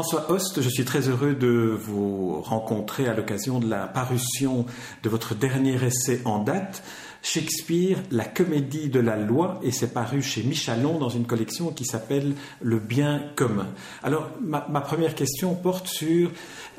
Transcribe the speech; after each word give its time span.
François 0.00 0.30
Host, 0.30 0.62
je 0.62 0.68
suis 0.70 0.86
très 0.86 1.10
heureux 1.10 1.34
de 1.34 1.76
vous 1.78 2.40
rencontrer 2.40 3.06
à 3.06 3.12
l'occasion 3.12 3.58
de 3.58 3.68
la 3.68 3.86
parution 3.86 4.64
de 5.02 5.10
votre 5.10 5.34
dernier 5.34 5.74
essai 5.84 6.22
en 6.24 6.38
date, 6.38 6.82
Shakespeare, 7.22 7.98
la 8.10 8.24
comédie 8.24 8.88
de 8.88 8.98
la 8.98 9.18
loi, 9.18 9.60
et 9.62 9.70
c'est 9.70 9.92
paru 9.92 10.22
chez 10.22 10.42
Michalon 10.42 10.98
dans 10.98 11.10
une 11.10 11.26
collection 11.26 11.70
qui 11.70 11.84
s'appelle 11.84 12.32
Le 12.62 12.78
bien 12.78 13.24
commun. 13.36 13.66
Alors, 14.02 14.30
ma, 14.40 14.62
première 14.80 15.14
question 15.14 15.54
porte 15.54 15.86
sur 15.86 16.30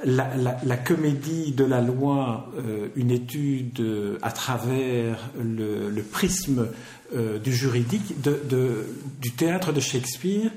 la, 0.04 0.78
comédie 0.78 1.52
de 1.52 1.64
la 1.64 1.80
loi, 1.80 2.50
euh, 2.58 2.88
une 2.96 3.12
étude 3.12 4.18
à 4.24 4.32
travers 4.32 5.30
le, 5.40 6.02
prisme 6.02 6.70
euh, 7.16 7.38
du 7.38 7.54
juridique, 7.54 8.16
du 9.22 9.32
théâtre 9.34 9.74
de 9.74 9.80
Shakespeare. 9.80 10.50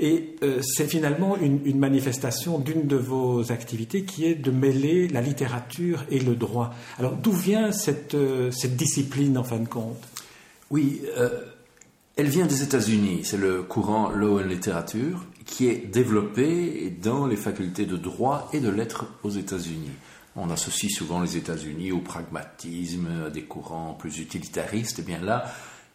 Et 0.00 0.36
euh, 0.44 0.60
c'est 0.62 0.86
finalement 0.86 1.36
une, 1.36 1.78
manifestation 1.78 2.58
d'une 2.58 2.86
de 2.86 2.96
vos 2.96 3.50
activités 3.50 4.04
qui 4.04 4.26
est 4.26 4.36
de 4.36 4.50
mêler 4.52 5.08
la 5.08 5.20
littérature 5.20 6.04
et 6.10 6.20
le 6.20 6.36
droit. 6.36 6.72
Alors 6.98 7.16
d'où 7.16 7.32
vient 7.32 7.72
cette, 7.72 8.14
euh, 8.14 8.52
cette, 8.52 8.76
discipline 8.76 9.36
en 9.36 9.42
fin 9.42 9.58
de 9.58 9.66
compte? 9.66 10.00
Oui, 10.70 11.02
euh, 11.16 11.30
elle 12.14 12.28
vient 12.28 12.46
des 12.46 12.62
États-Unis. 12.62 13.22
C'est 13.24 13.38
le 13.38 13.62
courant 13.62 14.10
Law 14.10 14.40
and 14.40 14.44
Literature 14.44 15.24
qui 15.44 15.66
est 15.66 15.86
développé 15.86 16.96
dans 17.02 17.26
les 17.26 17.36
facultés 17.36 17.86
de 17.86 17.96
droit 17.96 18.48
et 18.52 18.60
de 18.60 18.68
lettres 18.68 19.06
aux 19.24 19.30
États-Unis. 19.30 19.90
On 20.36 20.50
associe 20.50 20.92
souvent 20.92 21.20
les 21.20 21.36
États-Unis 21.36 21.90
au 21.90 21.98
pragmatisme, 21.98 23.08
à 23.26 23.30
des 23.30 23.42
courants 23.42 23.94
plus 23.94 24.20
utilitaristes. 24.20 25.00
Et 25.00 25.02
bien 25.02 25.20
là, 25.20 25.46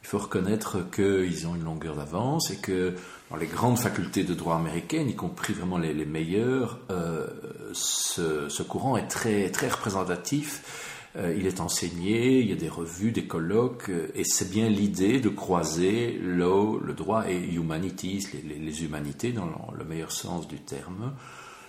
il 0.04 0.08
faut 0.08 0.18
reconnaître 0.18 0.90
qu'ils 0.92 1.48
ont 1.48 1.56
une 1.56 1.64
longueur 1.64 1.96
d'avance 1.96 2.52
et 2.52 2.58
que 2.58 2.96
les 3.38 3.48
grandes 3.48 3.78
facultés 3.78 4.24
de 4.24 4.34
droit 4.34 4.56
américaines, 4.56 5.10
y 5.10 5.16
compris 5.16 5.54
vraiment 5.54 5.78
les, 5.78 5.94
meilleures, 6.06 6.80
euh, 6.92 7.28
ce, 7.74 8.64
courant 8.64 8.98
est 8.98 9.08
très, 9.08 9.50
très 9.50 9.70
représentatif. 9.70 11.10
Euh, 11.16 11.36
il 11.38 11.46
est 11.46 11.60
enseigné, 11.60 12.40
il 12.40 12.50
y 12.50 12.54
a 12.54 12.56
des 12.56 12.70
revues, 12.70 13.12
des 13.12 13.28
colloques, 13.28 13.90
euh, 13.90 14.12
et 14.16 14.24
c'est 14.24 14.50
bien 14.50 14.68
l'idée 14.68 15.20
de 15.20 15.30
croiser 15.30 16.20
law, 16.24 16.80
le 16.80 16.94
droit 16.94 17.30
et 17.30 17.38
humanities, 17.38 18.28
les, 18.44 18.84
humanités 18.84 19.32
dans 19.32 19.72
le 19.78 19.84
meilleur 19.86 20.12
sens 20.12 20.48
du 20.48 20.60
terme. 20.60 21.14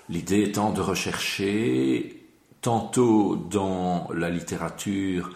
L'idée 0.09 0.43
étant 0.43 0.73
de 0.73 0.81
rechercher 0.81 2.25
tantôt 2.63 3.37
dans 3.37 4.09
la 4.15 4.31
littérature 4.31 5.31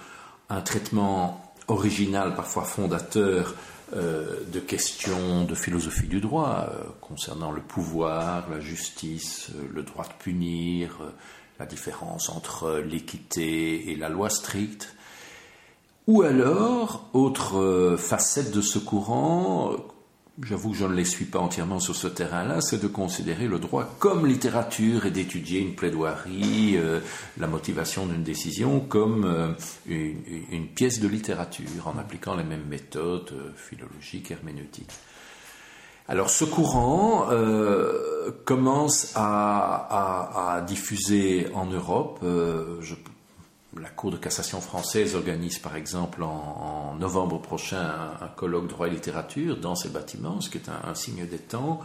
un 0.49 0.63
traitement 0.63 1.55
original, 1.69 2.35
parfois 2.35 2.65
fondateur, 2.65 3.55
euh, 3.95 4.45
de 4.53 4.61
questions 4.61 5.45
de 5.45 5.55
philosophie 5.55 6.09
du 6.09 6.21
droit 6.21 6.69
euh, 6.69 6.85
concernant 7.01 7.51
le 7.51 7.63
pouvoir, 7.63 8.51
la 8.51 8.61
justice, 8.61 9.51
euh, 9.55 9.67
le 9.73 9.83
droit 9.83 10.05
de 10.05 10.13
punir, 10.23 10.99
la 11.59 11.65
différence 11.65 12.29
entre 12.29 12.81
l'équité 12.81 13.91
et 13.91 13.97
la 13.97 14.11
loi 14.11 14.29
stricte. 14.29 14.95
Ou 16.07 16.23
alors, 16.23 17.09
autre 17.15 17.97
facette 17.99 18.51
de 18.51 18.61
ce 18.61 18.79
courant, 18.79 19.77
j'avoue 20.43 20.71
que 20.71 20.77
je 20.77 20.85
ne 20.85 20.95
les 20.95 21.05
suis 21.05 21.25
pas 21.25 21.39
entièrement 21.39 21.81
sur 21.81 21.97
ce 21.97 22.07
terrain-là, 22.07 22.61
c'est 22.61 22.81
de 22.81 22.87
considérer 22.87 23.47
le 23.47 23.59
droit 23.59 23.97
comme 23.99 24.27
littérature 24.27 25.07
et 25.07 25.11
d'étudier 25.11 25.61
une 25.61 25.75
plaidoirie, 25.75 26.77
euh, 26.77 27.01
la 27.39 27.47
motivation 27.47 28.07
d'une 28.07 28.23
décision 28.23 28.81
comme 28.81 29.25
euh, 29.25 29.53
une, 29.87 30.69
pièce 30.69 31.01
de 31.01 31.09
littérature 31.09 31.87
en 31.87 31.99
appliquant 31.99 32.37
les 32.37 32.45
mêmes 32.45 32.67
méthodes 32.69 33.33
euh, 33.33 33.51
philologiques, 33.57 34.31
herméneutiques. 34.31 34.93
Alors 36.07 36.31
ce 36.31 36.47
courant 36.47 37.29
commence 38.47 39.13
à, 39.15 40.65
diffuser 40.67 41.49
en 41.55 41.67
Europe. 41.67 42.21
Je 42.23 42.95
la 43.77 43.91
Cour 43.91 44.11
de 44.11 44.17
cassation 44.17 44.61
française 44.61 45.15
organise 45.15 45.59
par 45.59 45.77
exemple 45.77 46.23
en, 46.23 46.95
novembre 46.99 47.41
prochain 47.41 48.17
un, 48.21 48.29
colloque 48.29 48.69
droit 48.69 48.89
et 48.89 48.91
littérature 48.91 49.57
dans 49.59 49.75
ces 49.75 49.91
bâtiments, 49.91 50.41
ce 50.41 50.51
qui 50.51 50.59
est 50.59 50.69
un, 50.69 50.95
signe 50.95 51.27
des 51.27 51.39
temps. 51.39 51.81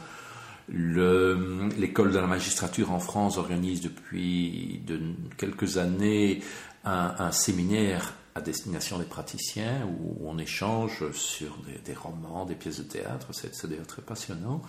L'école 0.70 2.12
de 2.12 2.20
la 2.20 2.28
magistrature 2.28 2.92
en 2.92 3.00
France 3.00 3.38
organise 3.38 3.82
depuis 3.82 4.82
de 4.88 5.00
quelques 5.38 5.78
années 5.78 6.42
un, 6.86 7.32
séminaire 7.32 8.14
à 8.36 8.42
destination 8.42 8.98
des 8.98 9.06
praticiens 9.06 9.86
où 9.86 10.28
on 10.28 10.38
échange 10.38 11.12
sur 11.12 11.58
des 11.86 11.94
romans, 11.94 12.46
des 12.46 12.56
pièces 12.56 12.78
de 12.78 12.84
théâtre. 12.84 13.28
C'est 13.32 13.68
d'ailleurs 13.68 13.88
très 13.88 14.02
passionnant. 14.02 14.62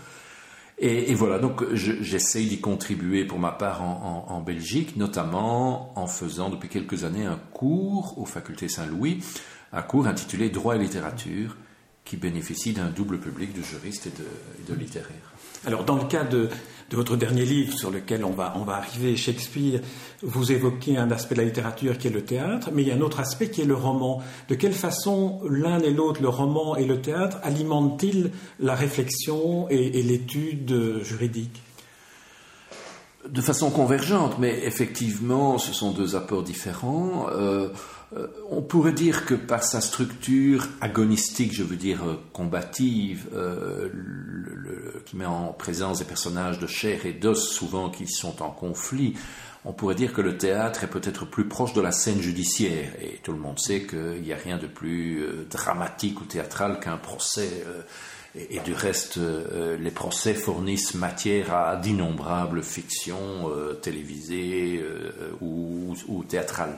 Et, 0.78 1.14
voilà, 1.14 1.38
donc 1.38 1.64
j'essaye 1.72 2.46
d'y 2.48 2.60
contribuer 2.60 3.24
pour 3.24 3.38
ma 3.38 3.52
part 3.52 3.82
en, 3.82 4.40
Belgique, 4.40 4.96
notamment 4.96 5.96
en 5.98 6.06
faisant 6.08 6.50
depuis 6.50 6.68
quelques 6.68 7.04
années 7.04 7.24
un 7.24 7.38
cours 7.52 8.18
aux 8.18 8.24
facultés 8.24 8.68
Saint-Louis, 8.68 9.22
un 9.72 9.82
cours 9.82 10.08
intitulé 10.08 10.50
Droit 10.50 10.74
et 10.74 10.80
littérature, 10.80 11.56
qui 12.04 12.16
bénéficie 12.16 12.72
d'un 12.72 12.90
double 12.90 13.18
public 13.18 13.52
de 13.56 13.62
juristes 13.62 14.06
et 14.06 14.70
de 14.70 14.78
littéraires. 14.78 15.32
Alors, 15.66 15.84
dans 15.84 15.96
le 15.96 16.04
cas 16.04 16.24
de, 16.24 16.50
votre 16.92 17.16
dernier 17.16 17.44
livre 17.44 17.76
sur 17.76 17.90
lequel 17.90 18.24
on 18.24 18.30
va, 18.30 18.52
on 18.56 18.62
va 18.62 18.74
arriver, 18.74 19.16
Shakespeare, 19.16 19.80
vous 20.22 20.52
évoquez 20.52 20.96
un 20.96 21.10
aspect 21.10 21.34
de 21.34 21.40
la 21.40 21.46
littérature 21.46 21.98
qui 21.98 22.06
est 22.06 22.10
le 22.10 22.24
théâtre, 22.24 22.70
mais 22.72 22.82
il 22.82 22.88
y 22.88 22.92
a 22.92 22.94
un 22.94 23.00
autre 23.00 23.18
aspect 23.18 23.48
qui 23.48 23.62
est 23.62 23.66
le 23.66 23.74
roman. 23.74 24.22
De 24.48 24.54
quelle 24.54 24.74
façon 24.74 25.40
l'un 25.48 25.80
et 25.80 25.90
l'autre, 25.90 26.22
le 26.22 26.28
roman 26.28 26.76
et 26.76 26.84
le 26.84 27.00
théâtre, 27.00 27.38
alimentent-ils 27.42 28.30
la 28.60 28.74
réflexion 28.74 29.68
et, 29.70 30.02
l'étude 30.02 31.02
juridique? 31.02 31.62
De 33.28 33.40
façon 33.40 33.70
convergente, 33.70 34.38
mais 34.38 34.64
effectivement, 34.64 35.56
ce 35.56 35.72
sont 35.72 35.92
deux 35.92 36.14
apports 36.14 36.42
différents. 36.42 37.26
Euh, 37.30 37.68
euh, 37.68 37.68
on 38.50 38.62
pourrait 38.62 38.92
dire 38.92 39.26
que 39.26 39.34
par 39.34 39.62
sa 39.62 39.80
structure 39.80 40.68
agonistique, 40.80 41.52
je 41.52 41.62
veux 41.62 41.76
dire 41.76 42.04
euh, 42.04 42.22
combative, 42.32 43.28
euh, 43.34 43.88
qui 45.04 45.16
met 45.16 45.26
en 45.26 45.52
présence 45.52 45.98
des 45.98 46.04
personnages 46.04 46.58
de 46.58 46.66
chair 46.66 47.06
et 47.06 47.12
d'os 47.12 47.48
souvent 47.48 47.90
qui 47.90 48.06
sont 48.06 48.42
en 48.42 48.50
conflit, 48.50 49.14
on 49.64 49.72
pourrait 49.72 49.94
dire 49.94 50.12
que 50.12 50.20
le 50.20 50.36
théâtre 50.36 50.84
est 50.84 50.88
peut-être 50.88 51.24
plus 51.24 51.48
proche 51.48 51.72
de 51.72 51.80
la 51.80 51.90
scène 51.90 52.20
judiciaire. 52.20 52.92
Et 53.00 53.18
tout 53.22 53.32
le 53.32 53.38
monde 53.38 53.58
sait 53.58 53.82
qu'il 53.82 54.22
n'y 54.22 54.32
a 54.32 54.36
rien 54.36 54.58
de 54.58 54.66
plus 54.66 55.26
dramatique 55.50 56.20
ou 56.20 56.24
théâtral 56.24 56.80
qu'un 56.80 56.98
procès. 56.98 57.64
et, 58.34 58.60
du 58.60 58.74
reste, 58.74 59.18
les 59.80 59.90
procès 59.90 60.34
fournissent 60.34 60.94
matière 60.94 61.54
à 61.54 61.76
d'innombrables 61.76 62.62
fictions 62.62 63.50
télévisées 63.80 64.84
ou 65.40 66.24
théâtrales. 66.28 66.76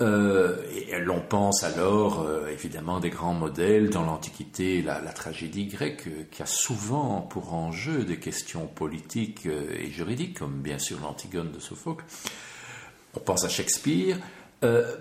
Euh, 0.00 0.56
l'on 1.04 1.20
pense 1.20 1.64
alors 1.64 2.22
euh, 2.22 2.48
évidemment 2.48 2.98
des 2.98 3.10
grands 3.10 3.34
modèles 3.34 3.90
dans 3.90 4.04
l'Antiquité, 4.04 4.80
la, 4.80 4.98
tragédie 5.12 5.66
grecque, 5.66 6.06
euh, 6.06 6.24
qui 6.30 6.42
a 6.42 6.46
souvent 6.46 7.20
pour 7.20 7.52
enjeu 7.52 8.04
des 8.04 8.18
questions 8.18 8.66
politiques 8.66 9.46
et 9.46 9.90
juridiques, 9.90 10.38
comme 10.38 10.62
bien 10.62 10.78
sûr 10.78 10.98
l'Antigone 11.02 11.52
de 11.52 11.60
Sophocle. 11.60 12.04
On 13.14 13.20
pense 13.20 13.44
à 13.44 13.50
Shakespeare, 13.50 14.16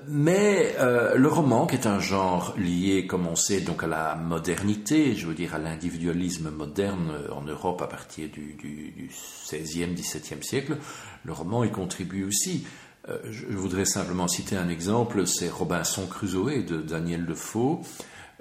mais 0.10 0.76
le 1.16 1.28
roman, 1.28 1.66
qui 1.66 1.76
est 1.76 1.88
un 1.88 2.00
genre 2.00 2.56
lié, 2.58 3.08
comme 3.08 3.26
on 3.26 3.38
sait, 3.38 3.62
donc 3.62 3.84
à 3.84 3.88
la 3.88 4.16
modernité, 4.16 5.16
je 5.16 5.28
veux 5.28 5.34
dire 5.34 5.56
à 5.56 5.60
l'individualisme 5.60 6.50
moderne 6.50 7.14
en 7.32 7.44
Europe 7.44 7.82
à 7.82 7.88
partir 7.88 8.28
du, 8.30 9.10
16e, 9.46 9.96
17e 9.96 10.42
siècle, 10.42 10.78
le 11.24 11.32
roman 11.32 11.64
y 11.64 11.72
contribue 11.72 12.26
aussi. 12.26 12.66
Euh, 13.10 13.18
je 13.30 13.58
voudrais 13.58 13.86
simplement 13.86 14.28
citer 14.28 14.56
un 14.56 14.70
exemple, 14.70 15.26
c'est 15.26 15.50
Robinson 15.50 16.06
Crusoe 16.06 16.64
de 16.64 16.82
Daniel 16.82 17.26
Defoe, 17.26 17.82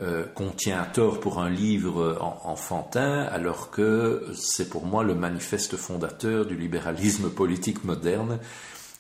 euh, 0.01 0.25
qu'on 0.35 0.51
tient 0.51 0.81
à 0.81 0.87
tort 0.87 1.21
pour 1.21 1.41
un 1.41 1.51
livre 1.51 2.19
enfantin, 2.43 3.23
alors 3.31 3.71
que 3.71 4.27
c'est 4.35 4.69
pour 4.69 4.85
moi 4.85 5.03
le 5.03 5.15
manifeste 5.15 5.77
fondateur 5.77 6.47
du 6.47 6.57
libéralisme 6.57 7.31
politique 7.31 7.85
moderne. 7.85 8.39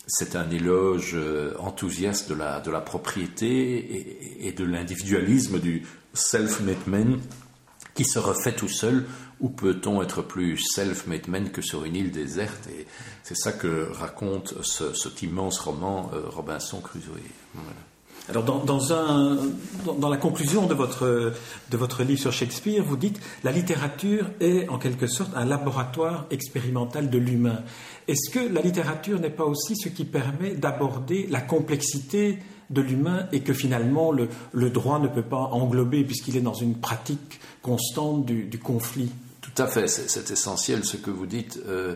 C'est 0.07 0.35
un 0.35 0.51
éloge 0.51 1.13
euh, 1.15 1.55
enthousiaste 1.59 2.31
de 2.31 2.35
la, 2.35 2.61
de 2.61 2.71
la 2.71 2.81
propriété 2.81 4.47
et, 4.47 4.53
de 4.53 4.65
l'individualisme 4.65 5.61
du 5.61 5.87
self-made 6.15 6.87
man 6.87 7.21
qui 7.95 8.05
se 8.05 8.19
refait 8.19 8.53
tout 8.53 8.69
seul 8.69 9.05
ou 9.41 9.49
peut-on 9.49 10.03
être 10.03 10.23
plus 10.23 10.59
self-made 10.59 11.29
man 11.29 11.51
que 11.51 11.63
sur 11.63 11.85
une 11.85 11.97
île 11.97 12.11
déserte? 12.11 12.69
C'est 13.23 13.37
ça 13.37 13.53
que 13.53 13.91
raconte 13.93 14.55
cet 14.63 15.23
immense 15.23 15.59
roman 15.59 16.11
euh, 16.15 16.29
Robinson 16.29 16.81
Crusoe. 16.81 17.21
Alors, 18.29 18.45
dans, 18.45 20.09
la 20.09 20.17
conclusion 20.17 20.67
de 20.67 20.75
votre, 20.75 22.03
livre 22.05 22.21
sur 22.21 22.33
Shakespeare, 22.33 22.85
vous 22.85 22.97
dites 22.97 23.21
la 23.43 23.51
littérature 23.51 24.27
est 24.41 24.69
en 24.69 24.79
quelque 24.79 25.09
sorte 25.09 25.33
un 25.35 25.45
laboratoire 25.45 26.27
expérimental 26.31 27.11
de 27.11 27.19
l'humain. 27.19 27.63
Est-ce 28.07 28.31
que 28.31 28.39
la 28.39 28.61
littérature 28.61 29.19
n'est 29.19 29.31
pas 29.31 29.45
aussi 29.45 29.75
ce 29.75 29.89
qui 29.89 30.05
permet 30.05 30.55
d'aborder 30.55 31.27
la 31.29 31.41
complexité 31.41 32.39
de 32.69 32.81
l'humain 32.81 33.27
et 33.33 33.41
que 33.41 33.53
finalement 33.53 34.13
le, 34.13 34.29
le, 34.53 34.71
droit 34.71 35.01
ne 35.01 35.09
peut 35.09 35.23
pas 35.23 35.49
englober 35.51 36.05
puisqu'il 36.05 36.37
est 36.37 36.41
dans 36.41 36.55
une 36.55 36.77
pratique 36.77 37.41
constante 37.63 38.27
du 38.27 38.59
conflit? 38.61 39.11
Tout 39.41 39.63
à 39.63 39.67
fait, 39.67 39.89
c'est 39.89 40.31
essentiel 40.31 40.85
ce 40.85 40.97
que 40.97 41.11
vous 41.11 41.27
dites. 41.27 41.59
Euh, 41.69 41.95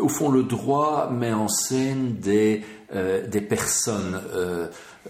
au 0.00 0.08
fond, 0.08 0.30
le 0.30 0.42
droit 0.42 1.10
met 1.10 1.32
en 1.32 1.48
scène 1.48 2.16
des 2.18 2.64
personnes 3.48 4.20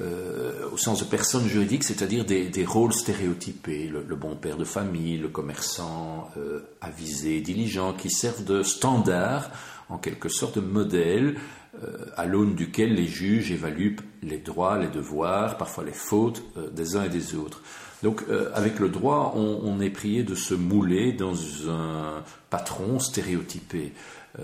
euh, 0.00 0.68
au 0.72 0.76
sens 0.76 0.98
de 0.98 1.04
personnes 1.04 1.46
juridiques, 1.46 1.84
c'est-à-dire 1.84 2.24
des, 2.24 2.64
rôles 2.64 2.92
stéréotypés, 2.92 3.88
le, 3.88 4.16
bon 4.16 4.34
père 4.34 4.56
de 4.56 4.64
famille, 4.64 5.18
le 5.18 5.28
commerçant 5.28 6.30
euh, 6.36 6.60
avisé, 6.80 7.40
diligent, 7.40 7.92
qui 7.92 8.10
servent 8.10 8.44
de 8.44 8.64
standard, 8.64 9.50
en 9.88 9.98
quelque 9.98 10.28
sorte 10.28 10.58
de 10.58 10.66
modèle, 10.66 11.36
euh, 11.84 12.06
à 12.16 12.26
l'aune 12.26 12.56
duquel 12.56 12.94
les 12.94 13.06
juges 13.06 13.52
évaluent 13.52 13.96
les 14.22 14.38
droits, 14.38 14.78
les 14.78 14.88
devoirs, 14.88 15.58
parfois 15.58 15.84
les 15.84 15.92
fautes 15.92 16.42
des 16.72 16.96
uns 16.96 17.04
et 17.04 17.08
des 17.08 17.36
autres. 17.36 17.62
Donc 18.02 18.24
avec 18.52 18.80
le 18.80 18.90
droit, 18.90 19.32
on, 19.34 19.80
est 19.80 19.88
prié 19.88 20.24
de 20.24 20.34
se 20.34 20.52
mouler 20.52 21.12
dans 21.12 21.34
un 21.70 22.22
patron 22.50 22.98
stéréotypé. 22.98 23.92
Euh, 24.40 24.42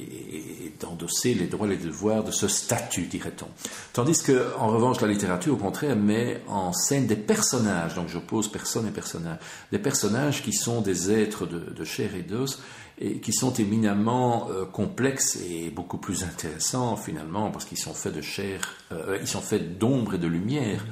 et, 0.00 0.72
d'endosser 0.80 1.34
les 1.34 1.46
droits 1.46 1.66
et 1.66 1.70
les 1.70 1.76
devoirs 1.76 2.22
de 2.22 2.30
ce 2.30 2.46
statut, 2.46 3.06
dirait-on. 3.06 3.46
Tandis 3.92 4.22
que, 4.22 4.54
en 4.58 4.68
revanche, 4.68 5.00
la 5.00 5.08
littérature, 5.08 5.54
au 5.54 5.56
contraire, 5.56 5.96
met 5.96 6.40
en 6.46 6.72
scène 6.72 7.06
des 7.06 7.16
personnages, 7.16 7.94
donc 7.94 8.08
j'oppose 8.08 8.48
personne 8.48 8.86
et 8.86 8.92
personnage, 8.92 9.38
des 9.72 9.78
personnages 9.78 10.42
qui 10.42 10.52
sont 10.52 10.80
des 10.80 11.10
êtres 11.10 11.46
de, 11.46 11.84
chair 11.84 12.14
et 12.14 12.22
d'os, 12.22 12.62
et 13.00 13.18
qui 13.18 13.32
sont 13.32 13.52
éminemment 13.54 14.48
euh, 14.50 14.66
complexes 14.66 15.36
et 15.36 15.70
beaucoup 15.70 15.98
plus 15.98 16.22
intéressants 16.22 16.96
finalement 16.96 17.50
parce 17.50 17.64
qu'ils 17.64 17.78
sont 17.78 17.94
faits 17.94 18.14
de 18.14 18.20
chair, 18.20 18.60
euh, 18.92 19.18
ils 19.20 19.28
sont 19.28 19.40
faits 19.40 19.78
d'ombre 19.78 20.14
et 20.14 20.18
de 20.18 20.28
lumière. 20.28 20.84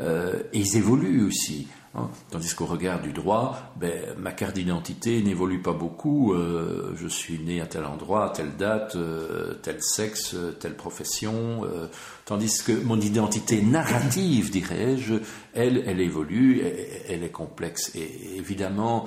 et 0.00 0.58
ils 0.58 0.76
évoluent 0.76 1.26
aussi. 1.26 1.66
Hein. 1.96 2.10
Tandis 2.30 2.54
qu'au 2.54 2.66
regard 2.66 3.00
du 3.00 3.12
droit, 3.12 3.58
ben, 3.76 4.14
ma 4.18 4.32
carte 4.32 4.54
d'identité 4.54 5.22
n'évolue 5.22 5.62
pas 5.62 5.72
beaucoup. 5.72 6.34
Euh, 6.34 6.92
je 6.96 7.08
suis 7.08 7.38
né 7.38 7.60
à 7.62 7.66
tel 7.66 7.84
endroit, 7.84 8.26
à 8.26 8.30
telle 8.30 8.56
date, 8.56 8.96
euh, 8.96 9.54
tel 9.62 9.82
sexe, 9.82 10.36
telle 10.60 10.74
profession. 10.74 11.64
Euh, 11.64 11.86
tandis 12.26 12.62
que 12.62 12.72
mon 12.72 13.00
identité 13.00 13.62
narrative, 13.62 14.50
dirais-je, 14.50 15.14
elle, 15.54 15.82
elle 15.86 16.00
évolue, 16.00 16.62
elle, 17.08 17.22
est 17.22 17.30
complexe. 17.30 17.92
Et 17.94 18.36
évidemment, 18.36 19.06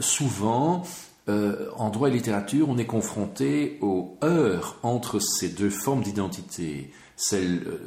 souvent, 0.00 0.82
en 1.28 1.90
droit 1.90 2.08
et 2.08 2.12
littérature, 2.12 2.68
on 2.68 2.76
est 2.76 2.86
confronté 2.86 3.78
aux 3.80 4.18
heurts 4.22 4.78
entre 4.82 5.20
ces 5.20 5.48
deux 5.48 5.70
formes 5.70 6.02
d'identité 6.02 6.90
celle 7.20 7.62
euh, 7.66 7.78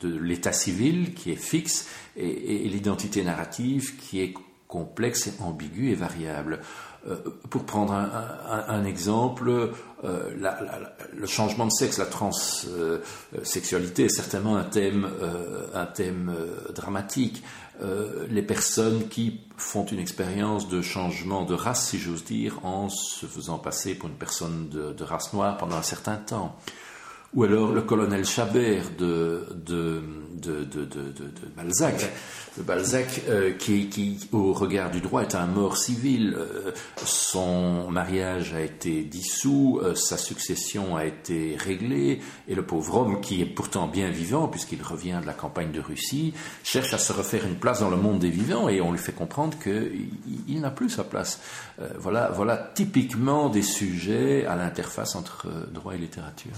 de 0.00 0.16
l'état 0.16 0.52
civil 0.52 1.12
qui 1.14 1.32
est 1.32 1.36
fixe 1.36 1.88
et, 2.16 2.68
l'identité 2.68 3.24
narrative 3.24 3.96
qui 3.96 4.20
est 4.20 4.34
complexe, 4.68 5.30
ambiguë 5.40 5.90
et 5.90 5.94
variable. 5.94 6.60
Euh, 7.08 7.16
pour 7.48 7.64
prendre 7.64 7.92
un, 7.92 8.84
exemple, 8.84 9.72
euh, 10.04 10.52
le 11.14 11.26
changement 11.26 11.66
de 11.66 11.72
sexe, 11.72 11.98
la 11.98 12.06
transsexualité 12.06 14.04
est 14.04 14.10
certainement 14.10 14.56
un 14.56 14.64
thème, 14.64 15.08
un 15.74 15.86
thème 15.86 16.34
dramatique. 16.74 17.42
les 18.28 18.42
personnes 18.42 19.08
qui 19.08 19.40
font 19.56 19.86
une 19.86 20.00
expérience 20.00 20.68
de 20.68 20.82
changement 20.82 21.44
de 21.44 21.54
race, 21.54 21.88
si 21.88 21.98
j'ose 21.98 22.24
dire, 22.24 22.58
en 22.64 22.88
se 22.90 23.26
faisant 23.26 23.58
passer 23.58 23.94
pour 23.94 24.08
une 24.08 24.16
personne 24.16 24.68
de 24.68 25.04
race 25.04 25.32
noire 25.32 25.56
pendant 25.56 25.76
un 25.76 25.82
certain 25.82 26.16
temps 26.16 26.56
ou 27.34 27.44
alors 27.44 27.72
le 27.72 27.82
colonel 27.82 28.24
Chabert 28.24 28.90
de, 28.98 29.46
de, 29.54 30.02
de, 30.40 30.64
de 30.64 31.48
Balzac, 31.56 32.10
de 32.56 32.62
Balzac 32.62 33.22
euh, 33.28 33.52
qui, 33.52 33.88
qui, 33.88 34.28
au 34.32 34.52
regard 34.52 34.90
du 34.90 35.00
droit, 35.00 35.22
est 35.22 35.34
un 35.34 35.46
mort 35.46 35.76
civil. 35.76 36.34
Euh, 36.38 36.72
son 37.04 37.90
mariage 37.90 38.54
a 38.54 38.60
été 38.60 39.02
dissous, 39.02 39.80
euh, 39.82 39.94
sa 39.94 40.16
succession 40.16 40.96
a 40.96 41.04
été 41.04 41.56
réglée, 41.58 42.20
et 42.48 42.54
le 42.54 42.64
pauvre 42.64 42.96
homme, 42.96 43.20
qui 43.20 43.42
est 43.42 43.46
pourtant 43.46 43.88
bien 43.88 44.10
vivant, 44.10 44.48
puisqu'il 44.48 44.82
revient 44.82 45.18
de 45.20 45.26
la 45.26 45.34
campagne 45.34 45.70
de 45.70 45.80
Russie, 45.80 46.32
cherche 46.64 46.94
à 46.94 46.98
se 46.98 47.12
refaire 47.12 47.46
une 47.46 47.56
place 47.56 47.80
dans 47.80 47.90
le 47.90 47.96
monde 47.96 48.20
des 48.20 48.30
vivants, 48.30 48.68
et 48.68 48.80
on 48.80 48.92
lui 48.92 48.98
fait 48.98 49.12
comprendre 49.12 49.58
qu'il 49.58 50.08
il, 50.48 50.60
n'a 50.60 50.70
plus 50.70 50.90
sa 50.90 51.04
place. 51.04 51.40
voilà, 51.98 52.30
voilà 52.30 52.56
typiquement 52.74 53.48
des 53.48 53.62
sujets 53.62 54.46
à 54.46 54.56
l'interface 54.56 55.14
entre 55.14 55.48
droit 55.72 55.94
et 55.94 55.98
littérature. 55.98 56.52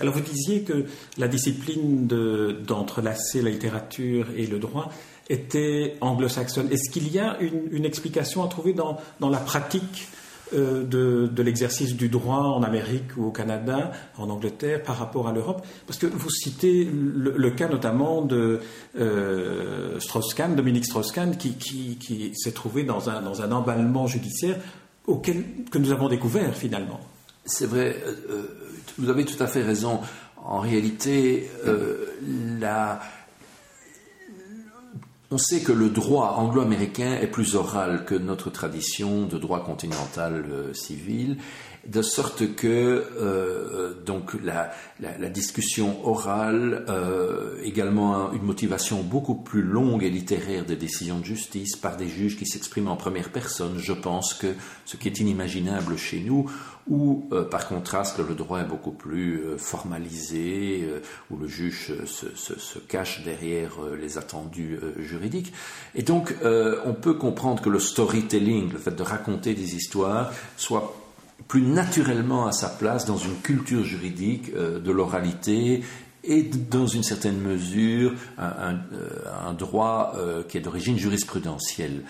Alors 0.00 0.14
vous 0.14 0.20
disiez 0.20 0.62
que 0.62 0.84
la 1.18 1.28
discipline 1.28 2.06
d'entrelacer 2.06 3.42
la 3.42 3.50
littérature 3.50 4.26
et 4.36 4.46
le 4.46 4.58
droit 4.58 4.90
était 5.28 5.96
anglo-saxonne. 6.00 6.70
Est-ce 6.70 6.90
qu'il 6.90 7.12
y 7.12 7.18
a 7.18 7.38
une, 7.40 7.84
explication 7.84 8.44
à 8.44 8.48
trouver 8.48 8.72
dans, 8.72 8.98
la 9.20 9.38
pratique 9.38 10.08
euh, 10.54 10.84
de, 10.84 11.42
l'exercice 11.42 11.96
du 11.96 12.08
droit 12.08 12.38
en 12.38 12.62
Amérique 12.62 13.16
ou 13.16 13.26
au 13.26 13.30
Canada, 13.30 13.92
en 14.18 14.30
Angleterre, 14.30 14.82
par 14.82 14.98
rapport 14.98 15.26
à 15.28 15.32
l'Europe? 15.32 15.66
Parce 15.86 15.98
que 15.98 16.06
vous 16.06 16.30
citez 16.30 16.84
le, 16.84 17.50
cas 17.50 17.68
notamment 17.68 18.22
de 18.22 18.60
euh, 18.98 19.98
Strauss-Kahn, 19.98 20.54
Dominique 20.54 20.86
Strauss-Kahn, 20.86 21.36
qui, 21.36 22.32
s'est 22.34 22.52
trouvé 22.52 22.84
dans 22.84 23.10
un, 23.10 23.52
emballement 23.52 24.06
judiciaire 24.06 24.56
auquel, 25.06 25.44
que 25.70 25.78
nous 25.78 25.92
avons 25.92 26.08
découvert 26.08 26.54
finalement. 26.54 27.00
C'est 27.44 27.66
vrai. 27.66 27.96
Euh, 28.06 28.65
vous 28.98 29.10
avez 29.10 29.24
tout 29.24 29.42
à 29.42 29.46
fait 29.46 29.62
raison. 29.62 30.00
En 30.36 30.60
réalité, 30.60 31.50
euh, 31.66 32.06
on 35.30 35.38
sait 35.38 35.60
que 35.60 35.72
le 35.72 35.88
droit 35.88 36.36
anglo-américain 36.38 37.18
est 37.20 37.26
plus 37.26 37.56
oral 37.56 38.04
que 38.04 38.14
notre 38.14 38.50
tradition 38.50 39.26
de 39.26 39.38
droit 39.38 39.64
continental 39.64 40.44
euh, 40.48 40.72
civil, 40.72 41.38
de 41.88 42.02
sorte 42.02 42.54
que 42.54 43.04
euh, 43.18 43.94
donc 44.04 44.32
la, 44.42 44.70
discussion 45.28 46.06
orale, 46.06 46.84
également 47.62 48.32
une 48.32 48.42
motivation 48.42 49.02
beaucoup 49.02 49.34
plus 49.34 49.62
longue 49.62 50.02
et 50.02 50.10
littéraire 50.10 50.64
des 50.64 50.76
décisions 50.76 51.18
de 51.18 51.24
justice 51.24 51.76
par 51.76 51.96
des 51.96 52.08
juges 52.08 52.38
qui 52.38 52.46
s'expriment 52.46 52.88
en 52.88 52.96
première 52.96 53.30
personne, 53.30 53.78
je 53.78 53.92
pense 53.92 54.34
que 54.34 54.48
ce 54.84 54.96
qui 54.96 55.08
est 55.08 55.20
inimaginable 55.20 55.96
chez 55.96 56.20
nous, 56.20 56.50
où, 56.88 57.28
euh, 57.32 57.44
par 57.44 57.66
contraste, 57.68 58.18
le 58.18 58.34
droit 58.34 58.60
est 58.60 58.66
beaucoup 58.66 58.92
plus 58.92 59.40
euh, 59.40 59.58
formalisé, 59.58 60.84
euh, 60.84 61.00
où 61.30 61.36
le 61.36 61.48
juge 61.48 61.92
se, 62.04 62.78
cache 62.78 63.24
derrière 63.24 63.72
les 64.00 64.18
attendus 64.18 64.78
juridiques. 64.98 65.52
Et 65.94 66.02
donc, 66.02 66.34
on 66.44 66.94
peut 66.94 67.14
comprendre 67.14 67.62
que 67.62 67.70
le 67.70 67.80
storytelling, 67.80 68.72
le 68.72 68.78
fait 68.78 68.94
de 68.94 69.02
raconter 69.02 69.54
des 69.54 69.74
histoires, 69.74 70.32
soit 70.56 70.94
plus 71.48 71.62
naturellement 71.62 72.46
à 72.46 72.52
sa 72.52 72.68
place 72.68 73.04
dans 73.04 73.18
une 73.18 73.36
culture 73.40 73.84
juridique 73.84 74.52
de 74.54 74.90
l'oralité 74.90 75.82
et 76.24 76.42
dans 76.42 76.86
une 76.86 77.04
certaine 77.04 77.40
mesure 77.40 78.14
un, 78.36 79.52
droit 79.52 80.16
qui 80.48 80.58
est 80.58 80.60
d'origine 80.60 80.98
jurisprudentielle 80.98 82.02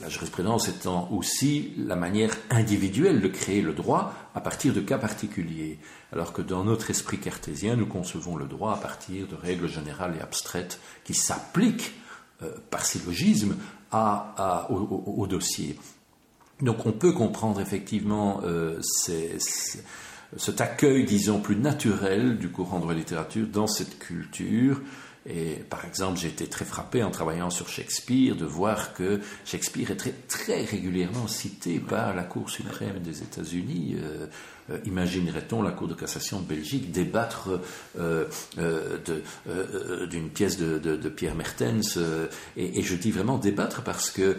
la 0.00 0.08
jurisprudence 0.08 0.68
étant 0.68 1.08
aussi 1.10 1.72
la 1.78 1.96
manière 1.96 2.34
individuelle 2.50 3.20
de 3.20 3.28
créer 3.28 3.62
le 3.62 3.72
droit 3.72 4.14
à 4.34 4.40
partir 4.40 4.72
de 4.72 4.80
cas 4.80 4.98
particuliers, 4.98 5.78
alors 6.12 6.32
que 6.32 6.42
dans 6.42 6.64
notre 6.64 6.90
esprit 6.90 7.18
cartésien, 7.18 7.76
nous 7.76 7.86
concevons 7.86 8.36
le 8.36 8.46
droit 8.46 8.74
à 8.74 8.76
partir 8.76 9.26
de 9.26 9.34
règles 9.34 9.68
générales 9.68 10.16
et 10.18 10.22
abstraites 10.22 10.80
qui 11.04 11.14
s'appliquent 11.14 11.94
euh, 12.42 12.50
par 12.70 12.84
syllogisme 12.84 13.56
à, 13.90 14.66
au, 14.70 15.26
dossier. 15.28 15.78
Donc 16.60 16.86
on 16.86 16.92
peut 16.92 17.12
comprendre 17.12 17.60
effectivement 17.60 18.40
euh, 18.44 18.80
cet 20.36 20.60
accueil, 20.60 21.04
disons, 21.04 21.40
plus 21.40 21.56
naturel 21.56 22.38
du 22.38 22.50
courant 22.50 22.80
de 22.80 22.88
la 22.88 22.94
littérature 22.94 23.46
dans 23.46 23.66
cette 23.66 23.98
culture 23.98 24.80
et 25.26 25.54
par 25.70 25.86
exemple, 25.86 26.18
j'ai 26.18 26.28
été 26.28 26.46
très 26.48 26.66
frappé 26.66 27.02
en 27.02 27.10
travaillant 27.10 27.48
sur 27.48 27.68
Shakespeare 27.68 28.36
de 28.36 28.44
voir 28.44 28.92
que 28.92 29.20
Shakespeare 29.46 29.90
est 29.90 30.28
très, 30.28 30.64
régulièrement 30.64 31.28
cité 31.28 31.78
par 31.78 32.14
la 32.14 32.24
Cour 32.24 32.50
suprême 32.50 32.98
des 32.98 33.22
États-Unis. 33.22 33.96
Euh, 33.98 34.26
euh, 34.70 34.78
imaginerait-on 34.86 35.62
la 35.62 35.72
Cour 35.72 35.88
de 35.88 35.94
cassation 35.94 36.40
de 36.40 36.46
Belgique 36.46 36.90
débattre 36.90 37.50
euh, 37.98 38.24
euh, 38.58 40.06
d'une 40.06 40.30
pièce 40.30 40.56
de, 40.56 41.08
Pierre 41.08 41.34
Mertens 41.34 41.98
et, 42.56 42.82
je 42.82 42.94
dis 42.96 43.10
vraiment 43.10 43.38
débattre 43.38 43.82
parce 43.82 44.10
que 44.10 44.36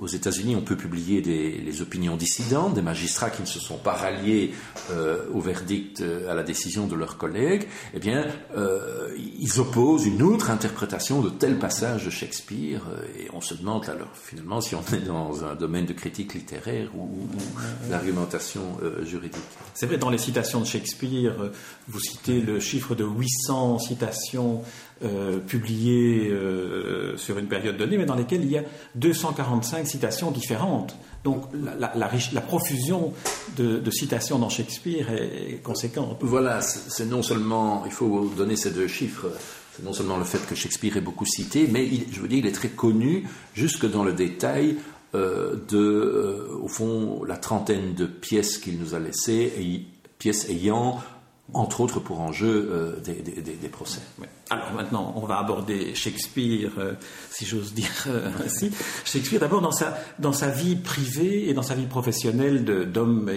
aux 0.00 0.06
États-Unis 0.06 0.54
on 0.54 0.62
peut 0.62 0.76
publier 0.76 1.22
des, 1.22 1.58
les 1.58 1.82
opinions 1.82 2.16
dissidentes 2.16 2.74
des 2.74 2.82
magistrats 2.82 3.30
qui 3.30 3.42
ne 3.42 3.46
se 3.46 3.58
sont 3.58 3.78
pas 3.78 3.94
ralliés 3.94 4.52
au 5.32 5.40
verdict 5.40 6.02
à 6.28 6.34
la 6.34 6.42
décision 6.42 6.86
de 6.86 6.94
leurs 6.94 7.16
collègues. 7.16 7.66
Eh 7.94 8.00
bien 8.00 8.26
ils 9.16 9.60
opposent 9.60 10.06
une 10.06 10.22
autre 10.22 10.50
interprétation 10.50 11.20
de 11.20 11.30
tel 11.30 11.58
passage 11.58 12.04
de 12.04 12.10
Shakespeare 12.10 12.82
et 13.18 13.28
on 13.32 13.40
se 13.40 13.54
demande 13.54 13.88
alors 13.88 14.14
finalement 14.14 14.60
si 14.60 14.74
on 14.74 14.84
est 14.94 15.04
dans 15.04 15.44
un 15.44 15.54
domaine 15.54 15.86
de 15.86 15.94
critique 15.94 16.34
littéraire 16.34 16.90
ou, 16.94 17.04
ou 17.04 17.90
d'argumentation 17.90 18.78
juridique 19.02 19.53
c'est 19.74 19.86
vrai, 19.86 19.98
dans 19.98 20.10
les 20.10 20.18
citations 20.18 20.60
de 20.60 20.66
Shakespeare, 20.66 21.34
euh, 21.40 21.52
vous 21.88 22.00
citez 22.00 22.40
le 22.40 22.60
chiffre 22.60 22.94
de 22.94 23.04
800 23.04 23.80
citations 23.80 24.62
euh, 25.04 25.38
publiées 25.40 26.30
euh, 26.30 27.16
sur 27.16 27.38
une 27.38 27.48
période 27.48 27.76
donnée, 27.76 27.98
mais 27.98 28.06
dans 28.06 28.14
lesquelles 28.14 28.44
il 28.44 28.50
y 28.50 28.58
a 28.58 28.62
245 28.94 29.86
citations 29.86 30.30
différentes 30.30 30.96
Donc 31.24 31.46
la, 31.52 31.92
la, 31.94 32.40
profusion 32.40 33.12
de, 33.56 33.90
citations 33.90 34.38
dans 34.38 34.48
Shakespeare 34.48 35.10
est 35.10 35.62
conséquente. 35.62 36.18
Voilà, 36.20 36.60
c'est 36.60 37.06
non 37.06 37.22
seulement, 37.22 37.82
il 37.86 37.92
faut 37.92 38.30
donner 38.36 38.54
ces 38.54 38.70
deux 38.70 38.86
chiffres, 38.86 39.26
c'est 39.76 39.84
non 39.84 39.92
seulement 39.92 40.16
le 40.16 40.24
fait 40.24 40.46
que 40.46 40.54
Shakespeare 40.54 40.96
est 40.96 41.00
beaucoup 41.00 41.26
cité, 41.26 41.68
mais 41.68 41.88
je 42.12 42.20
veux 42.20 42.28
dire, 42.28 42.38
il 42.38 42.46
est 42.46 42.52
très 42.52 42.68
connu 42.68 43.26
jusque 43.54 43.90
dans 43.90 44.04
le 44.04 44.12
détail 44.12 44.76
euh, 45.14 45.56
de, 45.68 45.78
euh, 45.78 46.58
au 46.62 46.68
fond, 46.68 47.22
la 47.24 47.36
trentaine 47.36 47.94
de 47.94 48.06
pièces 48.06 48.58
qu'il 48.58 48.78
nous 48.78 48.94
a 48.94 48.98
laissées, 48.98 49.52
et, 49.58 49.86
pièces 50.18 50.48
ayant 50.48 51.00
entre 51.52 51.82
autres 51.82 52.00
pour 52.00 52.20
enjeu 52.20 52.68
euh, 52.72 53.00
des, 53.00 53.68
procès. 53.68 54.00
Alors 54.48 54.72
maintenant, 54.72 55.12
on 55.16 55.26
va 55.26 55.38
aborder 55.38 55.94
Shakespeare, 55.94 56.70
euh, 56.78 56.94
si 57.30 57.44
j'ose 57.44 57.74
dire 57.74 58.06
euh, 58.06 58.30
ainsi. 58.44 58.70
Shakespeare, 59.04 59.40
d'abord 59.40 59.60
dans 59.60 59.72
sa, 59.72 59.98
dans 60.18 60.32
sa 60.32 60.48
vie 60.48 60.76
privée 60.76 61.48
et 61.48 61.54
dans 61.54 61.62
sa 61.62 61.74
vie 61.74 61.86
professionnelle 61.86 62.64
d'homme 62.64 63.30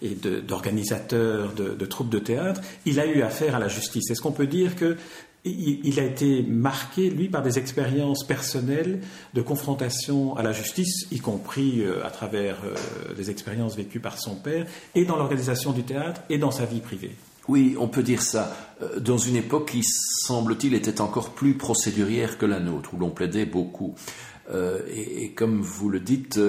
et 0.00 0.14
d'organisateur 0.14 1.52
de, 1.52 1.70
de, 1.70 1.86
troupes 1.86 2.10
de 2.10 2.20
théâtre, 2.20 2.60
il 2.86 3.00
a 3.00 3.06
eu 3.06 3.22
affaire 3.22 3.56
à 3.56 3.58
la 3.58 3.68
justice. 3.68 4.10
Est-ce 4.10 4.20
qu'on 4.20 4.32
peut 4.32 4.46
dire 4.46 4.76
que 4.76 4.96
il, 5.44 5.98
a 5.98 6.04
été 6.04 6.42
marqué, 6.42 7.08
lui, 7.08 7.28
par 7.28 7.42
des 7.42 7.58
expériences 7.58 8.24
personnelles 8.24 9.00
de 9.32 9.40
confrontation 9.40 10.36
à 10.36 10.42
la 10.42 10.52
justice, 10.52 11.06
y 11.10 11.18
compris 11.18 11.80
euh, 11.80 12.04
à 12.04 12.10
travers 12.10 12.58
euh, 12.64 13.14
des 13.14 13.30
expériences 13.30 13.76
vécues 13.76 14.00
par 14.00 14.18
son 14.18 14.34
père, 14.34 14.66
et 14.94 15.04
dans 15.04 15.16
l'organisation 15.16 15.72
du 15.72 15.82
théâtre, 15.82 16.20
et 16.28 16.36
dans 16.36 16.50
sa 16.50 16.66
vie 16.66 16.80
privée. 16.80 17.12
Oui, 17.48 17.74
on 17.80 17.88
peut 17.88 18.02
dire 18.02 18.22
ça. 18.22 18.54
Euh, 18.82 19.00
dans 19.00 19.16
une 19.16 19.36
époque 19.36 19.70
qui, 19.70 19.82
semble-t-il, 19.82 20.74
était 20.74 21.00
encore 21.00 21.30
plus 21.30 21.54
procédurière 21.54 22.36
que 22.36 22.44
la 22.44 22.60
nôtre, 22.60 22.92
où 22.92 22.98
l'on 22.98 23.10
plaidait 23.10 23.46
beaucoup. 23.46 23.94
et, 24.92 25.30
comme 25.36 25.60
vous 25.60 25.88
le 25.88 26.00
dites, 26.00 26.40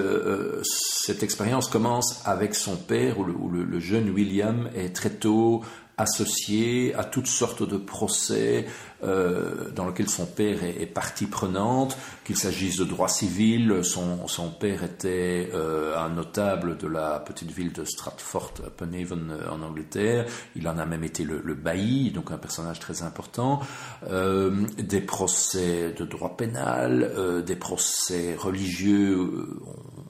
cette 0.64 1.22
expérience 1.22 1.68
commence 1.68 2.20
avec 2.24 2.56
son 2.56 2.76
père, 2.76 3.20
où, 3.20 3.24
le, 3.24 3.78
jeune 3.78 4.10
William 4.10 4.68
est 4.74 4.92
très 4.92 5.10
tôt 5.10 5.62
associé 6.02 6.94
à 6.94 7.04
toutes 7.04 7.28
sortes 7.28 7.66
de 7.66 7.76
procès 7.76 8.66
euh, 9.04 9.70
dans 9.70 9.86
lesquels 9.88 10.08
son 10.08 10.26
père 10.26 10.62
est, 10.62 10.86
partie 10.86 11.26
prenante, 11.26 11.96
qu'il 12.24 12.36
s'agisse 12.36 12.76
de 12.76 12.84
droit 12.84 13.08
civil. 13.08 13.80
Son, 13.82 14.28
son 14.28 14.50
père 14.50 14.84
était 14.84 15.50
euh, 15.54 15.96
un 15.96 16.10
notable 16.10 16.76
de 16.76 16.86
la 16.86 17.18
petite 17.20 17.50
ville 17.50 17.72
de 17.72 17.84
Stratford 17.84 18.52
upon 18.66 18.92
Avon 18.92 19.28
euh, 19.30 19.50
en 19.50 19.62
Angleterre. 19.62 20.26
Il 20.54 20.68
en 20.68 20.78
a 20.78 20.86
même 20.86 21.04
été 21.04 21.24
le, 21.24 21.54
bailli, 21.54 22.10
donc 22.10 22.30
un 22.30 22.38
personnage 22.38 22.80
très 22.80 23.02
important. 23.02 23.60
des 24.08 25.00
procès 25.00 25.94
de 25.96 26.04
droit 26.04 26.36
pénal, 26.36 27.42
des 27.44 27.56
procès 27.56 28.34
religieux. 28.36 29.48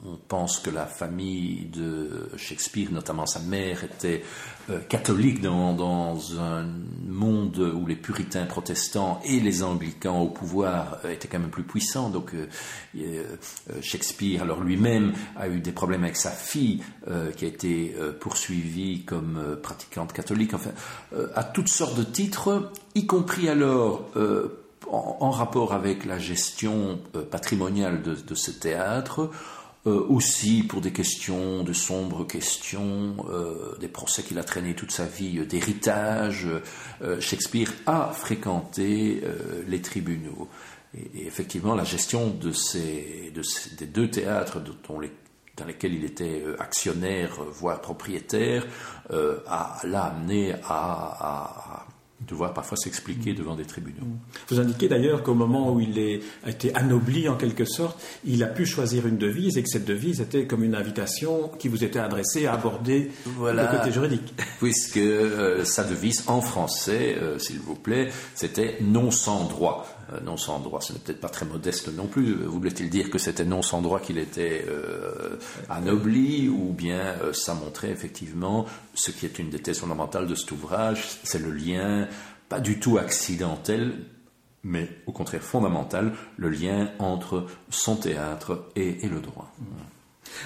On 0.05 0.17
pense 0.17 0.59
que 0.59 0.69
la 0.69 0.85
famille 0.85 1.65
de 1.65 2.29
Shakespeare, 2.35 2.91
notamment 2.91 3.25
sa 3.25 3.39
mère, 3.39 3.83
était 3.85 4.23
euh, 4.69 4.79
catholique 4.79 5.41
dans, 5.41 6.19
un 6.39 6.65
monde 7.07 7.57
où 7.57 7.85
les 7.85 7.95
puritains 7.95 8.45
protestants 8.45 9.21
et 9.23 9.39
les 9.39 9.63
anglicans 9.63 10.19
au 10.19 10.29
pouvoir 10.29 10.97
euh, 11.05 11.11
étaient 11.11 11.27
quand 11.27 11.39
même 11.39 11.49
plus 11.49 11.63
puissants. 11.63 12.09
Donc 12.09 12.33
euh, 12.33 13.23
Shakespeare, 13.81 14.41
alors 14.41 14.61
lui-même, 14.61 15.13
a 15.37 15.47
eu 15.47 15.59
des 15.59 15.71
problèmes 15.71 16.03
avec 16.03 16.17
sa 16.17 16.31
fille 16.31 16.81
qui 17.35 17.45
a 17.45 17.47
été 17.47 17.95
poursuivie 18.19 19.03
comme 19.03 19.57
pratiquante 19.61 20.13
catholique. 20.13 20.53
Enfin, 20.53 20.71
à 21.35 21.43
toutes 21.43 21.69
sortes 21.69 21.97
de 21.97 22.03
titres, 22.03 22.71
y 22.95 23.05
compris 23.05 23.49
alors 23.49 24.09
en, 24.89 25.31
rapport 25.31 25.73
avec 25.73 26.05
la 26.05 26.19
gestion 26.19 26.99
patrimoniale 27.31 28.01
de 28.01 28.35
ce 28.35 28.51
théâtre. 28.51 29.31
Euh, 29.85 29.99
aussi 30.07 30.63
pour 30.63 30.79
des 30.79 30.93
questions, 30.93 31.61
de 31.65 31.73
sombres 31.73 32.25
questions, 32.25 33.17
euh, 33.29 33.77
des 33.81 33.89
procès 33.89 34.23
qu'il 34.23 34.39
a 34.39 34.43
traînés 34.45 34.75
toute 34.75 34.91
sa 34.91 35.05
vie, 35.05 35.39
euh, 35.39 35.45
d'héritage. 35.45 36.47
Shakespeare 37.19 37.69
a 37.85 38.11
fréquenté 38.13 39.21
les 39.67 39.81
tribunaux. 39.81 40.47
Et, 40.95 41.27
effectivement, 41.27 41.75
la 41.75 41.83
gestion 41.83 42.29
de 42.29 42.53
ces, 42.53 43.31
de 43.35 43.41
ces 43.41 43.75
des 43.75 43.87
deux 43.87 44.09
théâtres 44.09 44.61
dont 44.61 45.01
dans 45.57 45.65
lesquels 45.65 45.93
il 45.93 46.05
était 46.05 46.43
actionnaire, 46.59 47.43
voire 47.51 47.81
propriétaire, 47.81 48.65
a 49.09 49.79
l'a 49.83 50.03
amené 50.03 50.55
à, 50.63 51.85
devoir 52.27 52.53
parfois 52.53 52.77
s'expliquer 52.77 53.33
devant 53.33 53.55
des 53.55 53.65
tribunaux. 53.65 54.07
Vous 54.49 54.59
indiquez 54.59 54.87
d'ailleurs 54.87 55.23
qu'au 55.23 55.33
moment 55.33 55.73
où 55.73 55.79
il 55.79 55.97
est, 55.97 56.21
a 56.43 56.49
été 56.49 56.73
anobli 56.75 57.27
en 57.27 57.35
quelque 57.35 57.65
sorte, 57.65 57.99
il 58.25 58.43
a 58.43 58.47
pu 58.47 58.65
choisir 58.65 59.07
une 59.07 59.17
devise 59.17 59.57
et 59.57 59.63
que 59.63 59.69
cette 59.69 59.85
devise 59.85 60.21
était 60.21 60.45
comme 60.45 60.63
une 60.63 60.75
invitation 60.75 61.49
qui 61.59 61.67
vous 61.67 61.83
était 61.83 61.99
adressée 61.99 62.45
à 62.45 62.53
aborder 62.53 63.11
le 63.25 63.77
côté 63.77 63.91
juridique. 63.91 64.33
Puisque 64.59 64.97
euh, 64.97 65.63
sa 65.65 65.83
devise 65.83 66.23
en 66.27 66.41
français, 66.41 67.15
euh, 67.21 67.39
s'il 67.39 67.59
vous 67.59 67.75
plaît, 67.75 68.09
c'était 68.35 68.77
non 68.81 69.11
sans 69.11 69.45
droit. 69.45 69.87
Euh, 70.13 70.19
non 70.21 70.37
sans 70.37 70.59
droit, 70.59 70.81
ce 70.81 70.93
n'est 70.93 70.99
peut-être 70.99 71.21
pas 71.21 71.29
très 71.29 71.45
modeste 71.45 71.89
non 71.93 72.07
plus. 72.07 72.33
Voulait-il 72.43 72.89
dire 72.89 73.09
que 73.09 73.17
c'était 73.17 73.45
non 73.45 73.61
sans 73.61 73.81
droit 73.81 73.99
qu'il 73.99 74.17
était 74.17 74.65
anobli 75.69 76.49
ou 76.49 76.73
bien 76.73 77.15
ça 77.33 77.53
montrait 77.53 77.89
effectivement 77.89 78.65
ce 78.93 79.11
qui 79.11 79.25
est 79.25 79.39
une 79.39 79.49
des 79.49 79.59
thèses 79.59 79.79
fondamentales 79.79 80.27
de 80.27 80.35
cet 80.35 80.51
ouvrage, 80.51 81.19
c'est 81.23 81.39
le 81.39 81.51
lien 81.51 82.07
pas 82.53 82.59
du 82.59 82.79
tout 82.79 82.99
accidentel, 82.99 84.05
mais 84.63 84.87
au 85.07 85.11
contraire 85.11 85.41
fondamental, 85.41 86.13
le 86.37 86.49
lien 86.49 86.91
entre 86.99 87.47
son 87.69 87.95
théâtre 87.95 88.69
et, 88.75 89.07
le 89.07 89.19
droit. 89.19 89.51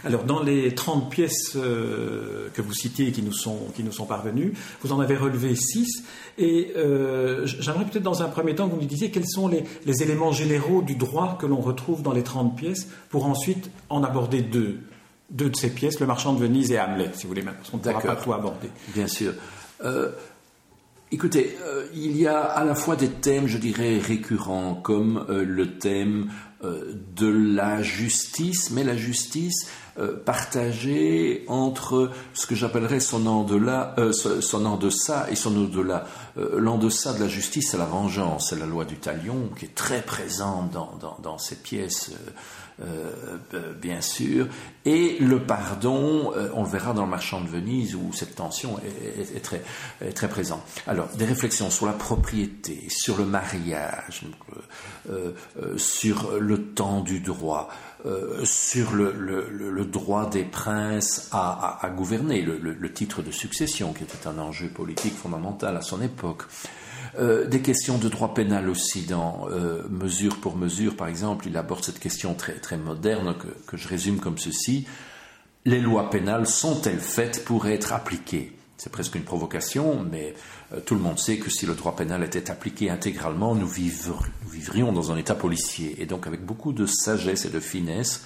Alors, 0.04 0.24
dans 0.24 0.42
les 0.42 0.74
30 0.74 1.10
pièces 1.10 1.56
euh, 1.56 2.50
que 2.54 2.62
vous 2.62 2.74
citiez 2.74 3.08
et 3.08 3.12
qui 3.12 3.22
nous 3.22 3.34
sont, 3.34 3.60
qui 3.76 3.84
nous 3.84 3.92
sont 3.92 4.06
parvenues, 4.06 4.54
vous 4.82 4.92
en 4.92 5.00
avez 5.00 5.16
relevé 5.16 5.56
6. 5.56 6.04
Et 6.38 6.74
euh, 6.76 7.46
j'aimerais 7.46 7.86
peut-être 7.86 8.04
dans 8.04 8.22
un 8.22 8.30
premier 8.30 8.56
temps 8.56 8.68
que 8.68 8.76
vous 8.76 8.82
nous 8.82 8.88
disiez 8.88 9.12
quels 9.12 9.28
sont 9.28 9.48
les, 9.48 9.64
les 9.86 10.04
éléments 10.04 10.32
généraux 10.32 10.82
du 10.82 10.96
droit 10.96 11.38
que 11.40 11.46
l'on 11.46 11.62
retrouve 11.62 12.02
dans 12.02 12.14
les 12.14 12.24
30 12.24 12.56
pièces 12.56 12.88
pour 13.10 13.26
ensuite 13.26 13.70
en 13.90 14.04
aborder 14.04 14.42
deux. 14.42 14.80
Deux 15.30 15.50
de 15.50 15.56
ces 15.58 15.70
pièces, 15.70 16.00
Le 16.00 16.06
Marchand 16.06 16.34
de 16.34 16.40
Venise 16.40 16.72
et 16.72 16.80
Hamlet, 16.80 17.10
si 17.14 17.24
vous 17.24 17.30
voulez, 17.30 17.42
parce 17.42 17.70
qu'on 17.70 17.78
ne 17.78 17.82
pourra 17.82 18.00
pas 18.00 18.16
tout 18.16 18.34
aborder. 18.34 18.70
Bien 18.94 19.08
sûr. 19.08 19.34
Euh, 19.84 20.12
Écoutez, 21.10 21.56
euh, 21.64 21.86
il 21.96 22.18
y 22.18 22.28
a 22.28 22.42
à 22.42 22.66
la 22.66 22.76
fois 22.76 22.98
des 22.98 23.08
thèmes, 23.08 23.48
je 23.48 23.58
dirais, 23.58 23.98
récurrents, 23.98 24.76
comme 24.76 25.26
euh, 25.30 25.46
le 25.46 25.78
thème 25.78 26.30
de 26.64 27.28
la 27.28 27.82
justice, 27.84 28.72
mais 28.72 28.84
la 28.84 28.98
justice 28.98 29.68
partagée 30.26 31.44
entre 31.48 32.12
ce 32.34 32.46
que 32.46 32.56
j'appellerais 32.56 33.00
son 33.00 33.26
en-delà, 33.26 33.96
son 34.12 34.66
en-deçà 34.66 35.28
et 35.32 35.36
son 35.36 35.56
au-delà. 35.58 36.06
L'en-deçà 36.36 37.14
de 37.14 37.20
la 37.20 37.28
justice, 37.28 37.72
c'est 37.72 37.78
la 37.78 37.86
vengeance, 37.86 38.50
c'est 38.50 38.60
la 38.60 38.66
loi 38.66 38.86
du 38.86 38.98
talion 38.98 39.50
qui 39.58 39.66
est 39.66 39.76
très 39.76 40.02
présente 40.02 40.72
dans, 40.72 41.18
dans, 41.22 41.38
ces 41.38 41.56
pièces 41.56 42.12
euh, 42.80 43.12
euh, 43.56 43.74
bien 43.74 44.02
sûr, 44.02 44.48
et 44.86 45.18
le 45.20 45.42
pardon, 45.42 46.32
euh, 46.36 46.50
on 46.54 46.62
le 46.62 46.70
verra 46.70 46.94
dans 46.94 47.06
le 47.06 47.10
marchand 47.10 47.42
de 47.42 47.48
Venise 47.48 47.96
où 47.96 48.14
cette 48.14 48.36
tension 48.36 48.80
est, 48.80 49.42
très, 49.42 49.64
très 50.14 50.30
présente. 50.30 50.62
Alors, 50.86 51.08
des 51.16 51.26
réflexions 51.26 51.72
sur 51.72 51.88
la 51.88 51.94
propriété, 51.94 52.86
sur 52.90 53.18
le 53.18 53.26
mariage, 53.26 54.26
sur 55.78 56.40
le 56.40 56.64
temps 56.66 57.02
du 57.02 57.20
droit, 57.20 57.70
sur 58.44 58.94
le, 58.94 59.86
droit 59.86 60.30
des 60.30 60.44
princes 60.44 61.30
à, 61.32 61.90
gouverner, 61.96 62.42
le, 62.42 62.94
titre 62.94 63.22
de 63.22 63.32
succession, 63.32 63.94
qui 63.94 64.04
était 64.04 64.28
un 64.28 64.38
enjeu 64.38 64.68
politique 64.68 65.16
fondamental 65.16 65.76
à 65.76 65.82
son 65.82 66.02
époque. 66.02 66.44
Euh, 67.20 67.48
des 67.48 67.62
questions 67.62 67.98
de 67.98 68.10
droit 68.10 68.34
pénal 68.34 68.70
aussi, 68.70 69.06
dans 69.06 69.48
euh, 69.50 69.82
mesure 69.90 70.38
pour 70.38 70.56
mesure, 70.56 70.96
par 70.96 71.08
exemple, 71.08 71.48
il 71.48 71.58
aborde 71.58 71.84
cette 71.84 72.00
question 72.00 72.34
très, 72.36 72.54
très 72.54 72.78
moderne 72.78 73.36
que, 73.66 73.78
je 73.78 73.88
résume 73.88 74.20
comme 74.20 74.38
ceci. 74.38 74.88
Les 75.66 75.80
lois 75.80 76.10
pénales 76.10 76.48
sont-elles 76.48 77.00
faites 77.00 77.44
pour 77.44 77.68
être 77.68 77.94
appliquées? 77.94 78.57
C'est 78.78 78.92
presque 78.92 79.16
une 79.16 79.24
provocation, 79.24 80.06
mais 80.10 80.34
euh, 80.72 80.80
tout 80.80 80.96
le 80.96 81.02
monde 81.02 81.20
sait 81.20 81.38
que 81.38 81.50
si 81.50 81.66
le 81.66 81.74
droit 81.74 81.96
pénal 81.96 82.24
était 82.24 82.52
appliqué 82.52 82.90
intégralement, 82.90 83.56
nous, 83.56 83.68
vivrions 83.68 84.92
dans 84.92 85.12
un 85.12 85.18
état 85.18 85.36
policier. 85.36 85.96
Et 86.00 86.06
donc, 86.06 86.28
avec 86.28 86.46
beaucoup 86.46 86.74
de 86.74 86.86
sagesse 86.86 87.46
et 87.46 87.50
de 87.50 87.60
finesse, 87.60 88.24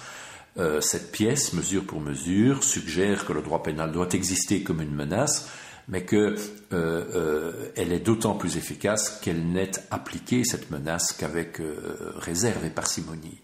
cette 0.80 1.12
pièce, 1.12 1.54
mesure 1.54 1.86
pour 1.86 2.02
mesure, 2.02 2.62
suggère 2.62 3.24
que 3.24 3.32
le 3.32 3.40
droit 3.40 3.62
pénal 3.62 3.90
doit 3.90 4.10
exister 4.12 4.62
comme 4.62 4.82
une 4.82 4.94
menace, 4.94 5.48
mais 5.88 6.04
qu'elle 6.04 6.36
euh, 6.72 7.04
euh, 7.14 7.72
est 7.76 7.98
d'autant 7.98 8.34
plus 8.34 8.56
efficace 8.56 9.20
qu'elle 9.22 9.46
n'est 9.48 9.72
appliquée, 9.90 10.44
cette 10.44 10.70
menace, 10.70 11.12
qu'avec 11.12 11.60
euh, 11.60 12.12
réserve 12.16 12.64
et 12.64 12.70
parcimonie. 12.70 13.40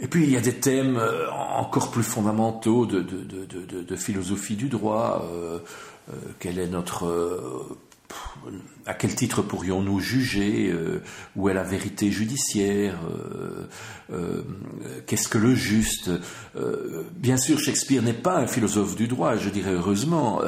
Et 0.00 0.08
puis 0.08 0.24
il 0.24 0.30
y 0.30 0.36
a 0.36 0.40
des 0.40 0.54
thèmes 0.54 1.00
encore 1.30 1.92
plus 1.92 2.02
fondamentaux 2.02 2.86
de, 2.86 3.96
philosophie 3.96 4.56
du 4.56 4.68
droit. 4.68 5.24
Quel 6.38 6.58
est 6.58 6.68
notre 6.68 7.78
à 8.86 8.94
quel 8.94 9.14
titre 9.14 9.42
pourrions-nous 9.42 10.00
juger 10.00 10.68
euh, 10.70 11.02
Où 11.36 11.48
est 11.48 11.54
la 11.54 11.62
vérité 11.62 12.10
judiciaire 12.10 12.98
euh, 13.08 13.68
euh, 14.12 14.42
Qu'est-ce 15.06 15.28
que 15.28 15.38
le 15.38 15.54
juste 15.54 16.10
Bien 17.14 17.36
sûr, 17.36 17.58
Shakespeare 17.58 18.02
n'est 18.02 18.12
pas 18.12 18.38
un 18.38 18.46
philosophe 18.46 18.96
du 18.96 19.06
droit, 19.06 19.36
je 19.36 19.48
dirais 19.48 19.72
heureusement. 19.72 20.40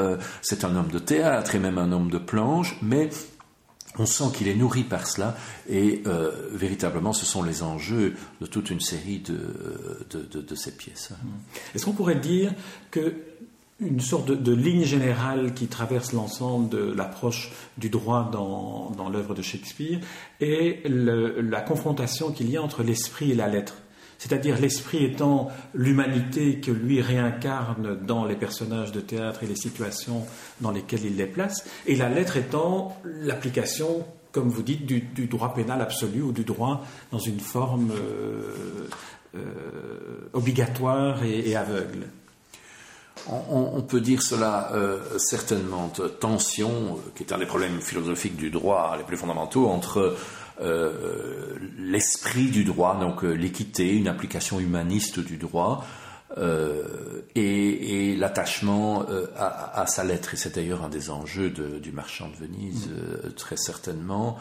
c'est 0.42 0.64
un 0.64 0.74
homme 0.76 0.88
de 0.88 0.98
théâtre 0.98 1.54
et 1.54 1.58
même 1.58 1.78
un 1.78 1.92
homme 1.92 2.10
de 2.10 2.18
planche, 2.18 2.76
mais 2.82 3.10
on 3.98 4.06
sent 4.06 4.24
qu'il 4.34 4.48
est 4.48 4.54
nourri 4.54 4.82
par 4.82 5.06
cela 5.06 5.36
et 5.68 6.02
véritablement 6.52 7.12
ce 7.12 7.24
sont 7.24 7.42
les 7.42 7.62
enjeux 7.62 8.14
de 8.40 8.46
toute 8.46 8.70
une 8.70 8.80
série 8.80 9.20
de, 9.20 10.06
de, 10.10 10.40
de 10.40 10.54
ces 10.54 10.72
pièces. 10.72 11.10
Est-ce 11.74 11.84
qu'on 11.84 11.92
pourrait 11.92 12.16
dire 12.16 12.52
que 12.90 13.14
une 13.80 14.00
sorte 14.00 14.30
de, 14.30 14.52
ligne 14.52 14.84
générale 14.84 15.52
qui 15.52 15.66
traverse 15.66 16.12
l'ensemble 16.12 16.68
de 16.68 16.92
l'approche 16.92 17.52
du 17.76 17.88
droit 17.88 18.30
dans, 18.30 19.08
l'œuvre 19.10 19.34
de 19.34 19.42
Shakespeare 19.42 19.98
et 20.40 20.82
la 20.86 21.60
confrontation 21.60 22.30
qu'il 22.30 22.50
y 22.50 22.56
a 22.56 22.62
entre 22.62 22.82
l'esprit 22.82 23.32
et 23.32 23.34
la 23.34 23.48
lettre. 23.48 23.74
C'est-à-dire 24.18 24.60
l'esprit 24.60 25.04
étant 25.04 25.48
l'humanité 25.74 26.60
que 26.60 26.70
lui 26.70 27.02
réincarne 27.02 27.98
dans 28.06 28.24
les 28.24 28.36
personnages 28.36 28.92
de 28.92 29.00
théâtre 29.00 29.42
et 29.42 29.46
les 29.46 29.56
situations 29.56 30.24
dans 30.60 30.70
lesquelles 30.70 31.04
il 31.04 31.16
les 31.16 31.26
place, 31.26 31.68
et 31.86 31.96
la 31.96 32.08
lettre 32.08 32.36
étant 32.36 32.96
l'application, 33.04 34.06
comme 34.30 34.48
vous 34.48 34.62
dites, 34.62 34.86
du, 34.86 35.26
droit 35.26 35.52
pénal 35.52 35.82
absolu 35.82 36.22
ou 36.22 36.32
du 36.32 36.44
droit 36.44 36.84
dans 37.10 37.18
une 37.18 37.40
forme 37.40 37.90
euh, 37.90 38.88
euh, 39.34 40.28
obligatoire 40.32 41.24
et 41.24 41.56
aveugle. 41.56 42.06
On, 43.26 43.80
peut 43.80 44.00
dire 44.00 44.22
cela 44.22 44.70
euh, 44.72 45.18
certainement. 45.18 45.90
Tension, 46.20 46.70
euh, 46.70 47.10
qui 47.14 47.22
est 47.22 47.32
un 47.32 47.38
des 47.38 47.46
problèmes 47.46 47.80
philosophiques 47.80 48.36
du 48.36 48.50
droit 48.50 48.96
les 48.98 49.04
plus 49.04 49.16
fondamentaux, 49.16 49.66
entre 49.68 50.16
euh, 50.60 51.56
l'esprit 51.78 52.50
du 52.50 52.64
droit, 52.64 52.98
donc 53.00 53.22
l'équité, 53.22 53.96
une 53.96 54.08
application 54.08 54.60
humaniste 54.60 55.20
du 55.20 55.38
droit, 55.38 55.86
et, 57.36 58.16
l'attachement 58.18 59.06
à, 59.36 59.86
sa 59.86 60.04
lettre. 60.04 60.34
Et 60.34 60.36
c'est 60.36 60.56
d'ailleurs 60.56 60.84
un 60.84 60.88
des 60.88 61.10
enjeux 61.10 61.50
du 61.50 61.92
marchand 61.92 62.28
de 62.28 62.34
Venise, 62.34 62.90
très 63.36 63.56
certainement. 63.56 64.36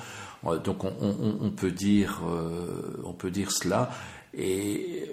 donc 0.64 0.84
on, 0.84 1.52
peut 1.52 1.72
dire, 1.72 2.22
on 3.04 3.14
peut 3.14 3.30
dire 3.30 3.52
cela. 3.52 3.92
Et 4.36 5.08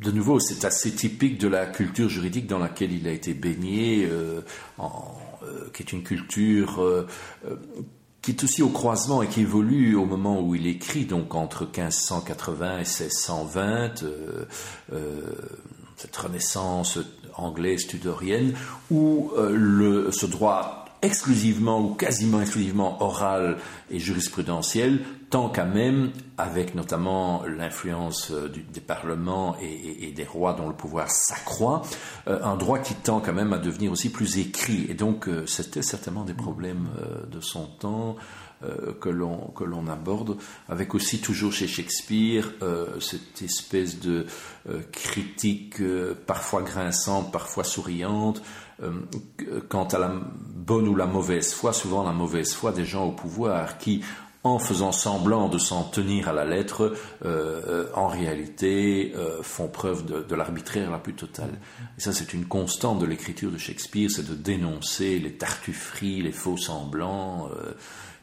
de 0.00 0.12
nouveau, 0.12 0.38
c'est 0.38 0.64
assez 0.64 0.92
typique 0.92 1.38
de 1.38 1.48
la 1.48 1.66
culture 1.66 2.08
juridique 2.08 2.46
dans 2.46 2.58
laquelle 2.58 2.92
il 2.92 3.08
a 3.08 3.12
été 3.12 3.34
baigné, 3.34 4.06
euh, 4.06 4.42
euh, 4.78 4.84
qui 5.72 5.82
est 5.82 5.92
une 5.92 6.04
culture 6.04 6.80
euh, 6.80 7.06
qui 8.22 8.32
est 8.32 8.44
aussi 8.44 8.62
au 8.62 8.68
croisement 8.68 9.22
et 9.22 9.26
qui 9.26 9.40
évolue 9.40 9.96
au 9.96 10.04
moment 10.04 10.40
où 10.40 10.54
il 10.54 10.66
écrit, 10.66 11.04
donc 11.04 11.34
entre 11.34 11.64
1580 11.64 12.74
et 12.74 12.76
1620, 12.78 14.04
cette 15.96 16.16
renaissance 16.16 16.98
anglaise 17.34 17.86
tudorienne, 17.86 18.54
où 18.90 19.30
ce 19.36 20.26
droit 20.26 20.77
exclusivement 21.02 21.80
ou 21.80 21.94
quasiment 21.94 22.40
exclusivement 22.40 23.02
oral 23.02 23.58
et 23.90 23.98
jurisprudentiel, 23.98 25.00
tant 25.30 25.48
qu'à 25.48 25.64
même, 25.64 26.12
avec 26.36 26.74
notamment 26.74 27.42
l'influence 27.46 28.30
euh, 28.30 28.48
des 28.48 28.80
parlements 28.80 29.56
et, 29.60 30.12
des 30.12 30.24
rois 30.24 30.54
dont 30.54 30.68
le 30.68 30.74
pouvoir 30.74 31.10
s'accroît, 31.10 31.82
euh, 32.26 32.42
un 32.42 32.56
droit 32.56 32.78
qui 32.78 32.94
tend 32.94 33.20
quand 33.20 33.32
même 33.32 33.52
à 33.52 33.58
devenir 33.58 33.92
aussi 33.92 34.10
plus 34.10 34.38
écrit. 34.38 34.86
Et 34.88 34.94
donc, 34.94 35.28
euh, 35.28 35.46
c'était 35.46 35.82
certainement 35.82 36.24
des 36.24 36.34
problèmes 36.34 36.88
de 37.30 37.40
son 37.40 37.66
temps. 37.66 38.16
que 39.00 39.08
l'on 39.08 39.86
aborde, 39.86 40.36
avec 40.68 40.96
aussi 40.96 41.20
toujours 41.20 41.52
chez 41.52 41.68
Shakespeare 41.68 42.50
cette 42.98 43.40
espèce 43.40 44.00
de 44.00 44.26
critique 44.90 45.76
parfois 46.26 46.62
grinçante, 46.62 47.30
parfois 47.30 47.62
souriante, 47.62 48.42
quant 49.68 49.86
à 49.86 49.98
la 49.98 50.12
bonne 50.12 50.88
ou 50.88 50.94
la 50.94 51.06
mauvaise 51.06 51.52
foi, 51.52 51.72
souvent 51.72 52.04
la 52.04 52.12
mauvaise 52.12 52.54
foi 52.54 52.72
des 52.72 52.84
gens 52.84 53.06
au 53.06 53.12
pouvoir 53.12 53.78
qui, 53.78 54.02
en 54.44 54.58
faisant 54.58 54.92
semblant 54.92 55.48
de 55.48 55.58
s'en 55.58 55.82
tenir 55.84 56.28
à 56.28 56.32
la 56.32 56.44
lettre, 56.44 56.94
euh, 57.24 57.86
en 57.94 58.06
réalité 58.06 59.12
euh, 59.16 59.42
font 59.42 59.68
preuve 59.68 60.06
de, 60.06 60.34
l'arbitraire 60.34 60.90
la 60.90 60.98
plus 60.98 61.14
totale. 61.14 61.58
Et 61.96 62.00
ça, 62.00 62.12
c'est 62.12 62.32
une 62.32 62.46
constante 62.46 63.00
de 63.00 63.06
l'écriture 63.06 63.50
de 63.50 63.58
Shakespeare, 63.58 64.10
c'est 64.10 64.26
de 64.26 64.34
dénoncer 64.34 65.18
les 65.18 65.32
tartufferies, 65.32 66.22
les 66.22 66.32
faux 66.32 66.56
semblants, 66.56 67.48
euh, 67.48 67.72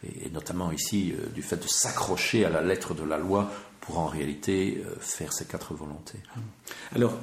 et, 0.04 0.30
notamment 0.30 0.72
ici 0.72 1.14
du 1.34 1.42
fait 1.42 1.58
de 1.58 1.68
s'accrocher 1.68 2.46
à 2.46 2.50
la 2.50 2.62
lettre 2.62 2.94
de 2.94 3.04
la 3.04 3.18
loi 3.18 3.52
pour 3.82 4.00
en 4.00 4.06
réalité 4.06 4.84
faire 5.00 5.32
ses 5.32 5.46
quatre 5.46 5.76
volontés. 5.76 6.18
Alors, 6.96 7.14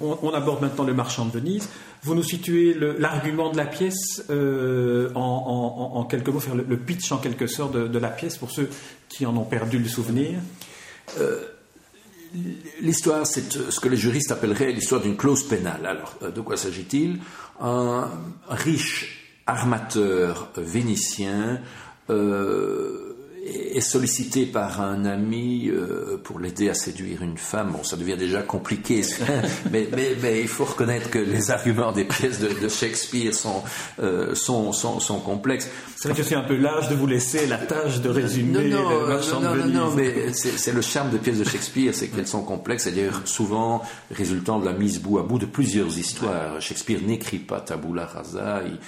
on, 0.00 0.30
aborde 0.30 0.60
maintenant 0.60 0.84
le 0.84 0.92
marchand 0.92 1.24
de 1.24 1.30
Venise. 1.30 1.68
Vous 2.04 2.16
nous 2.16 2.24
situez 2.24 2.76
l'argument 2.98 3.52
de 3.52 3.56
la 3.56 3.64
pièce 3.64 4.24
euh, 4.28 5.10
en, 5.14 6.04
quelques 6.10 6.28
mots, 6.28 6.40
faire 6.40 6.56
le, 6.56 6.76
pitch 6.76 7.12
en 7.12 7.18
quelque 7.18 7.46
sorte 7.46 7.76
de, 7.76 7.98
la 7.98 8.08
pièce 8.08 8.38
pour 8.38 8.50
ceux 8.50 8.68
qui 9.08 9.24
en 9.24 9.36
ont 9.36 9.44
perdu 9.44 9.78
le 9.78 9.88
souvenir. 9.88 10.40
Euh, 11.20 11.44
l'histoire, 12.80 13.24
c'est 13.24 13.52
ce 13.52 13.78
que 13.78 13.88
les 13.88 13.96
juristes 13.96 14.32
appelleraient 14.32 14.72
l'histoire 14.72 15.00
d'une 15.00 15.16
clause 15.16 15.44
pénale. 15.46 15.86
Alors, 15.86 16.16
euh, 16.22 16.32
de 16.32 16.40
quoi 16.40 16.56
s'agit-il? 16.56 17.20
Un 17.60 18.10
riche 18.48 19.38
armateur 19.46 20.50
vénitien 20.56 21.60
est 23.44 23.80
sollicité 23.80 24.46
par 24.46 24.80
un 24.80 25.04
ami 25.04 25.68
euh, 25.68 26.16
pour 26.22 26.38
l'aider 26.38 26.68
à 26.68 26.74
séduire 26.74 27.22
une 27.22 27.36
femme. 27.36 27.72
Bon, 27.72 27.82
ça 27.82 27.96
devient 27.96 28.16
déjà 28.16 28.42
compliqué, 28.42 29.02
mais, 29.72 29.88
mais, 29.92 30.16
mais, 30.20 30.40
il 30.40 30.48
faut 30.48 30.64
reconnaître 30.64 31.10
que 31.10 31.18
les 31.18 31.50
arguments 31.50 31.90
des 31.90 32.04
pièces 32.04 32.38
de, 32.38 32.48
de 32.48 32.68
Shakespeare 32.68 33.34
sont, 33.34 33.62
euh, 34.00 34.34
sont, 34.34 34.72
sont, 34.72 35.00
sont, 35.00 35.18
complexes. 35.18 35.68
C'est 35.96 36.08
vrai 36.08 36.16
que 36.16 36.26
c'est 36.26 36.36
un 36.36 36.44
peu 36.44 36.56
l'âge 36.56 36.88
de 36.88 36.94
vous 36.94 37.06
laisser 37.06 37.46
la 37.46 37.58
tâche 37.58 38.00
de 38.00 38.08
résumer 38.08 38.68
non, 38.68 38.88
non, 38.88 39.40
non, 39.40 39.54
non, 39.56 39.66
non, 39.66 39.94
mais 39.94 40.32
c'est 40.32 40.72
le 40.72 40.82
charme 40.82 41.10
des 41.10 41.18
pièces 41.18 41.38
de 41.38 41.44
Shakespeare, 41.44 41.94
c'est 41.94 42.08
qu'elles 42.08 42.28
sont 42.28 42.42
complexes, 42.42 42.86
d'ailleurs 42.86 43.22
souvent 43.24 43.82
résultant 44.10 44.60
de 44.60 44.66
la 44.66 44.72
mise 44.72 45.00
bout 45.00 45.18
à 45.18 45.22
bout 45.22 45.38
de 45.38 45.46
plusieurs 45.46 45.98
histoires. 45.98 46.60
Shakespeare 46.60 47.00
n'écrit 47.04 47.38
pas 47.38 47.60
tabula 47.60 48.06
rasa, 48.06 48.62
il, 48.64 48.78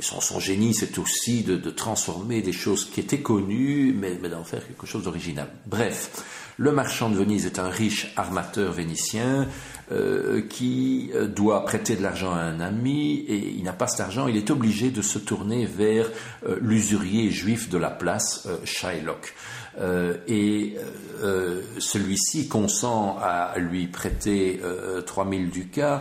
son, 0.00 0.40
génie, 0.40 0.74
c'est 0.74 0.98
aussi 0.98 1.42
de, 1.42 1.70
transformer 1.70 2.42
des 2.42 2.52
choses 2.52 2.84
qui 2.84 3.00
étaient 3.00 3.20
connues, 3.20 3.94
mais, 3.98 4.16
d'en 4.28 4.44
faire 4.44 4.66
quelque 4.66 4.86
chose 4.86 5.04
d'original. 5.04 5.48
Bref, 5.66 6.24
le 6.58 6.72
marchand 6.72 7.10
de 7.10 7.16
Venise 7.16 7.46
est 7.46 7.58
un 7.58 7.68
riche 7.68 8.12
armateur 8.16 8.72
vénitien 8.72 9.46
euh, 9.92 10.40
qui 10.40 11.10
euh, 11.14 11.28
doit 11.28 11.64
prêter 11.64 11.96
de 11.96 12.02
l'argent 12.02 12.32
à 12.32 12.40
un 12.40 12.60
ami 12.60 13.24
et 13.28 13.36
il 13.36 13.62
n'a 13.62 13.72
pas 13.72 13.86
cet 13.86 14.00
argent, 14.00 14.26
il 14.26 14.36
est 14.36 14.50
obligé 14.50 14.90
de 14.90 15.02
se 15.02 15.18
tourner 15.18 15.66
vers 15.66 16.10
euh, 16.48 16.58
l'usurier 16.60 17.30
juif 17.30 17.68
de 17.68 17.78
la 17.78 17.90
place, 17.90 18.48
Shylock. 18.64 19.34
Euh, 19.78 20.16
et 20.26 20.76
euh, 21.22 21.60
celui-ci 21.78 22.48
consent 22.48 23.18
à 23.20 23.58
lui 23.58 23.86
prêter 23.88 24.60
3000 25.04 25.42
euh, 25.42 25.50
ducats 25.50 26.00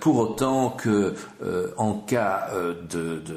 pour 0.00 0.18
autant 0.18 0.70
que 0.70 1.14
en 1.76 1.94
cas 1.94 2.50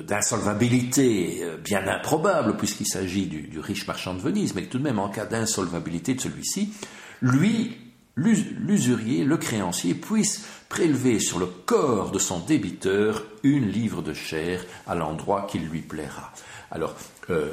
d'insolvabilité 0.07 1.43
bien 1.63 1.87
improbable 1.87 2.57
puisqu'il 2.57 2.87
s'agit 2.87 3.25
du, 3.25 3.41
du, 3.43 3.59
riche 3.59 3.87
marchand 3.87 4.13
de 4.13 4.19
Venise 4.19 4.55
mais 4.55 4.63
tout 4.63 4.77
de 4.77 4.83
même 4.83 4.99
en 4.99 5.09
cas 5.09 5.25
d'insolvabilité 5.25 6.13
de 6.13 6.21
celui-ci 6.21 6.73
lui 7.21 7.77
l'usurier, 8.15 9.23
le 9.23 9.37
créancier, 9.37 9.93
puisse 9.93 10.45
prélever 10.71 11.19
sur 11.19 11.37
le 11.37 11.47
corps 11.47 12.11
de 12.11 12.17
son 12.17 12.39
débiteur 12.39 13.25
une 13.43 13.67
livre 13.69 14.01
de 14.01 14.13
chair 14.13 14.65
à 14.87 14.95
l'endroit 14.95 15.45
qu'il 15.45 15.67
lui 15.67 15.81
plaira. 15.81 16.31
Alors, 16.71 16.95
euh, 17.29 17.49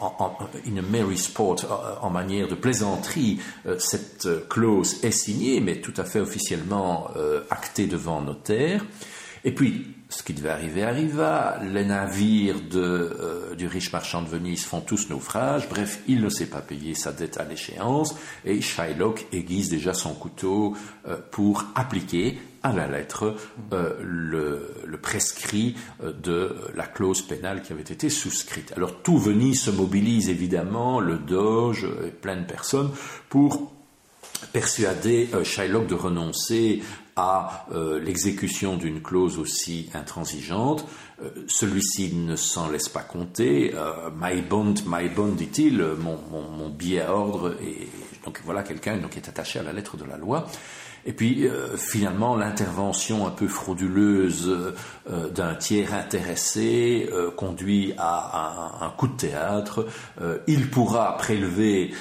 en, 0.00 0.36
in 0.66 0.76
a 0.76 0.82
merry 0.82 1.16
sport, 1.16 1.98
en, 2.02 2.10
manière 2.10 2.48
de 2.48 2.56
plaisanterie, 2.56 3.38
euh, 3.66 3.78
cette 3.78 4.48
clause 4.48 5.04
est 5.04 5.12
signée, 5.12 5.60
mais 5.60 5.80
tout 5.80 5.94
à 5.96 6.02
fait 6.02 6.18
officiellement 6.18 7.08
euh, 7.14 7.42
actée 7.50 7.86
devant 7.86 8.20
notaire. 8.20 8.84
Et 9.44 9.52
puis, 9.52 9.86
ce 10.08 10.24
qui 10.24 10.34
devait 10.34 10.50
arriver 10.50 10.82
arriva, 10.82 11.60
les 11.62 11.84
navires 11.84 12.60
de, 12.68 13.54
du 13.56 13.68
riche 13.68 13.92
marchand 13.92 14.22
de 14.22 14.28
Venise 14.28 14.64
font 14.64 14.80
tous 14.80 15.08
naufrage, 15.08 15.68
bref, 15.68 16.00
il 16.08 16.20
ne 16.20 16.28
sait 16.28 16.46
pas 16.46 16.60
payer 16.60 16.94
sa 16.94 17.12
dette 17.12 17.38
à 17.38 17.44
l'échéance, 17.44 18.16
et 18.44 18.60
Shylock 18.60 19.26
aiguise 19.32 19.68
déjà 19.68 19.94
son 19.94 20.14
couteau 20.14 20.76
pour 21.30 21.64
appliquer 21.74 22.38
à 22.66 22.72
la 22.72 22.86
lettre 22.86 23.36
euh, 23.72 23.94
le, 24.02 24.96
prescrit 24.98 25.76
euh, 26.02 26.12
de 26.12 26.56
la 26.74 26.86
clause 26.86 27.22
pénale 27.22 27.62
qui 27.62 27.72
avait 27.72 27.82
été 27.82 28.10
souscrite. 28.10 28.72
Alors 28.76 29.02
tout 29.02 29.18
Venise 29.18 29.62
se 29.62 29.70
mobilise 29.70 30.28
évidemment, 30.28 31.00
le 31.00 31.16
Doge 31.18 31.86
et 32.04 32.10
plein 32.10 32.36
de 32.36 32.44
personnes 32.44 32.90
pour 33.28 33.72
persuader 34.52 35.28
Shylock 35.44 35.86
de 35.86 35.94
renoncer 35.94 36.82
à 37.16 37.66
l'exécution 38.02 38.76
d'une 38.76 39.00
clause 39.00 39.38
aussi 39.38 39.88
intransigeante. 39.94 40.86
Celui-ci 41.48 42.14
ne 42.14 42.36
s'en 42.36 42.68
laisse 42.68 42.90
pas 42.90 43.00
compter. 43.00 43.72
my 44.20 44.42
bond, 44.42 44.74
my 44.86 45.08
bond, 45.08 45.28
dit-il, 45.28 45.82
mon, 45.98 46.18
mon, 46.30 46.68
billet 46.68 47.00
à 47.00 47.14
ordre. 47.14 47.56
Et 47.62 47.88
donc 48.26 48.42
voilà 48.44 48.62
quelqu'un 48.62 48.98
qui 49.08 49.18
est 49.18 49.28
attaché 49.28 49.58
à 49.58 49.62
la 49.62 49.72
lettre 49.72 49.96
de 49.96 50.04
la 50.04 50.18
loi. 50.18 50.46
Et 51.06 51.12
puis 51.12 51.46
euh, 51.46 51.76
finalement 51.76 52.34
l'intervention 52.34 53.26
un 53.26 53.30
peu 53.30 53.46
frauduleuse 53.46 54.74
euh, 55.08 55.28
d'un 55.30 55.54
tiers 55.54 55.94
intéressé 55.94 57.08
euh, 57.12 57.30
conduit 57.30 57.94
à, 57.96 58.76
un, 58.80 58.90
coup 58.90 59.06
de 59.06 59.16
théâtre. 59.16 59.86
il 60.48 60.70
pourra 60.70 61.16
prélever 61.16 61.92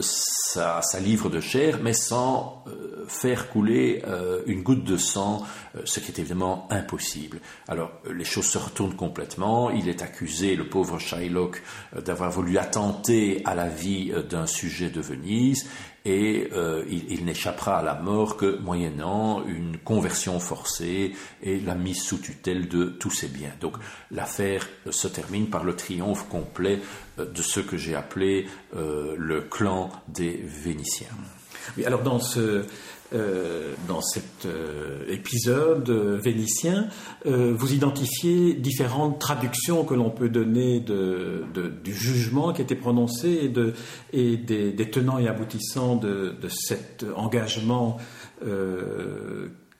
sa, 0.00 0.82
sa, 0.82 1.00
livre 1.00 1.28
de 1.28 1.40
chair, 1.40 1.78
mais 1.82 1.94
sans 1.94 2.64
faire 3.08 3.48
couler 3.48 4.02
une 4.46 4.62
goutte 4.62 4.84
de 4.84 4.96
sang, 4.96 5.42
ce 5.84 5.98
qui 5.98 6.12
est 6.12 6.18
évidemment 6.18 6.68
impossible. 6.70 7.40
Alors 7.66 7.90
les 8.12 8.24
choses 8.24 8.46
se 8.46 8.58
retournent 8.58 8.94
complètement. 8.94 9.70
Il 9.70 9.88
est 9.88 10.02
accusé, 10.02 10.56
le 10.56 10.68
pauvre 10.68 10.98
Shylock, 10.98 11.62
d'avoir 12.04 12.30
voulu 12.30 12.58
attenter 12.58 13.42
à 13.44 13.54
la 13.54 13.68
vie 13.68 14.12
d'un 14.28 14.46
sujet 14.46 14.90
de 14.90 15.00
Venise 15.00 15.66
et 16.06 16.48
euh, 16.52 16.84
il, 16.88 17.24
n'échappera 17.24 17.78
à 17.78 17.82
la 17.82 17.94
mort 17.94 18.36
que 18.36 18.58
moyennant 18.58 19.44
une 19.44 19.76
conversion 19.76 20.38
forcée 20.38 21.12
et 21.42 21.58
la 21.58 21.74
mise 21.74 22.00
sous 22.00 22.18
tutelle 22.18 22.68
de 22.68 22.84
tous 22.84 23.10
ses 23.10 23.26
biens. 23.26 23.50
Donc 23.60 23.74
l'affaire 24.12 24.68
se 24.88 25.08
termine 25.08 25.48
par 25.48 25.64
le 25.64 25.74
triomphe 25.74 26.28
complet 26.28 26.78
euh, 27.18 27.26
de 27.26 27.42
ce 27.42 27.58
que 27.58 27.76
j'ai 27.76 27.96
appelé 27.96 28.46
euh, 28.76 29.16
le 29.18 29.40
clan 29.40 29.90
des 30.06 30.40
Vénitiens. 30.44 31.08
Oui, 31.76 31.84
alors 31.84 32.02
dans 32.02 32.20
ce, 32.20 32.64
euh, 33.12 33.74
dans 33.86 34.00
cet 34.00 34.46
euh, 34.46 35.04
épisode 35.08 35.88
euh, 35.90 36.16
vénitien, 36.16 36.88
vous 37.24 37.72
identifiez 37.72 38.54
différentes 38.54 39.18
traductions 39.20 39.84
que 39.84 39.94
l'on 39.94 40.10
peut 40.10 40.28
donner 40.28 40.80
de, 40.80 41.44
du 41.82 41.92
jugement 41.92 42.52
qui 42.52 42.60
a 42.60 42.64
été 42.64 42.76
prononcé 42.76 43.28
et, 43.42 43.48
de, 43.48 43.74
et 44.12 44.36
des, 44.36 44.90
tenants 44.90 45.18
et 45.18 45.26
aboutissants 45.26 45.96
de, 45.96 46.34
de 46.40 46.48
cet 46.48 47.04
engagement 47.16 47.96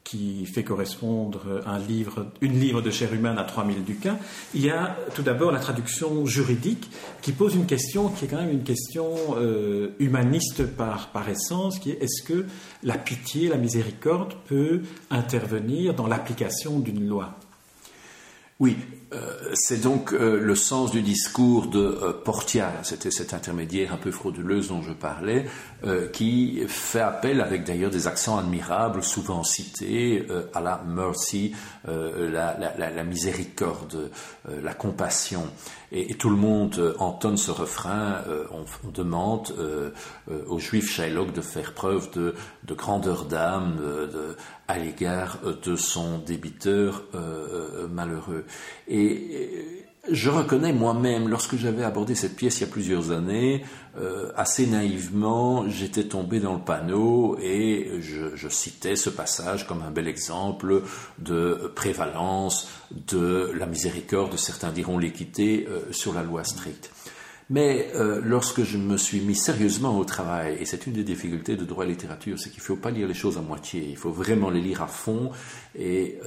qui 0.06 0.46
fait 0.46 0.62
correspondre 0.62 1.62
un 1.66 1.80
livre, 1.80 2.28
une 2.40 2.60
livre 2.60 2.80
de 2.80 2.92
chair 2.92 3.12
humaine 3.12 3.38
à 3.38 3.42
3000 3.42 3.82
ducats, 3.82 4.16
il 4.54 4.64
y 4.64 4.70
a 4.70 4.96
tout 5.16 5.22
d'abord 5.22 5.50
la 5.50 5.58
traduction 5.58 6.24
juridique 6.26 6.88
qui 7.22 7.32
pose 7.32 7.56
une 7.56 7.66
question 7.66 8.08
qui 8.08 8.24
est 8.24 8.28
quand 8.28 8.40
même 8.40 8.52
une 8.52 8.62
question 8.62 9.14
euh, 9.36 9.88
humaniste 9.98 10.64
par, 10.64 11.08
par 11.08 11.28
essence, 11.28 11.80
qui 11.80 11.90
est 11.90 12.00
est-ce 12.00 12.22
que 12.22 12.46
la 12.84 12.96
pitié, 12.96 13.48
la 13.48 13.56
miséricorde 13.56 14.34
peut 14.46 14.82
intervenir 15.10 15.94
dans 15.94 16.06
l'application 16.06 16.78
d'une 16.78 17.08
loi? 17.08 17.34
Oui, 18.60 18.76
c'est 19.54 19.80
donc 19.80 20.12
euh, 20.12 20.40
le 20.40 20.54
sens 20.56 20.90
du 20.90 21.00
discours 21.00 21.68
de 21.68 21.78
euh, 21.78 22.12
Portia, 22.12 22.72
c'était 22.82 23.12
cet 23.12 23.34
intermédiaire 23.34 23.92
un 23.92 23.98
peu 23.98 24.10
frauduleuse 24.10 24.68
dont 24.68 24.82
je 24.82 24.92
parlais, 24.92 25.46
qui 26.12 26.64
fait 26.66 27.00
appel, 27.00 27.40
avec 27.40 27.62
d'ailleurs 27.62 27.90
des 27.90 28.08
accents 28.08 28.38
admirables, 28.38 29.04
souvent 29.04 29.44
cités, 29.44 30.26
à 30.52 30.60
la 30.60 30.82
mercy, 30.84 31.54
la, 31.86 33.04
miséricorde, 33.04 34.10
la 34.48 34.74
compassion. 34.74 35.44
Et, 35.92 36.14
tout 36.14 36.30
le 36.30 36.36
monde 36.36 36.96
entonne 36.98 37.36
ce 37.36 37.52
refrain, 37.52 38.24
on, 38.50 38.90
demande 38.90 39.54
aux 40.48 40.58
juifs 40.58 40.90
Shylock 40.90 41.32
de 41.32 41.40
faire 41.40 41.72
preuve 41.72 42.10
de, 42.12 42.34
grandeur 42.74 43.26
d'âme 43.26 43.78
à 44.68 44.78
l'égard 44.78 45.38
de 45.64 45.76
son 45.76 46.18
débiteur 46.18 47.04
malheureux. 47.88 48.44
Et 48.88 49.86
je 50.10 50.30
reconnais 50.30 50.72
moi-même, 50.72 51.28
lorsque 51.28 51.56
j'avais 51.56 51.82
abordé 51.82 52.14
cette 52.14 52.36
pièce 52.36 52.58
il 52.58 52.60
y 52.62 52.64
a 52.64 52.70
plusieurs 52.70 53.10
années, 53.10 53.64
euh, 53.98 54.30
assez 54.36 54.66
naïvement, 54.66 55.68
j'étais 55.68 56.04
tombé 56.04 56.38
dans 56.38 56.54
le 56.54 56.60
panneau 56.60 57.36
et 57.40 58.00
je, 58.00 58.48
citais 58.48 58.94
ce 58.94 59.10
passage 59.10 59.66
comme 59.66 59.82
un 59.82 59.90
bel 59.90 60.06
exemple 60.06 60.82
de 61.18 61.72
prévalence 61.74 62.68
de 62.90 63.50
la 63.58 63.66
miséricorde, 63.66 64.36
certains 64.36 64.70
diront 64.70 64.98
l'équité, 64.98 65.66
euh, 65.68 65.92
sur 65.92 66.14
la 66.14 66.22
loi 66.22 66.44
stricte. 66.44 66.90
Mais 67.48 67.90
euh, 67.94 68.20
lorsque 68.24 68.64
je 68.64 68.76
me 68.76 68.96
suis 68.96 69.20
mis 69.20 69.36
sérieusement 69.36 69.96
au 69.98 70.04
travail, 70.04 70.56
et 70.60 70.64
c'est 70.64 70.86
une 70.86 70.92
des 70.92 71.04
difficultés 71.04 71.56
de 71.56 71.64
droit 71.64 71.84
et 71.84 71.88
littérature, 71.88 72.38
c'est 72.38 72.50
qu'il 72.50 72.60
ne 72.60 72.64
faut 72.66 72.76
pas 72.76 72.90
lire 72.90 73.06
les 73.06 73.14
choses 73.14 73.38
à 73.38 73.40
moitié, 73.40 73.86
il 73.88 73.96
faut 73.96 74.10
vraiment 74.10 74.50
les 74.50 74.60
lire 74.60 74.82
à 74.82 74.88
fond 74.88 75.30
et 75.78 76.18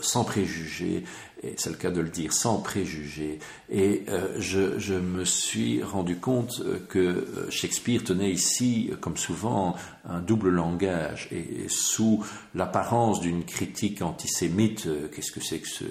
sans 0.00 0.24
préjugés, 0.24 1.04
et 1.44 1.54
c'est 1.56 1.70
le 1.70 1.76
cas 1.76 1.90
de 1.90 2.00
le 2.00 2.08
dire, 2.08 2.32
sans 2.32 2.58
préjugés. 2.58 3.38
Et 3.70 4.04
euh, 4.08 4.36
je, 4.38 4.94
me 4.94 5.24
suis 5.24 5.82
rendu 5.82 6.16
compte 6.16 6.62
euh, 6.64 6.78
que 6.88 6.98
euh, 6.98 7.50
Shakespeare 7.50 8.02
tenait 8.02 8.30
ici, 8.30 8.90
comme 9.00 9.16
souvent, 9.16 9.76
un 10.08 10.20
double 10.20 10.50
langage. 10.50 11.28
Et, 11.32 11.68
sous 11.68 12.24
l'apparence 12.54 13.20
d'une 13.20 13.44
critique 13.44 14.02
antisémite, 14.02 14.88
qu'est-ce 15.14 15.32
que 15.32 15.40
c'est 15.40 15.58
que 15.58 15.68
ce, 15.68 15.84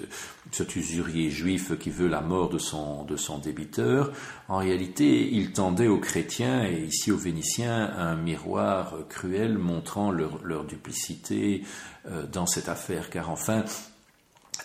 cet 0.54 0.76
usurier 0.76 1.30
juif 1.30 1.76
qui 1.78 1.90
veut 1.90 2.08
la 2.08 2.20
mort 2.20 2.48
de 2.48 2.58
son, 2.58 3.06
débiteur 3.42 4.12
En 4.48 4.58
réalité, 4.58 5.28
il 5.32 5.52
tendait 5.52 5.88
aux 5.88 5.98
chrétiens, 5.98 6.64
et 6.64 6.84
ici 6.84 7.10
aux 7.10 7.16
Vénitiens, 7.16 7.92
un 7.96 8.16
miroir 8.16 8.94
cruel 9.08 9.58
montrant 9.58 10.10
leur, 10.10 10.64
duplicité 10.64 11.62
dans 12.32 12.46
cette 12.46 12.68
affaire. 12.68 13.10
Car 13.10 13.30
enfin, 13.30 13.64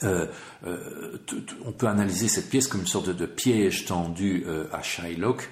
euh, 0.03 0.27
euh, 0.65 1.17
on 1.65 1.71
peut 1.71 1.87
analyser 1.87 2.27
cette 2.27 2.49
pièce 2.49 2.67
comme 2.67 2.81
une 2.81 2.87
sorte 2.87 3.09
de, 3.09 3.25
piège 3.25 3.85
tendu 3.85 4.45
euh, 4.47 4.65
à 4.71 4.81
Shylock, 4.81 5.49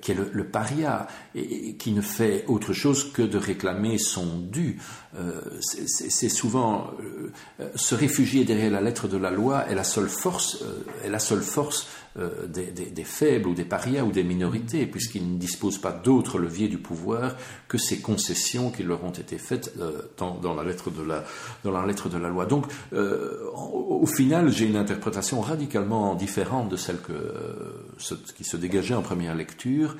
qui 0.00 0.12
est 0.12 0.14
le, 0.14 0.44
paria, 0.44 1.06
et, 1.34 1.76
qui 1.76 1.92
ne 1.92 2.00
fait 2.00 2.44
autre 2.48 2.72
chose 2.72 3.12
que 3.12 3.22
de 3.22 3.38
réclamer 3.38 3.98
son 3.98 4.38
dû. 4.38 4.80
c'est 5.60 6.28
souvent 6.28 6.90
se 7.74 7.94
réfugier 7.94 8.44
derrière 8.44 8.70
la 8.70 8.80
lettre 8.80 9.08
de 9.08 9.16
la 9.16 9.30
loi 9.30 9.68
est 9.68 9.74
la 9.74 9.84
seule 9.84 10.08
force, 10.08 10.62
est 11.04 11.08
la 11.08 11.18
seule 11.18 11.42
force 11.42 11.86
euh, 12.18 12.46
des, 12.48 13.04
faibles 13.04 13.48
ou 13.48 13.54
des 13.54 13.64
parias 13.64 14.02
ou 14.02 14.10
des 14.10 14.24
minorités, 14.24 14.84
puisqu'ils 14.86 15.32
ne 15.32 15.38
disposent 15.38 15.78
pas 15.78 15.92
d'autres 15.92 16.40
leviers 16.40 16.66
du 16.66 16.78
pouvoir 16.78 17.36
que 17.68 17.78
ces 17.78 18.00
concessions 18.00 18.72
qui 18.72 18.82
leur 18.82 19.04
ont 19.04 19.12
été 19.12 19.38
faites 19.38 19.72
euh, 19.78 20.02
dans, 20.16 20.54
la 20.54 20.64
lettre 20.64 20.90
de 20.90 21.02
la, 21.02 21.24
dans 21.62 21.70
la 21.70 21.86
lettre 21.86 22.08
de 22.08 22.18
la 22.18 22.28
loi. 22.28 22.46
Donc, 22.46 22.66
euh, 22.92 23.48
au, 23.54 24.06
final, 24.06 24.50
j'ai 24.50 24.66
une 24.66 24.74
interprétation 24.74 25.40
radicalement 25.40 26.16
différente 26.16 26.68
de 26.68 26.76
celle 26.76 26.98
que, 26.98 27.12
qui 28.36 28.42
se 28.42 28.56
dégageait 28.56 28.94
en 28.94 29.02
première 29.02 29.36
lecture, 29.36 29.96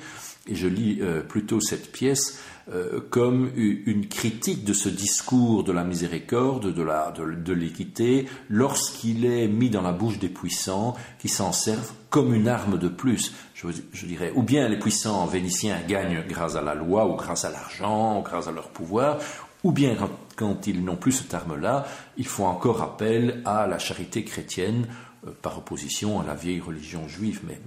et 0.47 0.55
je 0.55 0.67
lis 0.67 1.01
plutôt 1.27 1.59
cette 1.59 1.91
pièce 1.91 2.41
euh, 2.69 3.01
comme 3.09 3.51
une 3.55 4.07
critique 4.07 4.63
de 4.63 4.73
ce 4.73 4.87
discours 4.87 5.63
de 5.63 5.71
la 5.71 5.83
miséricorde, 5.83 6.71
de, 6.71 6.83
la, 6.83 7.11
de, 7.11 7.53
l'équité, 7.53 8.27
lorsqu'il 8.49 9.25
est 9.25 9.47
mis 9.47 9.71
dans 9.71 9.81
la 9.81 9.91
bouche 9.91 10.19
des 10.19 10.29
puissants 10.29 10.95
qui 11.19 11.27
s'en 11.27 11.51
servent 11.53 11.91
comme 12.11 12.35
une 12.35 12.47
arme 12.47 12.77
de 12.77 12.87
plus. 12.87 13.33
Je, 13.55 14.05
dirais, 14.05 14.31
ou 14.35 14.43
bien 14.43 14.69
les 14.69 14.77
puissants 14.77 15.25
vénitiens 15.25 15.79
gagnent 15.87 16.23
grâce 16.27 16.55
à 16.55 16.61
la 16.61 16.75
loi, 16.75 17.07
ou 17.07 17.15
grâce 17.15 17.45
à 17.45 17.49
l'argent, 17.49 18.19
ou 18.19 18.21
grâce 18.21 18.47
à 18.47 18.51
leur 18.51 18.69
pouvoir, 18.69 19.17
ou 19.63 19.71
bien 19.71 19.97
quand, 20.37 20.67
ils 20.67 20.83
n'ont 20.83 20.97
plus 20.97 21.13
cette 21.13 21.33
arme-là, 21.33 21.87
ils 22.17 22.27
font 22.27 22.45
encore 22.45 22.83
appel 22.83 23.41
à 23.43 23.65
la 23.67 23.79
charité 23.79 24.23
chrétienne 24.23 24.87
euh, 25.25 25.31
par 25.41 25.57
opposition 25.57 26.21
à 26.21 26.25
la 26.25 26.35
vieille 26.35 26.61
religion 26.61 27.07
juive, 27.07 27.41
mais 27.45 27.59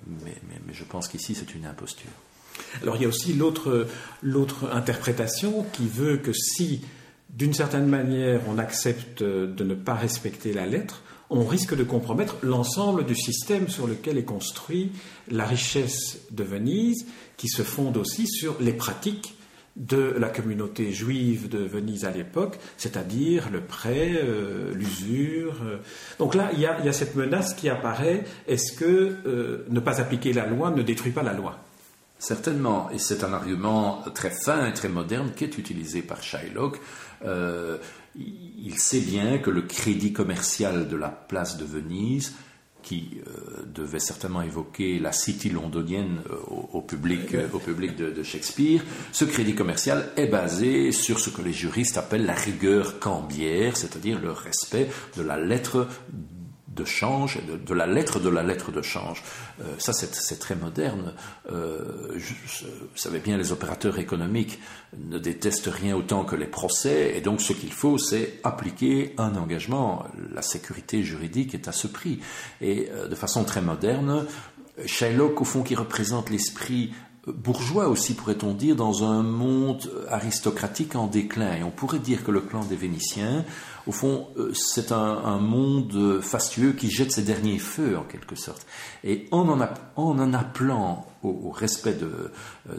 je 0.73 0.85
pense 0.85 1.09
qu'ici 1.09 1.35
c'est 1.35 1.55
une 1.55 1.67
imposture. 1.67 2.11
Alors 2.83 2.97
il 2.97 3.03
y 3.03 3.05
a 3.05 3.09
aussi 3.09 3.33
l'autre, 3.35 3.89
interprétation 4.73 5.65
qui 5.73 5.87
veut 5.87 6.19
que 6.19 6.33
si, 6.33 6.83
d'une 7.31 7.55
certaine 7.55 7.87
manière, 7.87 8.41
on 8.49 8.59
accepte 8.59 9.23
de 9.23 9.65
ne 9.65 9.75
pas 9.75 9.95
respecter 9.95 10.53
la 10.53 10.67
lettre, 10.67 11.03
on 11.31 11.45
risque 11.45 11.75
de 11.75 11.85
compromettre 11.85 12.37
l'ensemble 12.43 13.07
du 13.07 13.17
système 13.17 13.69
sur 13.69 13.87
lequel 13.87 14.19
est 14.19 14.25
construit 14.25 14.93
la 15.31 15.45
richesse 15.45 16.21
de 16.31 16.45
Venise, 16.45 17.07
qui 17.37 17.49
se 17.49 17.63
fonde 17.63 17.97
aussi 17.97 18.27
sur 18.27 18.57
les 18.61 18.73
pratiques 18.73 19.35
de 19.77 20.15
la 20.19 20.29
communauté 20.29 20.93
juive 20.93 21.49
de 21.49 21.59
Venise 21.59 22.05
à 22.05 22.13
l'époque, 22.13 22.59
c'est-à-dire 22.77 23.51
le 23.51 23.61
prêt, 23.61 24.13
euh, 24.15 24.73
l'usure. 24.73 25.57
Euh. 25.65 25.79
Donc 26.19 26.35
là, 26.35 26.51
il 26.53 26.61
y, 26.61 26.67
a, 26.67 26.93
cette 26.93 27.17
menace 27.17 27.55
qui 27.55 27.69
apparaît. 27.69 28.25
Est-ce 28.47 28.73
que 28.73 29.17
euh, 29.27 29.67
ne 29.69 29.81
pas 29.81 30.01
appliquer 30.01 30.33
la 30.33 30.47
loi 30.47 30.71
ne 30.71 30.83
détruit 30.83 31.11
pas 31.11 31.25
la 31.25 31.33
loi? 31.33 31.59
Certainement, 32.27 32.89
et 32.91 32.99
c'est 32.99 33.23
un 33.23 33.35
argument 33.35 34.03
très 34.15 34.31
fin 34.31 34.67
et 34.67 34.73
très 34.73 34.89
moderne 34.89 35.33
qui 35.37 35.45
est 35.45 35.59
utilisé 35.59 36.01
par 36.01 36.23
Shylock. 36.23 36.81
Euh, 37.27 37.77
il 38.17 38.79
sait 38.79 39.01
bien 39.01 39.37
que 39.37 39.51
le 39.51 39.61
crédit 39.61 40.15
commercial 40.15 40.89
de 40.89 40.97
la 40.97 41.11
place 41.11 41.59
de 41.59 41.67
Venise 41.67 42.35
qui 42.83 43.19
devait 43.75 43.99
certainement 43.99 44.41
évoquer 44.41 44.99
la 44.99 45.13
city 45.13 45.51
londonienne 45.51 46.21
au, 46.73 46.81
public, 46.81 47.35
au 47.53 47.59
public 47.59 47.97
de, 47.97 48.11
de, 48.11 48.23
Shakespeare, 48.23 48.83
ce 49.13 49.25
crédit 49.25 49.55
commercial 49.55 50.11
est 50.17 50.27
basé 50.27 50.93
sur 50.93 51.19
ce 51.19 51.29
que 51.29 51.43
les 51.43 51.53
juristes 51.53 51.99
appellent 51.99 52.27
la 52.27 52.35
rigueur 52.35 53.01
cambiaire, 53.01 53.77
c'est-à-dire 53.77 54.19
le 54.21 54.31
respect 54.33 54.89
de 55.17 55.23
la 55.23 55.39
lettre 55.39 55.89
de 56.75 56.85
change, 56.85 57.39
de, 57.45 57.75
la 57.75 57.87
lettre 57.87 58.21
de 58.21 58.29
la 58.29 58.43
lettre 58.43 58.73
de 58.73 58.83
change. 58.83 59.23
Euh, 59.61 59.65
ça, 59.79 59.93
c'est 59.93 60.39
très 60.39 60.57
moderne. 60.57 61.13
Euh, 61.53 62.17
vous 62.17 62.97
savez 62.97 63.21
bien, 63.21 63.37
les 63.37 63.53
opérateurs 63.53 63.99
économiques 63.99 64.61
ne 64.99 65.19
détestent 65.19 65.71
rien 65.73 65.97
autant 65.97 66.25
que 66.25 66.37
les 66.37 66.47
procès, 66.47 67.17
et 67.17 67.21
donc 67.21 67.41
ce 67.41 67.53
qu'il 67.53 67.73
faut, 67.73 67.99
c'est 67.99 68.41
appliquer 68.45 69.15
un 69.19 69.37
engagement. 69.37 70.07
La 70.33 70.43
sécurité 70.43 71.03
juridique 71.03 71.55
est 71.55 71.69
à 71.69 71.73
ce 71.73 71.87
prix. 71.87 72.21
Et 72.61 72.89
euh, 72.93 73.09
de 73.09 73.15
façon 73.15 73.45
très 73.45 73.61
moderne, 73.61 74.27
Shylock, 74.87 75.41
au 75.41 75.45
fond, 75.45 75.63
qui 75.63 75.75
représente 75.75 76.31
l'esprit 76.31 76.93
bourgeois 77.27 77.89
aussi, 77.89 78.15
pourrait-on 78.15 78.53
dire, 78.53 78.77
dans 78.77 79.05
un 79.05 79.23
monde 79.23 79.91
aristocratique 80.09 80.95
en 80.95 81.07
déclin. 81.07 81.57
Et 81.57 81.63
on 81.63 81.71
pourrait 81.71 81.99
dire 81.99 82.25
que 82.25 82.31
le 82.31 82.41
clan 82.41 82.65
des 82.65 82.77
Vénitiens, 82.77 83.45
au 83.87 83.93
fond, 83.93 84.29
euh, 84.39 84.53
c'est 84.55 84.93
un, 84.93 85.39
monde 85.39 86.21
fastueux 86.23 86.73
qui 86.73 86.91
jette 86.91 87.13
ses 87.13 87.23
derniers 87.23 87.59
feux, 87.59 87.99
en 87.99 88.05
quelque 88.05 88.35
sorte. 88.35 88.67
Et 89.03 89.27
en 89.31 89.49
en, 89.97 90.33
appelant 90.33 91.07
au, 91.23 91.51
respect 91.51 91.95
de, 91.95 92.31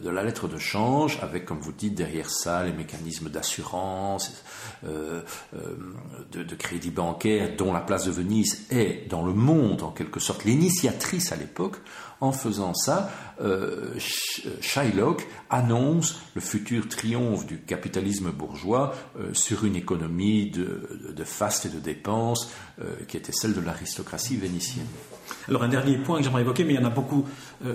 de, 0.02 0.10
la 0.10 0.24
lettre 0.24 0.48
de 0.48 0.58
change, 0.58 1.20
avec, 1.22 1.46
comme 1.46 1.60
vous 1.60 1.72
dites, 1.72 1.96
derrière 1.96 2.30
ça, 2.30 2.64
les 2.64 2.74
mécanismes 2.74 3.30
d'assurance, 3.30 4.44
euh, 4.86 5.22
euh, 5.56 5.76
de, 6.32 6.44
de, 6.44 6.56
crédit 6.56 6.92
bancaire, 6.92 7.56
dont 7.58 7.74
la 7.74 7.82
place 7.82 8.06
de 8.06 8.12
Venise 8.12 8.66
est, 8.72 9.10
dans 9.10 9.24
le 9.24 9.34
monde, 9.34 9.84
en 9.84 9.92
quelque 9.92 10.20
sorte, 10.20 10.44
l'initiatrice 10.44 11.32
à 11.32 11.36
l'époque, 11.36 11.78
en 12.22 12.32
faisant 12.32 12.74
ça, 12.74 13.12
euh, 13.42 13.94
Shylock 14.62 15.28
annonce 15.50 16.20
le 16.36 16.42
futur 16.42 16.88
triomphe 16.88 17.46
du 17.46 17.60
capitalisme 17.60 18.32
bourgeois 18.32 18.94
euh, 19.20 19.34
sur 19.34 19.66
une 19.66 19.76
économie 19.76 20.50
de, 20.50 21.14
de, 21.14 21.24
faste 21.24 21.66
et 21.66 21.70
de 21.70 21.80
dépenses 21.80 22.50
euh, 22.80 22.96
qui 23.08 23.18
était 23.18 23.34
celle 23.34 23.54
de 23.54 23.62
l'aristocratie 23.62 24.38
vénitienne. 24.38 24.88
Alors 25.48 25.64
un 25.64 25.70
dernier 25.70 25.98
point 25.98 26.20
que 26.20 26.24
j'aimerais 26.24 26.44
évoquer, 26.44 26.64
mais 26.64 26.74
il 26.74 26.80
y 26.80 26.84
en 26.84 26.86
a 26.86 26.92
beaucoup, 26.92 27.26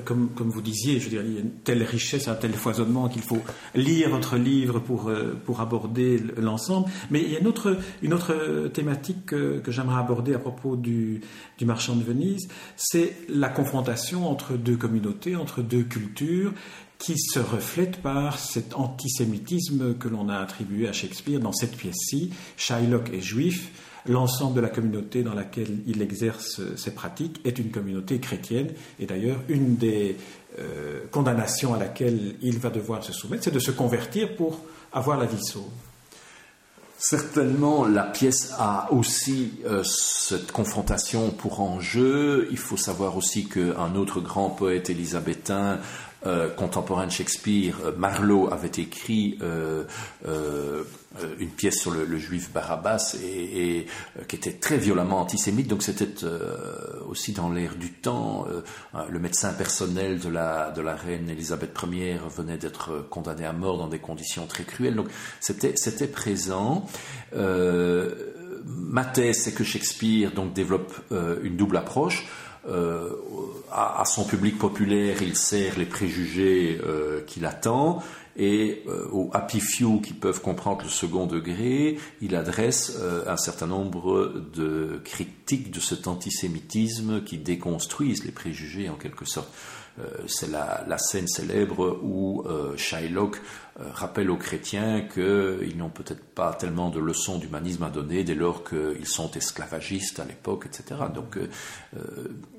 comme, 0.04 0.30
comme, 0.30 0.50
vous 0.50 0.62
disiez, 0.62 1.00
je 1.00 1.04
veux 1.04 1.10
dire, 1.10 1.22
il 1.24 1.34
y 1.34 1.36
a 1.36 1.40
une 1.40 1.50
telle 1.50 1.82
richesse, 1.82 2.28
un 2.28 2.36
tel 2.36 2.52
foisonnement 2.52 3.08
qu'il 3.08 3.22
faut 3.22 3.42
lire 3.74 4.10
votre 4.10 4.36
livre 4.36 4.78
pour, 4.78 5.10
pour 5.44 5.60
aborder 5.60 6.22
l'ensemble. 6.36 6.88
Mais 7.10 7.20
il 7.22 7.32
y 7.32 7.36
a 7.36 7.40
une 7.40 7.48
autre, 7.48 7.76
une 8.02 8.14
autre 8.14 8.68
thématique 8.72 9.26
que, 9.26 9.58
que 9.58 9.72
j'aimerais 9.72 9.98
aborder 9.98 10.34
à 10.34 10.38
propos 10.38 10.76
du, 10.76 11.22
du 11.58 11.64
marchand 11.64 11.96
de 11.96 12.04
Venise, 12.04 12.48
c'est 12.76 13.16
la 13.28 13.48
confrontation 13.48 14.30
entre 14.30 14.54
deux 14.54 14.76
communautés, 14.76 15.34
entre 15.34 15.49
deux 15.58 15.82
cultures, 15.82 16.52
qui 16.98 17.18
se 17.18 17.38
reflète 17.38 18.02
par 18.02 18.38
cet 18.38 18.74
antisémitisme 18.74 19.94
que 19.94 20.08
l'on 20.08 20.28
a 20.28 20.36
attribué 20.36 20.86
à 20.86 20.92
Shakespeare 20.92 21.40
dans 21.40 21.52
cette 21.52 21.76
pièce-ci. 21.76 22.30
Shylock 22.56 23.10
est 23.12 23.22
juif, 23.22 23.70
l'ensemble 24.06 24.54
de 24.54 24.60
la 24.60 24.68
communauté 24.68 25.22
dans 25.22 25.34
laquelle 25.34 25.78
il 25.86 26.02
exerce 26.02 26.60
ses 26.76 26.94
pratiques 26.94 27.40
est 27.44 27.58
une 27.58 27.70
communauté 27.70 28.20
chrétienne, 28.20 28.68
et 28.98 29.06
d'ailleurs 29.06 29.40
une 29.48 29.76
des 29.76 30.16
euh, 30.58 31.00
condamnations 31.10 31.74
à 31.74 31.78
laquelle 31.78 32.36
il 32.42 32.58
va 32.58 32.70
devoir 32.70 33.02
se 33.02 33.12
soumettre, 33.12 33.44
c'est 33.44 33.54
de 33.54 33.58
se 33.58 33.70
convertir 33.70 34.36
pour 34.36 34.60
avoir 34.92 35.18
la 35.18 35.26
vie 35.26 35.42
sauve. 35.42 35.70
Certainement, 37.02 37.86
la 37.86 38.02
pièce 38.02 38.52
a 38.58 38.92
aussi 38.92 39.54
euh, 39.64 39.82
cette 39.84 40.52
confrontation 40.52 41.30
pour 41.30 41.62
enjeu. 41.62 42.46
Il 42.50 42.58
faut 42.58 42.76
savoir 42.76 43.16
aussi 43.16 43.48
qu'un 43.48 43.94
autre 43.94 44.20
grand 44.20 44.50
poète 44.50 44.90
élisabétain 44.90 45.78
euh, 46.26 46.50
contemporain 46.50 47.06
de 47.06 47.10
Shakespeare, 47.10 47.74
euh, 47.86 47.92
Marlowe, 47.96 48.52
avait 48.52 48.68
écrit 48.76 49.38
une 51.38 51.50
pièce 51.50 51.80
sur 51.80 51.90
le, 51.90 52.18
juif 52.18 52.52
Barabbas 52.52 53.16
et, 53.22 53.86
qui 54.28 54.36
était 54.36 54.52
très 54.52 54.78
violemment 54.78 55.20
antisémite. 55.20 55.68
Donc 55.68 55.82
c'était 55.82 56.08
aussi 57.08 57.32
dans 57.32 57.50
l'air 57.50 57.74
du 57.74 57.90
temps. 57.92 58.46
le 59.08 59.18
médecin 59.18 59.52
personnel 59.52 60.20
de 60.20 60.28
la, 60.28 60.72
reine 60.94 61.28
Elisabeth 61.28 61.76
Ier 61.90 62.18
venait 62.36 62.58
d'être 62.58 63.08
condamné 63.10 63.44
à 63.44 63.52
mort 63.52 63.78
dans 63.78 63.88
des 63.88 63.98
conditions 63.98 64.46
très 64.46 64.64
cruelles. 64.64 64.94
Donc 64.94 65.08
c'était, 65.40 65.72
c'était 65.76 66.06
présent. 66.06 66.86
Euh, 67.34 68.14
ma 68.64 69.04
thèse, 69.04 69.42
c'est 69.42 69.52
que 69.52 69.64
Shakespeare 69.64 70.32
donc 70.32 70.52
développe 70.52 70.94
une 71.10 71.56
double 71.56 71.76
approche. 71.76 72.26
Euh, 72.68 73.16
à, 73.72 74.04
son 74.04 74.24
public 74.24 74.58
populaire, 74.58 75.22
il 75.22 75.34
sert 75.34 75.78
les 75.78 75.86
préjugés 75.86 76.78
euh, 76.84 77.22
qu'il 77.26 77.46
attend, 77.46 78.02
et 78.40 78.82
euh, 78.88 79.06
aux 79.12 79.30
happy 79.34 79.60
few 79.60 80.00
qui 80.00 80.14
peuvent 80.14 80.40
comprendre 80.40 80.82
le 80.82 80.88
second 80.88 81.26
degré, 81.26 81.98
il 82.22 82.34
adresse 82.34 82.98
un 83.26 83.36
certain 83.36 83.66
nombre 83.66 84.32
de 84.54 85.00
critiques 85.04 85.70
de 85.70 85.78
cet 85.78 86.08
antisémitisme 86.08 87.22
qui 87.22 87.36
déconstruisent 87.36 88.24
les 88.24 88.32
préjugés 88.32 88.88
en 88.88 88.94
quelque 88.96 89.26
sorte. 89.26 89.52
Euh, 89.98 90.04
c'est 90.26 90.50
la, 90.50 90.98
scène 90.98 91.26
célèbre 91.26 91.98
où 92.02 92.44
euh, 92.46 92.76
Shylock 92.76 93.36
euh, 93.36 93.40
rappelle 93.92 94.30
aux 94.30 94.36
chrétiens 94.36 95.02
qu'ils 95.02 95.76
n'ont 95.76 95.88
peut-être 95.88 96.22
pas 96.22 96.52
tellement 96.54 96.90
de 96.90 97.00
leçons 97.00 97.38
d'humanisme 97.38 97.82
à 97.82 97.90
donner 97.90 98.24
dès 98.24 98.34
lors 98.34 98.64
qu'ils 98.64 99.06
sont 99.06 99.30
esclavagistes 99.32 100.20
à 100.20 100.24
l'époque, 100.24 100.66
etc. 100.66 101.00
Donc 101.14 101.38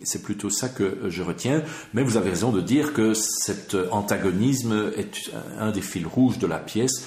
c'est 0.03 0.21
plutôt 0.23 0.49
ça 0.49 0.69
que 0.69 1.09
je 1.09 1.23
retiens. 1.23 1.63
Mais 1.93 2.03
vous 2.03 2.17
avez 2.17 2.29
raison 2.29 2.51
de 2.51 2.61
dire 2.61 2.93
que 2.93 3.13
cet 3.13 3.75
antagonisme 3.91 4.91
est 4.97 5.31
un 5.59 5.71
des 5.71 5.81
fils 5.81 6.05
rouges 6.05 6.39
de 6.39 6.47
la 6.47 6.59
pièce. 6.59 7.05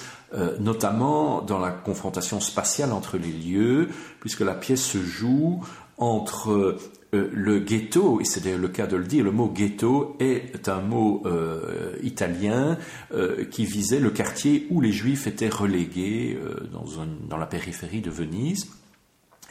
notamment 0.59 1.41
dans 1.41 1.59
la 1.59 1.71
confrontation 1.71 2.39
spatiale 2.39 2.91
entre 2.91 3.17
les 3.17 3.31
lieux, 3.31 3.89
puisque 4.19 4.41
la 4.41 4.55
pièce 4.55 4.83
se 4.83 4.97
joue 4.97 5.63
entre 5.97 6.77
euh, 7.15 7.29
le 7.33 7.59
ghetto, 7.59 8.19
et 8.19 8.25
c'est 8.25 8.43
d'ailleurs 8.43 8.59
le 8.59 8.67
cas 8.67 8.87
de 8.87 8.97
le 8.97 9.05
dire, 9.05 9.23
le 9.23 9.31
mot 9.31 9.47
ghetto 9.47 10.15
est 10.19 10.67
un 10.69 10.81
mot 10.81 11.23
euh, 11.25 11.95
italien 12.03 12.77
euh, 13.13 13.45
qui 13.45 13.65
visait 13.65 13.99
le 13.99 14.09
quartier 14.09 14.67
où 14.69 14.81
les 14.81 14.91
juifs 14.91 15.27
étaient 15.27 15.49
relégués 15.49 16.37
dans, 16.71 17.37
la 17.37 17.45
périphérie 17.45 18.01
de 18.01 18.09
Venise. 18.09 18.69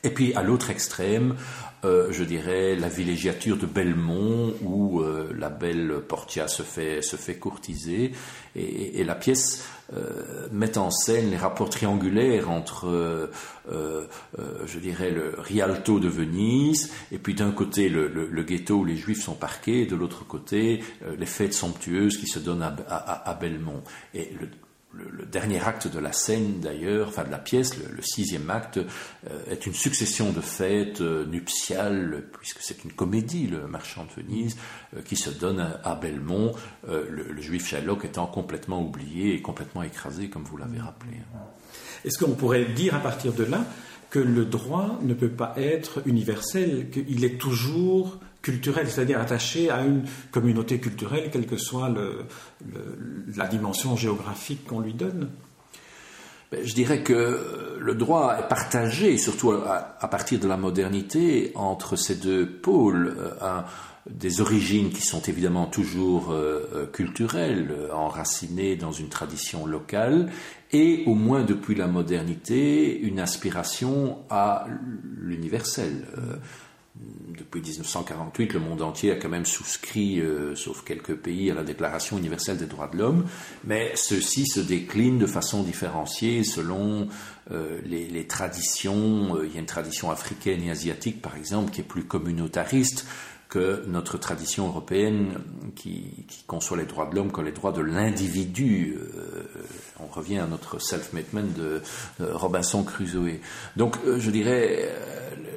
Et 0.05 0.11
puis 0.11 0.35
à 0.35 0.43
l'autre 0.43 0.71
extrême, 0.71 1.35
je 1.83 2.25
dirais 2.25 2.77
la 2.77 2.89
villégiature 2.89 3.59
de 3.59 3.67
Belmont 3.67 4.55
où 4.63 5.03
la 5.37 5.51
belle 5.51 6.01
Portia 6.09 6.49
se 6.49 6.63
fait, 6.63 7.03
se 7.03 7.17
fait 7.17 7.37
courtiser. 7.37 8.13
et 8.55 9.05
la 9.05 9.15
pièce 9.15 9.65
euh, 9.93 10.49
met 10.51 10.79
en 10.79 10.91
scène 10.91 11.31
les 11.31 11.37
rapports 11.37 11.69
triangulaires 11.69 12.51
entre, 12.51 12.89
euh, 12.89 13.31
euh, 13.71 14.07
je 14.67 14.79
dirais, 14.79 15.11
le 15.11 15.35
Rialto 15.37 16.01
de 16.01 16.09
Venise, 16.09 16.91
et 17.13 17.19
puis 17.19 17.35
d'un 17.35 17.53
côté 17.53 17.91
le, 17.91 18.43
ghetto 18.43 18.77
où 18.77 18.85
les 18.87 18.97
Juifs 18.97 19.23
sont 19.23 19.35
parqués, 19.35 19.83
et 19.83 19.87
de 19.87 19.95
l'autre 19.95 20.27
côté 20.27 20.83
les 21.19 21.27
fêtes 21.27 21.53
somptueuses 21.53 22.17
qui 22.17 22.27
se 22.27 22.39
donnent 22.39 22.63
à, 22.63 23.31
à 23.31 23.35
Belmont. 23.35 23.83
Et 24.15 24.33
le, 24.41 24.49
le, 24.97 25.25
dernier 25.27 25.61
acte 25.61 25.89
de 25.89 25.99
la 25.99 26.13
scène, 26.13 26.61
d'ailleurs, 26.61 27.09
enfin 27.09 27.25
de 27.25 27.31
la 27.31 27.39
pièce, 27.39 27.77
le, 27.77 28.03
sixième 28.03 28.49
acte, 28.51 28.79
euh, 28.79 29.39
est 29.51 29.67
une 29.67 29.75
succession 29.75 30.33
de 30.33 30.41
fêtes 30.41 31.01
euh, 31.01 31.27
nuptiales, 31.27 32.25
puisque 32.39 32.59
c'est 32.61 32.85
une 32.85 32.93
comédie, 32.93 33.47
le 33.47 33.67
marchand 33.67 34.05
de 34.05 34.23
Venise, 34.23 34.57
euh, 34.97 35.03
qui 35.03 35.17
se 35.17 35.31
donne 35.31 35.77
à, 35.83 35.95
Belmont, 35.95 36.53
le, 36.87 37.41
juif 37.41 37.67
Shylock 37.69 38.05
étant 38.05 38.27
complètement 38.27 38.83
oublié 38.83 39.35
et 39.35 39.43
complètement 39.43 39.83
écrasé, 39.83 40.29
comme 40.29 40.45
vous 40.45 40.57
l'avez 40.57 40.79
rappelé. 40.79 41.13
Est-ce 42.05 42.19
qu'on 42.19 42.33
pourrait 42.33 42.67
dire 42.67 42.95
à 42.95 43.01
partir 43.01 43.33
de 43.33 43.45
là 43.45 43.65
que 44.11 44.19
le 44.19 44.45
droit 44.45 44.99
ne 45.03 45.15
peut 45.15 45.31
pas 45.31 45.55
être 45.57 46.03
universel, 46.07 46.91
qu'il 46.91 47.25
est 47.25 47.39
toujours 47.39 48.19
culturel, 48.45 48.89
c'est-à-dire 48.89 49.21
attaché 49.21 49.71
à 49.71 49.81
une 49.83 50.05
communauté 50.31 50.79
culturelle, 50.79 51.31
quelle 51.33 51.47
que 51.47 51.57
soit 51.57 51.91
la 53.35 53.47
dimension 53.47 53.97
géographique 53.97 54.67
qu'on 54.67 54.81
lui 54.81 54.93
donne 54.93 55.31
ben, 56.53 56.65
je 56.65 56.75
dirais 56.75 57.03
que 57.03 57.79
le 57.81 57.95
droit 57.95 58.37
est 58.39 58.49
partagé, 58.49 59.17
surtout 59.19 59.53
à, 59.53 60.09
partir 60.09 60.39
de 60.39 60.47
la 60.47 60.57
modernité, 60.57 61.53
entre 61.55 61.97
ces 61.97 62.17
deux 62.17 62.47
pôles. 62.47 63.17
Euh, 63.43 63.61
des 64.11 64.43
origines 64.43 64.91
qui 64.91 65.01
sont 65.01 65.23
évidemment 65.23 65.65
toujours 65.65 66.31
euh, 66.31 66.69
euh, 66.75 66.87
culturelles, 66.87 67.75
enracinées 67.91 68.77
dans 68.77 68.93
une 68.93 69.09
tradition 69.09 69.65
locale, 69.65 70.31
et 70.73 71.05
au 71.07 71.15
moins 71.15 71.43
depuis 71.43 71.75
la 71.75 71.87
modernité, 71.87 73.01
une 73.01 73.19
aspiration 73.19 74.19
à 74.29 74.67
l'universel. 75.19 76.05
Depuis 76.97 77.61
1948, 77.61 78.53
le 78.53 78.61
monde 78.61 78.83
entier 78.83 79.11
a 79.11 79.17
quand 79.17 79.29
même 79.29 79.47
souscrit, 79.47 80.21
euh, 80.21 80.55
sauf 80.55 80.85
quelques 80.85 81.17
pays, 81.17 81.51
à 81.51 81.55
la 81.55 81.65
Déclaration 81.65 82.19
universelle 82.19 82.57
des 82.57 82.67
droits 82.67 82.87
de 82.87 82.99
l'homme, 82.99 83.27
mais 83.65 83.93
ceux-ci 83.97 84.47
se 84.47 84.61
déclinent 84.61 85.19
de 85.19 85.27
façon 85.27 85.65
différenciée 85.65 86.45
selon 86.45 87.09
euh, 87.51 87.81
les, 87.85 88.27
traditions. 88.27 89.37
Euh, 89.37 89.47
il 89.47 89.55
y 89.55 89.57
a 89.57 89.61
une 89.61 89.67
tradition 89.67 90.11
africaine 90.11 90.63
et 90.63 90.71
asiatique, 90.71 91.21
par 91.21 91.37
exemple, 91.37 91.73
qui 91.73 91.81
est 91.81 91.85
plus 91.85 92.05
communautariste 92.05 93.07
que 93.49 93.85
notre 93.87 94.19
tradition 94.19 94.67
européenne 94.67 95.39
qui, 95.77 96.27
conçoit 96.47 96.77
les 96.77 96.87
droits 96.87 97.07
de 97.07 97.15
l'homme 97.15 97.31
comme 97.31 97.45
les 97.45 97.53
droits 97.53 97.73
de 97.73 97.83
l'individu. 97.83 98.99
on 100.01 100.07
revient 100.07 100.39
à 100.39 100.47
notre 100.47 100.81
self-made 100.81 101.33
man 101.33 101.53
de, 101.53 101.81
Robinson 102.21 102.83
Crusoe. 102.83 103.39
Donc, 103.77 103.97
je 104.19 104.31
dirais, 104.31 104.91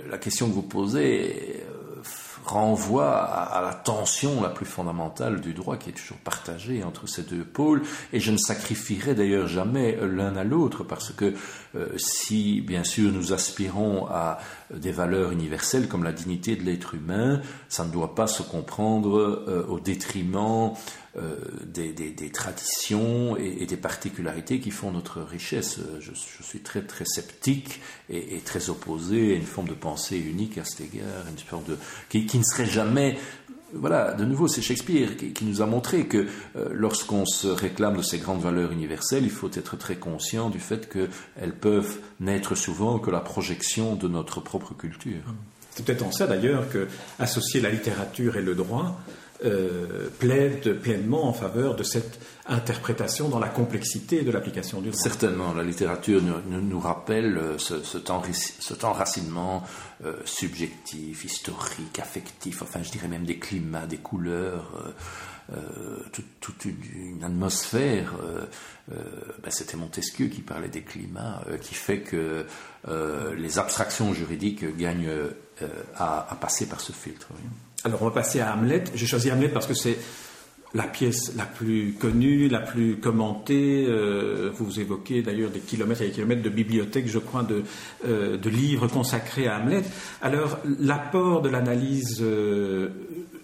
la 0.09 0.17
question 0.17 0.47
que 0.47 0.53
vous 0.53 0.61
posez 0.61 1.63
euh, 1.65 2.01
renvoie 2.45 3.13
à, 3.13 3.61
la 3.61 3.73
tension 3.73 4.41
la 4.41 4.49
plus 4.49 4.65
fondamentale 4.65 5.41
du 5.41 5.53
droit 5.53 5.75
qui 5.75 5.89
est 5.89 5.93
toujours 5.93 6.17
partagée 6.17 6.83
entre 6.83 7.07
ces 7.07 7.23
deux 7.23 7.43
pôles. 7.43 7.81
Et 8.13 8.19
je 8.19 8.31
ne 8.31 8.37
sacrifierai 8.37 9.15
d'ailleurs 9.15 9.47
jamais 9.47 9.97
l'un 10.01 10.35
à 10.37 10.43
l'autre 10.45 10.83
parce 10.83 11.11
que 11.11 11.33
euh, 11.75 11.89
si, 11.97 12.61
bien 12.61 12.85
sûr, 12.85 13.11
nous 13.11 13.33
aspirons 13.33 14.07
à 14.07 14.39
des 14.73 14.91
valeurs 14.91 15.31
universelles 15.31 15.87
comme 15.87 16.03
la 16.03 16.13
dignité 16.13 16.55
de 16.55 16.63
l'être 16.63 16.95
humain, 16.95 17.41
ça 17.67 17.83
ne 17.85 17.91
doit 17.91 18.15
pas 18.15 18.27
se 18.27 18.43
comprendre 18.43 19.17
euh, 19.17 19.65
au 19.67 19.79
détriment 19.79 20.73
euh, 21.17 21.35
des, 21.65 22.29
traditions 22.31 23.37
et, 23.37 23.65
des 23.65 23.77
particularités 23.77 24.59
qui 24.59 24.71
font 24.71 24.91
notre 24.91 25.21
richesse. 25.21 25.79
Je, 25.99 26.11
suis 26.13 26.59
très 26.59 26.81
très 26.81 27.05
sceptique 27.05 27.81
et, 28.09 28.39
très 28.45 28.69
opposé 28.69 29.33
à 29.33 29.35
une 29.35 29.45
forme 29.45 29.67
de 29.67 29.73
pensée 29.73 30.17
unique 30.17 30.57
à 30.57 30.63
cet 30.63 30.81
égard, 30.81 31.25
une 31.29 31.63
de 31.63 31.77
qui, 32.09 32.37
ne 32.37 32.43
serait 32.43 32.65
jamais 32.65 33.17
voilà, 33.73 34.13
de 34.13 34.23
nouveau, 34.23 34.47
c'est 34.47 34.61
Shakespeare 34.61 35.17
qui, 35.17 35.43
nous 35.43 35.61
a 35.61 35.65
montré 35.65 36.05
que 36.05 36.27
euh, 36.55 36.69
lorsqu'on 36.71 37.25
se 37.25 37.47
réclame 37.47 37.97
de 37.97 38.01
ces 38.01 38.19
grandes 38.19 38.41
valeurs 38.41 38.71
universelles, 38.71 39.23
il 39.23 39.29
faut 39.29 39.51
être 39.53 39.75
très 39.77 39.95
conscient 39.95 40.49
du 40.49 40.59
fait 40.59 40.87
qu'elles 40.87 41.55
peuvent 41.59 41.97
n'être 42.19 42.55
souvent 42.55 42.99
que 42.99 43.11
la 43.11 43.19
projection 43.19 43.95
de 43.95 44.07
notre 44.07 44.39
propre 44.39 44.73
culture. 44.73 45.33
C'est 45.71 45.85
peut-être 45.85 46.03
en 46.03 46.11
ça 46.11 46.27
d'ailleurs 46.27 46.69
que 46.69 46.87
associer 47.19 47.61
la 47.61 47.69
littérature 47.69 48.37
et 48.37 48.41
le 48.41 48.55
droit 48.55 48.99
euh, 49.45 50.09
plaide 50.17 50.79
pleinement 50.79 51.27
en 51.27 51.33
faveur 51.33 51.75
de 51.75 51.83
cette 51.83 52.19
interprétation 52.47 53.29
dans 53.29 53.37
la 53.37 53.49
complexité 53.49 54.23
de 54.23 54.31
l'application 54.31 54.81
du 54.81 54.89
droit. 54.89 54.99
Certainement, 54.99 55.53
la 55.53 55.63
littérature 55.63 56.23
nous, 56.23 56.59
nous 56.59 56.79
rappelle 56.79 57.37
euh, 57.37 57.57
ce, 57.59 57.83
cet, 57.83 58.09
enracinement 58.83 59.63
euh, 60.03 60.13
subjectif, 60.25 61.23
historique, 61.23 61.99
affectif, 61.99 62.63
enfin 62.63 62.81
je 62.81 62.89
dirais 62.89 63.07
même 63.07 63.25
des 63.25 63.37
climats, 63.37 63.85
des 63.85 63.97
couleurs, 63.97 64.95
toute, 66.41 66.65
une, 66.65 67.23
atmosphère. 67.23 68.15
Ben, 68.89 69.49
c'était 69.49 69.77
Montesquieu 69.77 70.27
qui 70.27 70.41
parlait 70.41 70.67
des 70.67 70.81
climats, 70.81 71.41
qui 71.61 71.73
fait 71.73 72.01
que 72.01 72.45
les 73.37 73.59
abstractions 73.59 74.13
juridiques 74.13 74.65
gagnent 74.77 75.09
à, 75.95 76.37
passer 76.41 76.65
par 76.67 76.81
ce 76.81 76.91
filtre. 76.91 77.27
Alors 77.83 78.01
on 78.01 78.05
va 78.05 78.11
passer 78.11 78.39
à 78.39 78.53
Hamlet. 78.53 78.83
J'ai 78.95 79.05
choisi 79.05 79.31
Hamlet 79.31 79.49
parce 79.49 79.67
que 79.67 79.73
c'est 79.73 79.97
la 80.73 80.83
pièce 80.83 81.33
la 81.35 81.45
plus 81.45 81.93
connue, 81.93 82.47
la 82.49 82.59
plus 82.59 82.97
commentée. 82.97 83.85
Euh, 83.87 84.51
vous 84.53 84.79
évoquez 84.79 85.21
d'ailleurs 85.21 85.49
des 85.49 85.59
kilomètres 85.59 86.01
et 86.01 86.07
des 86.07 86.11
kilomètres 86.11 86.41
de 86.41 86.49
bibliothèques, 86.49 87.07
je 87.07 87.19
crois, 87.19 87.43
de, 87.43 87.63
euh, 88.05 88.37
livres 88.45 88.87
consacrés 88.87 89.47
à 89.47 89.59
Hamlet. 89.59 89.83
Alors 90.21 90.59
l'apport 90.79 91.41
de 91.41 91.49
l'analyse 91.49 92.19
euh, 92.21 92.89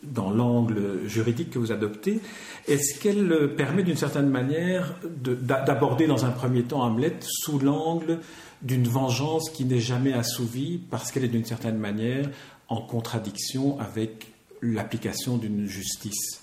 dans 0.04 0.32
l'angle 0.32 1.08
juridique 1.08 1.52
que 1.52 1.60
vous 1.60 1.72
adoptez, 1.72 2.20
est-ce 2.68 3.00
qu'elle 3.00 3.56
permet 3.56 3.84
d'une 3.84 3.98
certaine 3.98 4.30
manière 4.30 4.96
d'aborder 5.04 6.08
dans 6.08 6.26
un 6.26 6.32
premier 6.32 6.64
temps 6.64 6.82
Hamlet 6.82 7.16
sous 7.22 7.60
l'angle 7.60 8.20
d'une 8.62 8.88
vengeance 8.88 9.50
qui 9.50 9.66
n'est 9.66 9.80
jamais 9.80 10.14
assouvie 10.14 10.82
parce 10.90 11.12
qu'elle 11.12 11.26
est 11.26 11.30
d'une 11.30 11.46
certaine 11.46 11.78
manière 11.78 12.30
en 12.74 12.82
contradiction 12.82 13.80
avec 13.80 14.34
l'application 14.62 15.38
d'une 15.38 15.68
justice. 15.68 16.42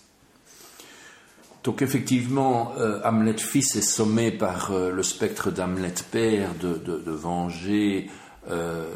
Donc 1.65 1.83
effectivement, 1.83 2.73
euh, 2.79 3.01
Hamlet 3.05 3.37
fils 3.37 3.75
est 3.77 3.83
sommé 3.83 4.31
par 4.31 4.71
euh, 4.71 4.93
le 4.93 5.03
spectre 5.03 5.51
d'Hamlet 5.51 5.93
père 6.11 6.55
de, 6.55 7.11
venger 7.11 8.09
euh, 8.49 8.87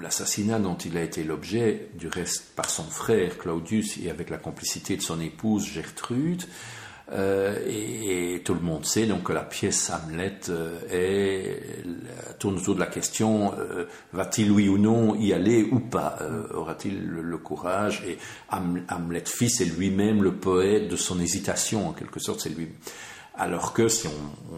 l'assassinat 0.00 0.60
dont 0.60 0.76
il 0.76 0.96
a 0.96 1.02
été 1.02 1.24
l'objet, 1.24 1.90
du 1.98 2.06
reste 2.06 2.54
par 2.54 2.70
son 2.70 2.84
frère 2.84 3.36
Claudius 3.36 3.98
et 3.98 4.08
avec 4.08 4.30
la 4.30 4.38
complicité 4.38 4.96
de 4.96 5.02
son 5.02 5.20
épouse 5.20 5.66
Gertrude. 5.66 6.44
Euh, 7.12 7.58
et, 7.66 8.42
tout 8.44 8.54
le 8.54 8.60
monde 8.60 8.86
sait 8.86 9.06
donc 9.06 9.24
que 9.24 9.32
la 9.32 9.42
pièce 9.42 9.90
Hamlet 9.90 10.38
euh, 10.48 11.44
tourne 12.38 12.56
autour 12.56 12.74
de 12.74 12.80
la 12.80 12.86
question 12.86 13.52
euh, 13.58 13.84
va-t-il 14.12 14.50
oui 14.50 14.68
ou 14.68 14.78
non 14.78 15.14
y 15.14 15.32
aller 15.32 15.68
ou 15.70 15.80
pas? 15.80 16.18
Aura-t-il 16.54 17.06
le, 17.06 17.38
courage? 17.38 18.02
Et 18.06 18.18
Hamlet 18.50 19.24
fils 19.26 19.60
est 19.60 19.66
lui-même 19.66 20.22
le 20.22 20.32
poète 20.32 20.88
de 20.88 20.96
son 20.96 21.20
hésitation 21.20 21.88
en 21.88 21.92
quelque 21.92 22.20
sorte. 22.20 22.40
C'est 22.40 22.56
lui. 22.56 22.68
Alors 23.34 23.72
que 23.72 23.88
si 23.88 24.08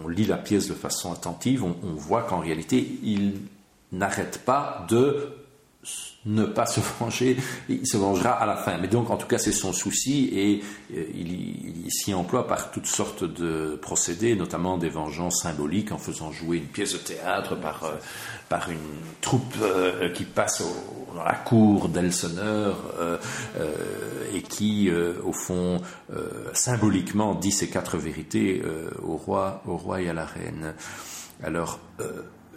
on, 0.04 0.08
lit 0.08 0.26
la 0.26 0.36
pièce 0.36 0.68
de 0.68 0.74
façon 0.74 1.12
attentive, 1.12 1.64
on 1.64 1.94
voit 1.94 2.22
qu'en 2.22 2.38
réalité 2.38 2.98
il 3.02 3.40
n'arrête 3.90 4.42
pas 4.44 4.86
de 4.88 5.41
ne 6.24 6.44
pas 6.44 6.66
se 6.66 6.80
venger, 7.00 7.36
il 7.68 7.86
se 7.86 7.96
vengera 7.96 8.30
à 8.30 8.46
la 8.46 8.56
fin. 8.56 8.78
Mais 8.78 8.88
donc, 8.88 9.10
en 9.10 9.16
tout 9.16 9.26
cas, 9.26 9.38
c'est 9.38 9.52
son 9.52 9.72
souci 9.72 10.30
et 10.32 10.62
euh, 10.94 11.04
il, 11.14 11.90
s'y 11.90 12.14
emploie 12.14 12.46
par 12.46 12.70
toutes 12.70 12.86
sortes 12.86 13.24
de 13.24 13.78
procédés, 13.80 14.36
notamment 14.36 14.78
des 14.78 14.88
vengeances 14.88 15.42
symboliques 15.42 15.92
en 15.92 15.98
faisant 15.98 16.30
jouer 16.32 16.58
une 16.58 16.66
pièce 16.66 16.92
de 16.92 16.98
théâtre 16.98 17.56
par, 17.56 17.84
euh, 17.84 18.70
une 18.70 18.78
troupe 19.20 19.54
euh, 19.60 20.10
qui 20.10 20.24
passe 20.24 20.62
dans 21.14 21.24
la 21.24 21.34
cour 21.34 21.88
d'Elseneur 21.88 22.76
et 24.34 24.42
qui, 24.42 24.90
au 24.90 25.32
fond, 25.32 25.80
symboliquement 26.52 27.34
dit 27.34 27.50
ces 27.50 27.68
quatre 27.68 27.96
vérités 27.96 28.62
au 29.02 29.16
roi, 29.16 29.62
au 29.66 29.76
roi 29.76 30.00
et 30.00 30.08
à 30.08 30.14
la 30.14 30.24
reine. 30.24 30.74
Alors, 31.42 31.80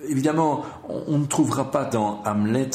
évidemment, 0.07 0.65
on 0.87 1.17
ne 1.17 1.25
trouvera 1.25 1.71
pas 1.71 1.85
dans 1.85 2.21
Hamlet 2.23 2.71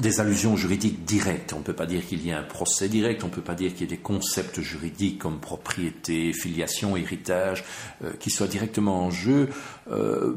des 0.00 0.20
allusions 0.20 0.56
juridiques 0.56 1.04
directes. 1.04 1.52
On 1.52 1.58
ne 1.58 1.64
peut 1.64 1.74
pas 1.74 1.86
dire 1.86 2.04
qu'il 2.06 2.24
y 2.24 2.30
ait 2.30 2.34
un 2.34 2.42
procès 2.42 2.88
direct, 2.88 3.22
on 3.22 3.28
ne 3.28 3.32
peut 3.32 3.42
pas 3.42 3.54
dire 3.54 3.72
qu'il 3.72 3.82
y 3.82 3.84
ait 3.84 3.96
des 3.96 4.02
concepts 4.02 4.60
juridiques 4.60 5.18
comme 5.18 5.38
propriété, 5.38 6.32
filiation, 6.32 6.96
héritage, 6.96 7.64
euh, 8.02 8.12
qui 8.18 8.30
soient 8.30 8.46
directement 8.46 9.06
en 9.06 9.10
jeu. 9.10 9.48
Euh, 9.90 10.34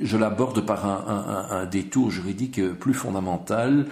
je 0.00 0.16
l'aborde 0.16 0.64
par 0.64 0.86
un, 0.86 1.66
détour 1.66 2.10
juridique 2.10 2.60
plus 2.74 2.94
fondamental. 2.94 3.86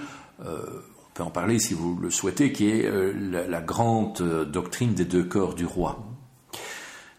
Euh, 0.44 0.58
on 0.98 1.14
peut 1.14 1.22
en 1.22 1.30
parler 1.30 1.58
si 1.58 1.74
vous 1.74 1.96
le 1.96 2.10
souhaitez, 2.10 2.52
qui 2.52 2.68
est 2.68 2.90
la, 3.14 3.46
la, 3.46 3.60
grande 3.60 4.20
doctrine 4.50 4.94
des 4.94 5.04
deux 5.04 5.24
corps 5.24 5.54
du 5.54 5.64
roi. 5.64 6.04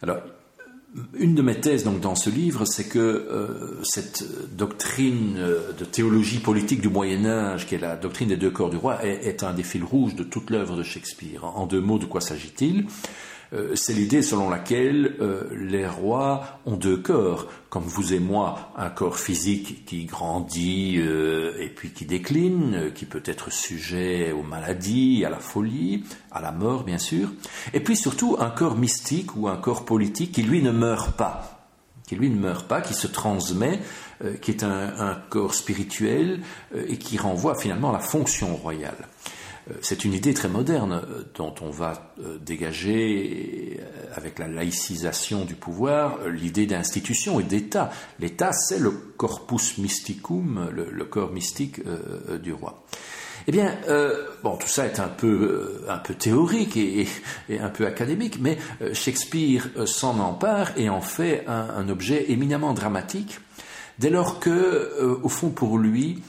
Alors, 0.01 0.17
une 1.17 1.35
de 1.35 1.41
mes 1.41 1.59
thèses 1.59 1.83
donc 1.83 1.99
dans 1.99 2.15
ce 2.15 2.29
livre, 2.29 2.65
c'est 2.65 2.87
que 2.87 2.99
euh, 2.99 3.81
cette 3.83 4.23
doctrine 4.55 5.35
euh, 5.37 5.73
de 5.77 5.85
théologie 5.85 6.39
politique 6.39 6.81
du 6.81 6.89
Moyen 6.89 7.25
Âge, 7.25 7.67
qui 7.67 7.75
est 7.75 7.79
la 7.79 7.95
doctrine 7.95 8.29
des 8.29 8.37
deux 8.37 8.51
corps 8.51 8.69
du 8.69 8.77
roi, 8.77 9.03
est 9.05 9.43
un 9.43 9.53
des 9.53 9.63
fils 9.63 9.83
rouges 9.83 10.15
de 10.15 10.23
toute 10.23 10.49
l'œuvre 10.49 10.75
de 10.75 10.83
Shakespeare. 10.83 11.43
En 11.43 11.65
deux 11.67 11.81
mots, 11.81 11.99
de 11.99 12.05
quoi 12.05 12.21
s'agit-il? 12.21 12.85
C'est 13.75 13.93
l'idée 13.93 14.21
selon 14.21 14.49
laquelle 14.49 15.15
euh, 15.21 15.49
les 15.55 15.87
rois 15.87 16.59
ont 16.65 16.75
deux 16.75 16.97
corps, 16.97 17.47
comme 17.69 17.83
vous 17.83 18.13
et 18.13 18.19
moi, 18.19 18.71
un 18.75 18.89
corps 18.89 19.17
physique 19.17 19.85
qui 19.85 20.05
grandit 20.05 20.97
euh, 20.97 21.53
et 21.59 21.69
puis 21.69 21.91
qui 21.91 22.05
décline, 22.05 22.91
qui 22.93 23.05
peut 23.05 23.23
être 23.25 23.51
sujet 23.51 24.31
aux 24.31 24.43
maladies, 24.43 25.23
à 25.25 25.29
la 25.29 25.39
folie, 25.39 26.03
à 26.31 26.41
la 26.41 26.51
mort 26.51 26.83
bien 26.83 26.97
sûr, 26.97 27.29
et 27.73 27.79
puis 27.79 27.95
surtout 27.95 28.35
un 28.39 28.49
corps 28.49 28.77
mystique 28.77 29.35
ou 29.35 29.47
un 29.47 29.57
corps 29.57 29.85
politique 29.85 30.31
qui 30.31 30.43
lui 30.43 30.61
ne 30.61 30.71
meurt 30.71 31.15
pas 31.15 31.51
qui 32.07 32.15
lui 32.15 32.29
ne 32.29 32.37
meurt 32.37 32.67
pas, 32.67 32.81
qui 32.81 32.93
se 32.93 33.07
transmet, 33.07 33.79
qui 34.39 34.51
est 34.51 34.63
un 34.63 35.19
corps 35.31 35.55
spirituel 35.55 36.41
et 36.75 36.97
qui 36.97 37.17
renvoie 37.17 37.55
finalement 37.55 37.89
à 37.89 37.93
la 37.93 37.99
fonction 37.99 38.55
royale. 38.55 39.07
Euh, 39.69 39.73
c'est 39.81 40.05
une 40.05 40.13
idée 40.13 40.33
très 40.33 40.47
moderne 40.47 40.93
euh, 40.93 41.23
dont 41.35 41.53
on 41.61 41.69
va 41.69 42.13
euh, 42.19 42.37
dégager, 42.37 43.79
avec 44.15 44.39
la 44.39 44.47
laïcisation 44.47 45.45
du 45.45 45.55
pouvoir, 45.55 46.27
l'idée 46.27 46.65
d'institution 46.65 47.39
et 47.39 47.43
d'État. 47.43 47.91
L'État, 48.19 48.51
c'est 48.53 48.79
le 48.79 48.91
corpus 48.91 49.77
mysticum, 49.77 50.69
le, 50.71 51.05
corps 51.05 51.31
mystique 51.31 51.81
du 52.41 52.53
roi. 52.53 52.83
Eh 53.47 53.51
bien, 53.51 53.77
bon, 54.43 54.55
tout 54.55 54.67
ça 54.67 54.85
est 54.85 54.99
un 54.99 55.09
peu, 55.09 55.81
théorique 56.17 56.77
et, 56.77 57.07
un 57.59 57.69
peu 57.69 57.85
académique, 57.85 58.39
mais 58.39 58.57
Shakespeare 58.93 59.67
s'en 59.85 60.19
empare 60.19 60.71
et 60.77 60.89
en 60.89 61.01
fait 61.01 61.43
un, 61.47 61.69
un, 61.77 61.89
objet 61.89 62.31
éminemment 62.31 62.73
dramatique, 62.73 63.39
dès 63.99 64.09
lors 64.09 64.39
que, 64.39 65.19
au 65.21 65.29
fond, 65.29 65.49
pour 65.49 65.77
lui, 65.77 66.23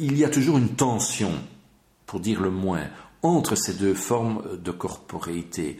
il 0.00 0.18
y 0.18 0.24
a 0.24 0.28
toujours 0.28 0.58
une 0.58 0.70
tension, 0.70 1.32
pour 2.06 2.20
dire 2.20 2.40
le 2.40 2.50
moins, 2.50 2.84
entre 3.22 3.56
ces 3.56 3.74
deux 3.74 3.94
formes 3.94 4.42
de 4.62 4.70
corporéité. 4.70 5.78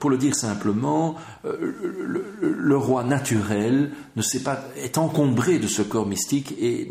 Pour, 0.00 0.10
le 0.10 0.18
dire 0.18 0.34
simplement, 0.34 1.14
le, 1.44 2.76
roi 2.76 3.04
naturel 3.04 3.92
ne 4.16 4.22
sait 4.22 4.42
pas, 4.42 4.64
est 4.76 4.98
encombré 4.98 5.58
de 5.58 5.68
ce 5.68 5.82
corps 5.82 6.06
mystique 6.06 6.54
et 6.58 6.90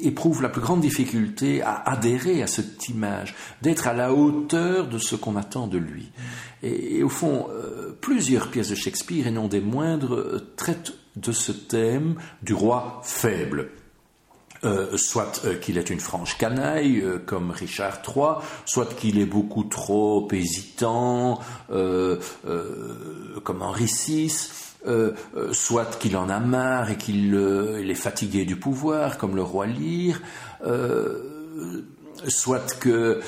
éprouve 0.00 0.42
la 0.42 0.48
plus 0.48 0.60
grande 0.60 0.80
difficulté 0.80 1.62
à 1.62 1.74
adhérer 1.86 2.42
à 2.42 2.46
cette 2.46 2.88
image, 2.88 3.34
d'être 3.62 3.86
à 3.86 3.94
la 3.94 4.12
hauteur 4.12 4.88
de 4.88 4.98
ce 4.98 5.16
qu'on 5.16 5.36
attend 5.36 5.66
de 5.66 5.78
lui. 5.78 6.10
Et, 6.62 7.02
au 7.02 7.08
fond, 7.08 7.48
euh, 7.50 7.96
plusieurs 8.00 8.50
pièces 8.50 8.70
de 8.70 8.74
Shakespeare, 8.74 9.26
et 9.26 9.30
non 9.30 9.48
des 9.48 9.60
moindres, 9.60 10.14
euh, 10.14 10.52
traitent 10.56 10.94
de 11.16 11.32
ce 11.32 11.52
thème 11.52 12.16
du 12.42 12.54
roi 12.54 13.00
faible. 13.04 13.70
Euh, 14.64 14.96
soit 14.96 15.46
qu'il 15.60 15.78
est 15.78 15.90
une 15.90 16.00
franche 16.00 16.38
canaille, 16.38 17.04
comme 17.26 17.50
Richard 17.50 17.98
III, 18.06 18.44
soit 18.64 18.94
qu'il 18.94 19.18
est 19.18 19.26
beaucoup 19.26 19.64
trop 19.64 20.28
hésitant, 20.32 21.40
comme 21.68 23.62
Henri 23.62 23.86
VI, 23.86 24.30
euh, 24.86 25.12
euh, 25.34 25.54
soit 25.54 25.98
qu'il 25.98 26.14
en 26.14 26.28
a 26.28 26.40
marre 26.40 26.90
et 26.90 26.96
qu'il 26.98 27.34
euh, 27.34 27.88
est 27.88 27.94
fatigué 27.94 28.44
du 28.44 28.56
pouvoir, 28.56 29.16
comme 29.16 29.34
le 29.34 29.42
roi 29.42 29.66
Lear, 29.66 30.18
soit 32.28 32.78
que 32.78 33.20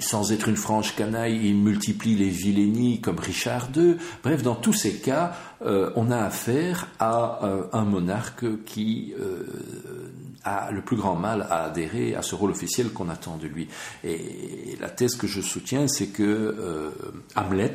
sans 0.00 0.32
être 0.32 0.48
une 0.48 0.56
franche 0.56 0.94
canaille, 0.96 1.40
il 1.44 1.56
multiplie 1.56 2.14
les 2.16 2.28
vilainies 2.28 3.00
comme 3.00 3.18
Richard 3.18 3.68
II. 3.76 3.96
Bref, 4.22 4.42
dans 4.42 4.54
tous 4.54 4.72
ces 4.72 4.96
cas, 4.96 5.32
on 5.60 6.10
a 6.10 6.18
affaire 6.18 6.88
à 6.98 7.40
un 7.72 7.84
monarque 7.84 8.64
qui 8.64 9.14
a 10.46 10.70
le 10.70 10.80
plus 10.80 10.96
grand 10.96 11.16
mal 11.16 11.46
à 11.50 11.64
adhérer 11.64 12.14
à 12.14 12.22
ce 12.22 12.34
rôle 12.34 12.52
officiel 12.52 12.90
qu'on 12.90 13.08
attend 13.08 13.36
de 13.36 13.48
lui. 13.48 13.68
Et 14.04 14.76
la 14.80 14.88
thèse 14.88 15.16
que 15.16 15.26
je 15.26 15.40
soutiens, 15.40 15.88
c'est 15.88 16.06
que 16.06 16.22
euh, 16.22 16.90
Hamlet 17.34 17.74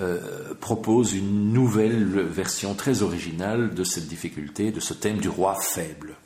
euh, 0.00 0.54
propose 0.60 1.14
une 1.14 1.52
nouvelle 1.52 2.20
version 2.20 2.74
très 2.74 3.02
originale 3.02 3.74
de 3.74 3.84
cette 3.84 4.06
difficulté, 4.06 4.70
de 4.70 4.80
ce 4.80 4.92
thème 4.92 5.18
du 5.18 5.28
roi 5.28 5.54
faible. 5.54 6.16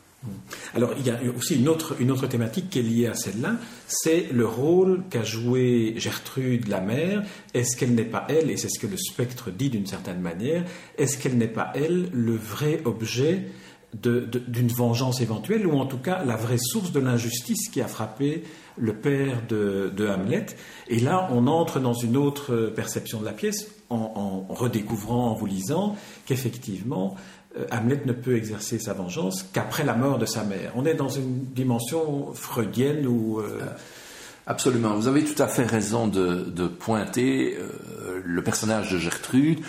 Alors, 0.74 0.92
il 0.98 1.06
y 1.06 1.10
a 1.10 1.18
aussi 1.36 1.56
une 1.56 1.68
autre, 1.68 1.96
une 2.00 2.10
autre 2.10 2.26
thématique 2.26 2.70
qui 2.70 2.78
est 2.80 2.82
liée 2.82 3.06
à 3.06 3.14
celle-là, 3.14 3.56
c'est 3.86 4.28
le 4.32 4.46
rôle 4.46 5.02
qu'a 5.10 5.22
joué 5.22 5.94
Gertrude 5.96 6.68
la 6.68 6.80
mère. 6.80 7.22
Est-ce 7.52 7.76
qu'elle 7.76 7.94
n'est 7.94 8.04
pas 8.04 8.26
elle, 8.28 8.50
et 8.50 8.56
c'est 8.56 8.68
ce 8.68 8.78
que 8.78 8.86
le 8.86 8.96
spectre 8.96 9.50
dit 9.50 9.70
d'une 9.70 9.86
certaine 9.86 10.20
manière, 10.20 10.64
est-ce 10.98 11.18
qu'elle 11.18 11.36
n'est 11.36 11.48
pas 11.48 11.72
elle 11.74 12.08
le 12.12 12.36
vrai 12.36 12.80
objet 12.84 13.46
d'une 13.94 14.68
vengeance 14.68 15.20
éventuelle, 15.20 15.66
ou 15.66 15.78
en 15.78 15.86
tout 15.86 15.98
cas 15.98 16.24
la 16.24 16.36
vraie 16.36 16.58
source 16.58 16.90
de 16.90 16.98
l'injustice 16.98 17.68
qui 17.68 17.80
a 17.80 17.86
frappé 17.86 18.42
le 18.76 18.94
père 18.94 19.42
de, 19.48 20.08
Hamlet? 20.08 20.46
Et 20.88 20.98
là, 20.98 21.28
on 21.32 21.46
entre 21.46 21.78
dans 21.78 21.92
une 21.92 22.16
autre 22.16 22.72
perception 22.74 23.20
de 23.20 23.24
la 23.24 23.32
pièce 23.32 23.68
en, 23.90 24.46
redécouvrant, 24.48 25.30
en 25.30 25.34
vous 25.34 25.46
lisant, 25.46 25.96
qu'effectivement, 26.26 27.14
Hamlet 27.70 28.00
ne 28.04 28.12
peut 28.12 28.36
exercer 28.36 28.78
sa 28.78 28.94
vengeance 28.94 29.44
qu'après 29.52 29.84
la 29.84 29.94
mort 29.94 30.18
de 30.18 30.26
sa 30.26 30.44
mère. 30.44 30.72
On 30.76 30.84
est 30.84 30.94
dans 30.94 31.08
une 31.08 31.44
dimension 31.44 32.32
freudienne 32.34 33.06
où... 33.06 33.40
Euh, 33.40 33.60
Absolument, 34.46 34.94
vous 34.94 35.08
avez 35.08 35.24
tout 35.24 35.42
à 35.42 35.48
fait 35.48 35.64
raison 35.64 36.06
de, 36.06 36.66
pointer 36.66 37.56
euh, 37.56 38.20
le 38.22 38.42
personnage 38.42 38.92
de 38.92 38.98
Gertrude 38.98 39.60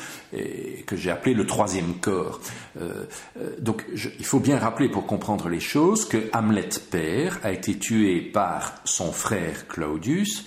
que 0.85 0.97
j'ai 0.97 1.11
appelé 1.11 1.33
le 1.33 1.45
troisième 1.45 1.93
corps. 2.01 2.41
Euh, 2.81 3.05
euh, 3.39 3.55
donc 3.59 3.85
il 3.95 4.25
faut 4.25 4.41
bien 4.41 4.59
rappeler 4.59 4.89
pour 4.89 5.05
comprendre 5.05 5.47
les 5.47 5.61
choses 5.61 6.05
que 6.05 6.29
Hamlet 6.33 6.69
père 6.91 7.39
a 7.43 7.53
été 7.53 7.77
tué 7.77 8.19
par 8.19 8.75
son 8.83 9.13
frère 9.13 9.67
Claudius 9.67 10.45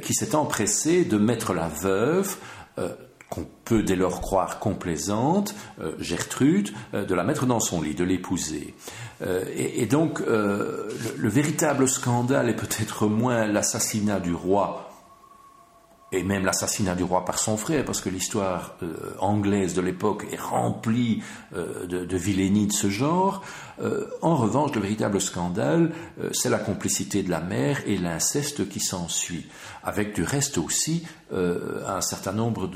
qui 0.00 0.14
s'est 0.14 0.34
empressé 0.34 1.04
de 1.04 1.18
mettre 1.18 1.52
la 1.52 1.68
veuve 1.68 2.36
qu'on 3.34 3.46
peut 3.64 3.82
dès 3.82 3.96
lors 3.96 4.20
croire 4.20 4.58
complaisante, 4.58 5.54
Gertrude, 5.98 6.70
de 6.92 7.14
la 7.14 7.24
mettre 7.24 7.46
dans 7.46 7.60
son 7.60 7.82
lit, 7.82 7.94
de 7.94 8.04
l'épouser. 8.04 8.74
Euh, 9.22 9.44
et, 9.54 9.86
donc, 9.86 10.20
euh, 10.20 10.88
le, 11.16 11.28
véritable 11.28 11.88
scandale 11.88 12.48
est 12.48 12.56
peut-être 12.56 13.06
moins 13.06 13.46
l'assassinat 13.46 14.20
du 14.20 14.34
roi, 14.34 14.90
et 16.12 16.22
même 16.22 16.44
l'assassinat 16.44 16.94
du 16.94 17.04
roi 17.04 17.24
par 17.24 17.38
son 17.38 17.56
frère, 17.56 17.84
parce 17.84 18.00
que 18.00 18.08
l'histoire 18.08 18.74
euh, 18.82 19.14
anglaise 19.20 19.74
de 19.74 19.80
l'époque 19.80 20.26
est 20.30 20.40
remplie 20.40 21.22
de, 21.52 21.86
de 21.86 22.04
de 22.04 22.72
ce 22.72 22.90
genre. 22.90 23.42
En 24.22 24.36
revanche, 24.36 24.74
le 24.74 24.80
véritable 24.80 25.20
scandale, 25.20 25.90
c'est 26.32 26.50
la 26.50 26.58
complicité 26.58 27.22
de 27.22 27.30
la 27.30 27.40
mère 27.40 27.80
et 27.86 27.96
l'inceste 27.96 28.68
qui 28.68 28.80
s'ensuit, 28.80 29.46
avec 29.82 30.14
du 30.14 30.22
reste 30.22 30.58
aussi 30.58 31.04
euh, 31.32 31.82
un 31.88 32.00
certain 32.00 32.32
nombre 32.32 32.70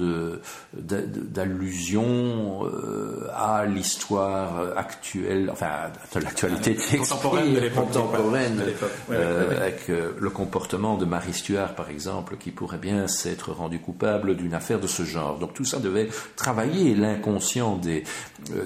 d'allusions 0.72 2.64
euh, 2.64 3.28
à 3.34 3.64
l'histoire 3.66 4.76
actuelle, 4.76 5.50
enfin 5.52 5.90
de 6.14 6.20
l'actualité 6.20 6.74
contemporaine 6.96 7.54
de 7.54 7.60
l'époque, 7.60 8.90
euh, 9.12 9.56
avec 9.56 9.88
le 9.88 10.30
comportement 10.30 10.96
de 10.96 11.04
Marie 11.04 11.34
Stuart 11.34 11.74
par 11.74 11.90
exemple, 11.90 12.36
qui 12.36 12.50
pourrait 12.50 12.78
bien 12.78 13.06
s'être 13.06 13.52
rendu 13.52 13.78
coupable 13.78 14.34
d'une 14.36 14.54
affaire 14.54 14.80
de 14.80 14.88
ce 14.88 15.04
genre. 15.04 15.38
Donc 15.38 15.54
tout 15.54 15.64
ça 15.64 15.78
devait 15.78 16.08
travailler 16.34 16.94
l'inconscient 16.94 17.76
des, 17.76 18.02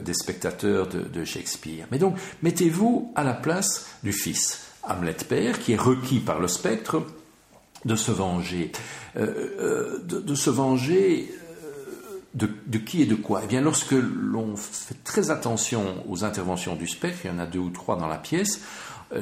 des 0.01 0.15
spectateurs 0.15 0.87
de, 0.87 1.01
de 1.01 1.25
Shakespeare. 1.25 1.87
Mais 1.91 1.99
donc 1.99 2.17
mettez-vous 2.43 3.13
à 3.15 3.25
la 3.25 3.35
place 3.35 3.87
du 4.03 4.13
fils. 4.13 4.61
Hamlet 4.83 5.17
père, 5.29 5.61
qui 5.61 5.73
est 5.73 5.81
requis 5.81 6.19
par 6.19 6.41
le 6.41 6.49
spectre, 6.49 7.03
de 7.85 7.97
se 7.97 8.11
venger. 8.11 8.73
Euh, 9.17 9.27
euh, 9.61 9.99
de, 10.03 10.35
se 10.35 10.51
venger 10.51 11.31
euh, 11.65 12.49
de, 12.67 12.79
qui 12.79 13.03
et 13.03 13.07
de 13.07 13.15
quoi? 13.15 13.43
Eh 13.45 13.47
bien, 13.47 13.61
lorsque 13.61 13.93
l'on 13.93 14.57
fait 14.57 14.97
très 15.05 15.31
attention 15.31 16.05
aux 16.09 16.25
interventions 16.25 16.77
du 16.77 16.87
spectre, 16.87 17.21
il 17.25 17.31
y 17.31 17.35
en 17.35 17.39
a 17.39 17.47
deux 17.47 17.59
ou 17.59 17.71
trois 17.71 17.97
dans 17.97 18.09
la 18.09 18.19
pièce, 18.19 18.61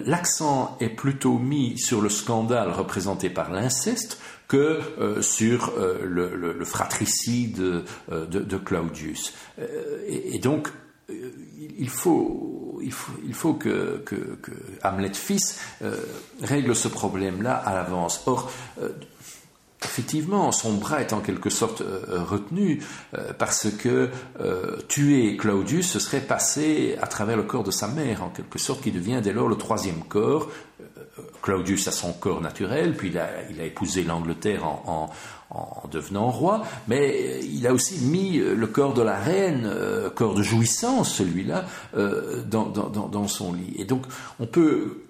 l'accent 0.07 0.77
est 0.81 0.91
plutôt 0.91 1.39
mis 1.39 1.77
sur 1.77 2.01
le 2.01 2.09
scandale 2.09 2.71
représenté 2.71 3.29
par 3.29 3.51
l'inceste 3.51 4.21
que 4.47 4.81
sur 5.21 5.73
le, 5.77 6.65
fratricide 6.65 7.83
de, 8.09 8.57
Claudius. 8.59 9.35
et, 10.07 10.39
donc, 10.39 10.69
il 11.09 11.89
faut, 11.89 12.60
il 12.83 12.93
faut, 13.35 13.55
que, 13.55 14.05
Hamlet 14.83 15.15
fils 15.15 15.61
règle 16.43 16.75
ce 16.75 16.89
problème-là 16.89 17.55
à 17.55 17.75
l'avance. 17.75 18.23
Or, 18.27 18.51
Effectivement, 19.83 20.53
son 20.53 20.75
bras 20.75 21.01
est 21.01 21.15
en 21.15 21.21
quelque 21.21 21.49
sorte 21.49 21.81
euh, 21.81 22.03
euh, 22.11 22.23
retenu 22.23 22.83
euh, 23.17 23.33
parce 23.33 23.69
que 23.71 24.11
tuer 24.89 25.37
Claudius, 25.37 25.99
serait 25.99 26.21
passer 26.21 26.97
à 27.01 27.07
travers 27.07 27.37
le 27.37 27.45
corps 27.45 27.65
de 27.65 27.71
sa 27.71 27.89
mère, 27.89 28.23
en 28.23 28.29
quelque 28.29 28.59
sorte, 28.59 28.83
qui 28.83 28.93
devient 28.93 29.21
dès 29.23 29.33
lors 29.33 29.49
le 29.49 29.57
troisième 29.57 30.05
corps. 30.05 30.49
Claudius 31.43 31.89
a 31.89 31.93
son 31.93 32.13
corps 32.13 32.41
naturel, 32.41 32.95
puis 32.95 33.09
il 33.09 33.19
a, 33.19 33.65
épousé 33.65 34.03
l'Angleterre 34.05 34.65
en, 34.65 35.11
devenant 35.91 36.31
roi, 36.31 36.63
mais 36.87 37.41
il 37.45 37.67
a 37.67 37.73
aussi 37.73 37.99
mis 38.05 38.39
le 38.39 38.67
corps 38.67 38.95
de 38.95 39.03
la 39.03 39.19
reine, 39.19 39.69
corps 40.15 40.35
de 40.35 40.43
jouissance 40.43 41.15
celui-là, 41.15 41.67
dans, 42.47 42.67
dans, 42.67 43.29
son 43.29 43.53
lit. 43.53 43.75
Et 43.77 43.85
donc 43.85 44.07
on 44.39 44.47
peut 44.47 45.03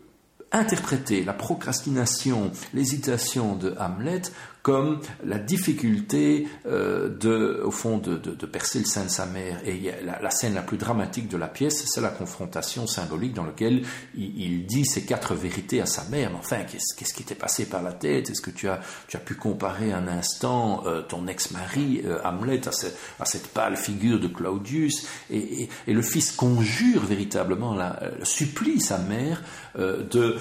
interpréter 0.53 1.22
la 1.22 1.32
procrastination, 1.32 2.51
l'hésitation 2.74 3.55
de 3.55 3.74
Hamlet 3.78 4.22
comme 4.62 5.00
la 5.24 5.38
difficulté 5.38 6.46
euh, 6.66 7.08
de, 7.08 7.62
au 7.64 7.70
fond 7.70 7.98
de, 7.98 8.16
percer 8.46 8.80
le 8.80 8.84
sein 8.84 9.04
de 9.04 9.11
sa 9.11 9.26
mère. 9.26 9.61
Et 9.66 9.92
la, 10.04 10.30
scène 10.30 10.54
la 10.54 10.62
plus 10.62 10.76
dramatique 10.76 11.28
de 11.28 11.36
la 11.36 11.48
pièce, 11.48 11.84
c'est 11.86 12.00
la 12.00 12.08
confrontation 12.08 12.86
symbolique 12.86 13.34
dans 13.34 13.44
laquelle 13.44 13.82
il, 14.16 14.66
dit 14.66 14.84
ces 14.84 15.04
quatre 15.04 15.34
vérités 15.34 15.80
à 15.80 15.86
sa 15.86 16.04
mère. 16.04 16.30
Mais 16.30 16.38
enfin, 16.38 16.58
qu'est-ce 16.64 17.14
qui 17.14 17.24
t'est 17.24 17.34
passé 17.34 17.66
par 17.66 17.82
la 17.82 17.92
tête? 17.92 18.30
Est-ce 18.30 18.42
que 18.42 18.50
tu 18.50 18.68
as, 18.68 18.80
tu 19.08 19.16
as 19.16 19.20
pu 19.20 19.34
comparer 19.34 19.92
un 19.92 20.08
instant 20.08 20.84
euh, 20.86 21.02
ton 21.02 21.26
ex-mari 21.26 22.02
euh, 22.04 22.18
Hamlet 22.24 22.61
à, 22.68 23.24
cette 23.24 23.48
pâle 23.48 23.76
figure 23.76 24.20
de 24.20 24.28
Claudius? 24.28 25.06
Et, 25.30 25.68
le 25.86 26.02
fils 26.02 26.32
conjure 26.32 27.04
véritablement, 27.04 27.76
supplie 28.22 28.80
sa 28.80 28.98
mère 28.98 29.42
de, 29.76 30.06
de, 30.06 30.36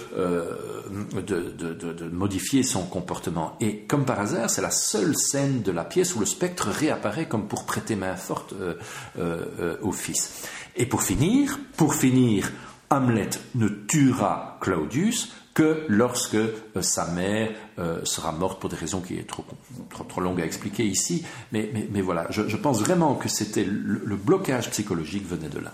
de, 1.92 2.10
modifier 2.10 2.64
son 2.64 2.84
comportement. 2.84 3.56
Et 3.60 3.80
comme 3.82 4.06
par 4.10 4.22
hasard, 4.22 4.50
c'est 4.50 4.64
la 4.64 4.72
seule 4.72 5.16
scène 5.16 5.62
de 5.62 5.72
la 5.72 5.84
pièce 5.84 6.16
où 6.16 6.20
le 6.20 6.26
spectre 6.26 6.70
réapparaît 6.70 7.28
comme 7.28 7.48
pour 7.48 7.68
prêter 7.68 7.96
main 7.96 8.16
forte 8.16 8.54
euh, 8.54 8.74
euh, 9.20 9.46
euh, 9.60 9.78
au 9.84 9.92
fils. 9.92 10.48
Et 10.76 10.88
pour 10.88 11.04
finir, 11.04 11.60
pour 11.78 11.94
finir, 11.94 12.52
Hamlet 12.90 13.30
ne 13.54 13.68
tuera 13.68 14.58
Claudius 14.62 15.32
que 15.54 15.86
lorsque 15.90 16.38
sa 16.82 17.06
mère 17.12 17.52
sera 18.04 18.32
morte 18.32 18.60
pour 18.60 18.70
des 18.70 18.78
raisons 18.78 19.02
qui 19.02 19.18
est 19.18 19.28
trop, 19.28 19.46
trop, 20.08 20.22
longues 20.22 20.42
à 20.42 20.46
expliquer 20.46 20.86
ici. 20.86 21.24
Mais, 21.52 21.70
mais, 21.92 22.02
voilà, 22.02 22.26
je, 22.32 22.56
pense 22.56 22.80
vraiment 22.80 23.14
que 23.14 23.30
c'était 23.30 23.66
le 23.66 24.16
blocage 24.16 24.72
psychologique 24.72 25.28
venait 25.28 25.50
de 25.50 25.60
là. 25.60 25.74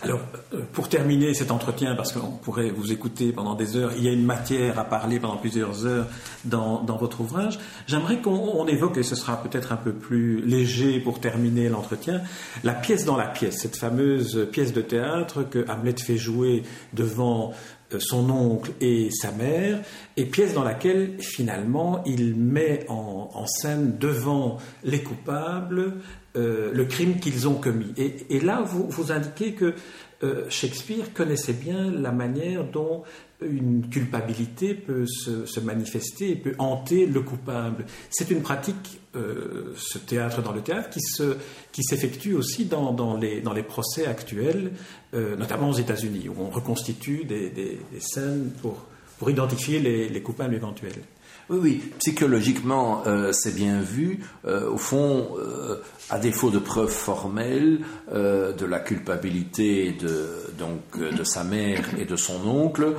Alors, 0.00 0.20
euh, 0.54 0.62
pour 0.72 0.88
terminer 0.88 1.34
cet 1.34 1.50
entretien, 1.50 1.94
parce 1.94 2.12
qu'on 2.12 2.30
pourrait 2.30 2.70
vous 2.70 2.92
écouter 2.92 3.32
pendant 3.32 3.54
des 3.54 3.76
heures, 3.76 3.92
il 3.96 4.04
y 4.04 4.08
a 4.08 4.12
une 4.12 4.24
matière 4.24 4.78
à 4.78 4.84
parler 4.84 5.20
pendant 5.20 5.36
plusieurs 5.36 5.86
heures 5.86 6.06
dans, 6.44 6.82
votre 6.98 7.20
ouvrage, 7.20 7.58
j'aimerais 7.86 8.20
qu'on 8.20 8.66
évoque, 8.66 8.96
et 8.98 9.02
ce 9.02 9.14
sera 9.14 9.42
peut-être 9.42 9.72
un 9.72 9.76
peu 9.76 9.92
plus 9.92 10.40
léger 10.42 11.00
pour 11.00 11.20
terminer 11.20 11.68
l'entretien, 11.68 12.22
la 12.64 12.74
pièce 12.74 13.04
dans 13.04 13.16
la 13.16 13.26
pièce, 13.26 13.58
cette 13.60 13.76
fameuse 13.76 14.48
pièce 14.50 14.72
de 14.72 14.82
théâtre 14.82 15.42
que 15.42 15.64
Hamlet 15.70 15.96
fait 15.96 16.16
jouer 16.16 16.62
devant 16.92 17.52
euh, 17.92 17.98
son 17.98 18.30
oncle 18.30 18.72
et 18.80 19.10
sa 19.10 19.32
mère, 19.32 19.80
et 20.16 20.24
pièce 20.24 20.54
dans 20.54 20.64
laquelle 20.64 21.16
finalement 21.20 22.02
il 22.04 22.34
met 22.34 22.86
en, 22.88 23.46
scène 23.46 23.96
devant 23.98 24.58
les 24.84 25.02
coupables 25.02 25.94
euh, 26.34 26.72
le 26.72 26.84
crime 26.86 27.20
qu'ils 27.20 27.46
ont 27.46 27.56
commis. 27.56 27.92
Et, 27.98 28.40
là, 28.40 28.62
vous, 28.62 29.12
indiquez 29.12 29.52
que 29.52 29.74
euh, 30.22 30.48
Shakespeare 30.48 31.12
connaissait 31.12 31.52
bien 31.52 31.90
la 31.90 32.10
manière 32.10 32.64
dont 32.64 33.02
une 33.42 33.86
culpabilité 33.90 34.72
peut 34.72 35.04
se, 35.06 35.60
manifester 35.60 36.30
et 36.30 36.36
peut 36.36 36.54
hanter 36.58 37.04
le 37.04 37.20
coupable. 37.20 37.84
C'est 38.08 38.30
une 38.30 38.40
pratique, 38.40 39.00
euh, 39.14 39.74
ce 39.76 39.98
théâtre 39.98 40.40
dans 40.40 40.52
le 40.52 40.62
théâtre, 40.62 40.88
qui, 40.88 41.02
se, 41.02 41.36
qui 41.70 41.82
s'effectue 41.82 42.32
aussi 42.32 42.64
dans, 42.64 43.18
les, 43.18 43.62
procès 43.62 44.06
actuels, 44.06 44.72
notamment 45.12 45.68
aux 45.68 45.74
États-Unis, 45.74 46.30
où 46.30 46.36
on 46.40 46.48
reconstitue 46.48 47.24
des, 47.24 47.78
scènes 48.00 48.52
pour, 48.62 48.86
identifier 49.28 49.80
les 49.80 50.22
coupables 50.22 50.54
éventuels. 50.54 51.02
Oui, 51.50 51.58
oui, 51.60 51.82
psychologiquement, 51.98 53.02
euh, 53.06 53.32
c'est 53.32 53.54
bien 53.54 53.80
vu. 53.80 54.20
Euh, 54.46 54.70
au 54.70 54.76
fond, 54.76 55.36
euh, 55.38 55.82
à 56.08 56.18
défaut 56.18 56.50
de 56.50 56.58
preuves 56.58 56.90
formelles 56.90 57.80
de 58.12 58.66
la 58.66 58.80
culpabilité 58.80 59.92
de, 59.92 61.24
sa 61.24 61.44
mère 61.44 61.80
et 61.98 62.04
de 62.04 62.16
son 62.16 62.46
oncle, 62.46 62.94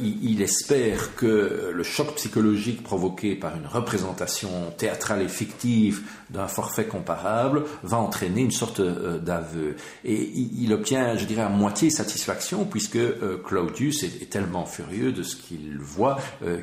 il, 0.00 0.40
espère 0.40 1.14
que 1.16 1.70
le 1.72 1.82
choc 1.82 2.14
psychologique 2.14 2.82
provoqué 2.82 3.34
par 3.34 3.56
une 3.56 3.66
représentation 3.66 4.48
théâtrale 4.76 5.22
et 5.22 5.28
fictive 5.28 6.02
d'un 6.30 6.46
forfait 6.46 6.86
comparable 6.86 7.64
va 7.82 7.98
entraîner 7.98 8.42
une 8.42 8.50
sorte 8.50 8.80
d'aveu. 8.80 9.76
Et 10.04 10.30
il, 10.32 10.72
obtient, 10.72 11.16
je 11.16 11.26
dirais, 11.26 11.42
à 11.42 11.50
moitié 11.50 11.90
satisfaction, 11.90 12.64
puisque 12.64 12.98
Claudius 13.44 14.04
est, 14.04 14.30
tellement 14.30 14.64
furieux 14.64 15.12
de 15.12 15.22
ce 15.22 15.36
qu'il 15.36 15.78
voit 15.78 16.16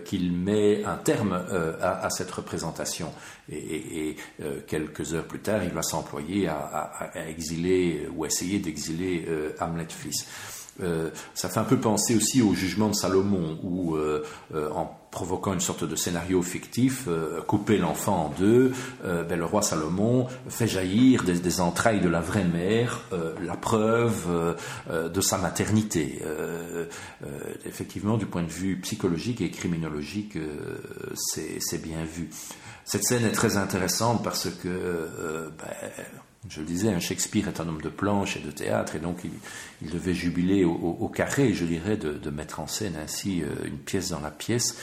qu'il 0.05 0.31
met 0.31 0.83
un 0.85 0.97
terme 1.05 1.45
euh, 1.51 1.73
à, 1.81 2.09
cette 2.09 2.31
représentation. 2.31 3.13
Et, 3.49 4.17
euh, 4.41 4.59
quelques 4.67 5.13
heures 5.13 5.23
plus 5.23 5.39
tard, 5.39 5.63
il 5.63 5.69
va 5.69 5.83
s'employer 5.83 6.49
à, 6.49 7.11
exiler 7.29 8.09
ou 8.13 8.25
essayer 8.25 8.59
d'exiler 8.59 9.25
euh, 9.29 9.51
Hamlet 9.61 9.87
fils. 9.89 10.27
ça 11.33 11.47
fait 11.47 11.59
un 11.59 11.63
peu 11.63 11.77
penser 11.77 12.15
aussi 12.15 12.41
au 12.41 12.53
jugement 12.53 12.89
de 12.89 12.95
Salomon, 12.95 13.57
où 13.63 13.97
en 14.53 14.99
provoquant 15.15 15.53
une 15.53 15.61
sorte 15.61 15.85
de 15.85 15.95
scénario 15.95 16.41
fictif, 16.41 17.07
couper 17.47 17.77
l'enfant 17.77 18.25
en 18.25 18.29
deux, 18.37 18.73
ben, 19.03 19.39
le 19.39 19.45
roi 19.45 19.61
Salomon 19.61 20.27
fait 20.49 20.67
jaillir 20.67 21.23
des, 21.23 21.61
entrailles 21.61 22.01
de 22.01 22.09
la 22.09 22.19
vraie 22.19 22.43
mère 22.43 23.01
la 23.41 23.55
preuve 23.55 24.55
de 24.91 25.21
sa 25.21 25.37
maternité. 25.37 26.21
effectivement, 27.65 28.17
du 28.17 28.25
point 28.25 28.43
de 28.43 28.49
vue 28.49 28.75
psychologique 28.81 29.39
et 29.39 29.49
criminologique, 29.51 30.37
c'est 31.15 31.81
bien 31.81 32.03
vu. 32.03 32.29
Cette 32.85 33.03
scène 33.03 33.25
est 33.25 33.31
très 33.31 33.57
intéressante 33.57 34.23
parce 34.23 34.47
que, 34.47 34.67
euh, 34.67 35.49
ben, 35.57 35.91
je 36.49 36.59
le 36.59 36.65
disais, 36.65 36.99
Shakespeare 36.99 37.47
est 37.47 37.59
un 37.59 37.67
homme 37.67 37.81
de 37.81 37.89
planche 37.89 38.37
et 38.37 38.39
de 38.39 38.51
théâtre, 38.51 38.95
et 38.95 38.99
donc 38.99 39.19
il, 39.81 39.89
devait 39.89 40.13
jubiler 40.13 40.63
au, 40.63 41.09
carré, 41.09 41.53
je 41.53 41.65
dirais, 41.65 41.97
de, 41.97 42.29
mettre 42.29 42.59
en 42.59 42.67
scène 42.67 42.95
ainsi 42.95 43.41
euh, 43.41 43.47
une 43.65 43.77
pièce 43.77 44.09
dans 44.09 44.21
la 44.21 44.31
pièce. 44.31 44.77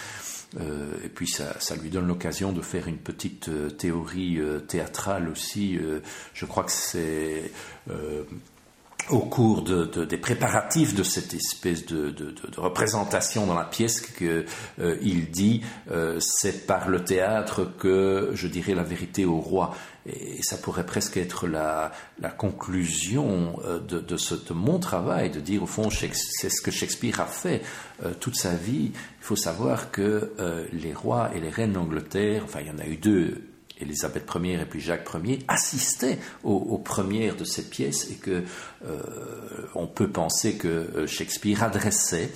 Euh, 0.60 0.92
et 1.04 1.08
puis 1.08 1.26
ça, 1.26 1.54
lui 1.82 1.88
donne 1.90 2.06
l'occasion 2.06 2.52
de 2.52 2.60
faire 2.60 2.88
une 2.88 2.98
petite 2.98 3.50
théorie 3.78 4.38
théâtrale 4.68 5.28
aussi. 5.28 5.78
je 6.34 6.46
crois 6.46 6.64
que 6.64 6.72
c'est 6.72 7.50
au 9.10 9.20
cours 9.20 9.62
des 9.62 10.16
préparatifs 10.16 10.94
de 10.94 11.02
cette 11.02 11.34
espèce 11.34 11.86
de, 11.86 12.14
représentation 12.56 13.46
dans 13.46 13.54
la 13.54 13.64
pièce 13.64 14.00
qu'il 14.00 14.46
euh, 14.80 15.24
dit 15.30 15.62
euh, 15.90 16.18
c'est 16.20 16.66
par 16.66 16.88
le 16.88 17.02
théâtre 17.02 17.64
que 17.78 18.30
je 18.34 18.46
dirais 18.46 18.74
la 18.74 18.84
vérité 18.84 19.24
au 19.24 19.38
roi 19.38 19.74
et 20.06 20.42
ça 20.42 20.56
pourrait 20.56 20.86
presque 20.86 21.16
être 21.16 21.46
la, 21.46 21.92
conclusion 22.36 23.60
euh, 23.64 23.78
de, 23.78 24.16
ce, 24.16 24.34
de 24.34 24.52
mon 24.52 24.78
travail 24.78 25.30
de 25.30 25.40
dire 25.40 25.62
au 25.62 25.66
fond 25.66 25.88
c'est 25.90 26.50
ce 26.50 26.60
que 26.60 26.70
Shakespeare 26.70 27.20
a 27.20 27.26
fait 27.26 27.62
toute 28.20 28.36
sa 28.36 28.54
vie. 28.54 28.90
Il 28.92 29.24
faut 29.24 29.36
savoir 29.36 29.90
que 29.90 30.32
les 30.72 30.92
rois 30.92 31.30
et 31.34 31.40
les 31.40 31.50
reines 31.50 31.72
d'Angleterre 31.72 32.42
enfin 32.44 32.60
il 32.60 32.66
y 32.66 32.70
en 32.70 32.78
a 32.78 32.86
eu 32.86 32.96
deux 32.96 33.52
Élisabeth 33.82 34.30
Ier 34.34 34.60
et 34.60 34.64
puis 34.64 34.80
Jacques 34.80 35.08
Ier 35.22 35.40
assistaient 35.48 36.18
aux, 36.44 36.78
premières 36.78 37.36
de 37.36 37.44
ces 37.44 37.68
pièces 37.68 38.10
et 38.10 38.14
que 38.14 38.44
euh, 38.86 39.00
on 39.74 39.86
peut 39.86 40.08
penser 40.08 40.56
que 40.56 40.68
euh, 40.68 41.06
Shakespeare 41.06 41.62
adressait 41.62 42.30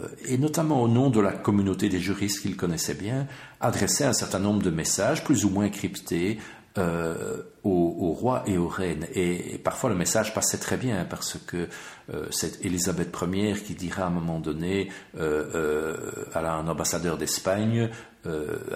euh, 0.00 0.08
et 0.26 0.38
notamment 0.38 0.82
au 0.82 0.88
nom 0.88 1.10
de 1.10 1.20
la 1.20 1.32
communauté 1.32 1.88
des 1.88 2.00
juristes 2.00 2.42
qu'il 2.42 2.56
connaissait 2.56 2.94
bien, 2.94 3.26
adressait 3.60 4.04
un 4.04 4.12
certain 4.12 4.38
nombre 4.38 4.62
de 4.62 4.70
messages 4.70 5.24
plus 5.24 5.44
ou 5.44 5.50
moins 5.50 5.68
cryptés 5.68 6.38
euh, 6.78 7.42
aux, 7.64 8.12
rois 8.12 8.44
et 8.46 8.58
aux 8.58 8.68
reines. 8.68 9.06
Et, 9.14 9.58
parfois 9.58 9.90
le 9.90 9.96
message 9.96 10.32
passait 10.32 10.58
très 10.58 10.76
bien 10.76 11.04
parce 11.04 11.36
que 11.46 11.68
euh, 12.14 12.26
c'est 12.30 12.64
Élisabeth 12.64 13.12
Ier 13.32 13.54
qui 13.54 13.74
dira 13.74 14.04
à 14.04 14.06
un 14.06 14.10
moment 14.10 14.38
donné 14.38 14.90
euh, 15.18 15.96
à 16.32 16.40
un 16.40 16.68
ambassadeur 16.68 17.16
d'Espagne 17.16 17.90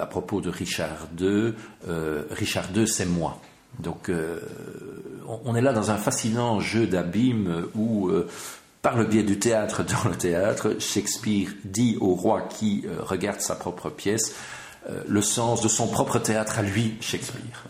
à 0.00 0.06
propos 0.06 0.40
de 0.40 0.48
Richard 0.48 1.08
II, 1.20 1.54
Richard 2.30 2.68
II 2.74 2.86
c'est 2.86 3.06
moi. 3.06 3.40
Donc 3.78 4.10
on, 5.44 5.54
est 5.54 5.60
là 5.60 5.72
dans 5.72 5.90
un 5.90 5.96
fascinant 5.96 6.60
jeu 6.60 6.86
d'abîme 6.86 7.66
où 7.74 8.10
par 8.82 8.96
le 8.96 9.06
biais 9.06 9.24
du 9.24 9.38
théâtre 9.38 9.82
dans 9.84 10.08
le 10.08 10.16
théâtre, 10.16 10.76
Shakespeare 10.78 11.48
dit 11.64 11.96
au 12.00 12.14
roi 12.14 12.42
qui 12.42 12.84
regarde 13.00 13.40
sa 13.40 13.56
propre 13.56 13.90
pièce 13.90 14.34
le 15.08 15.22
sens 15.22 15.62
de 15.62 15.68
son 15.68 15.88
propre 15.88 16.18
théâtre 16.18 16.58
à 16.58 16.62
lui, 16.62 16.96
Shakespeare. 17.00 17.64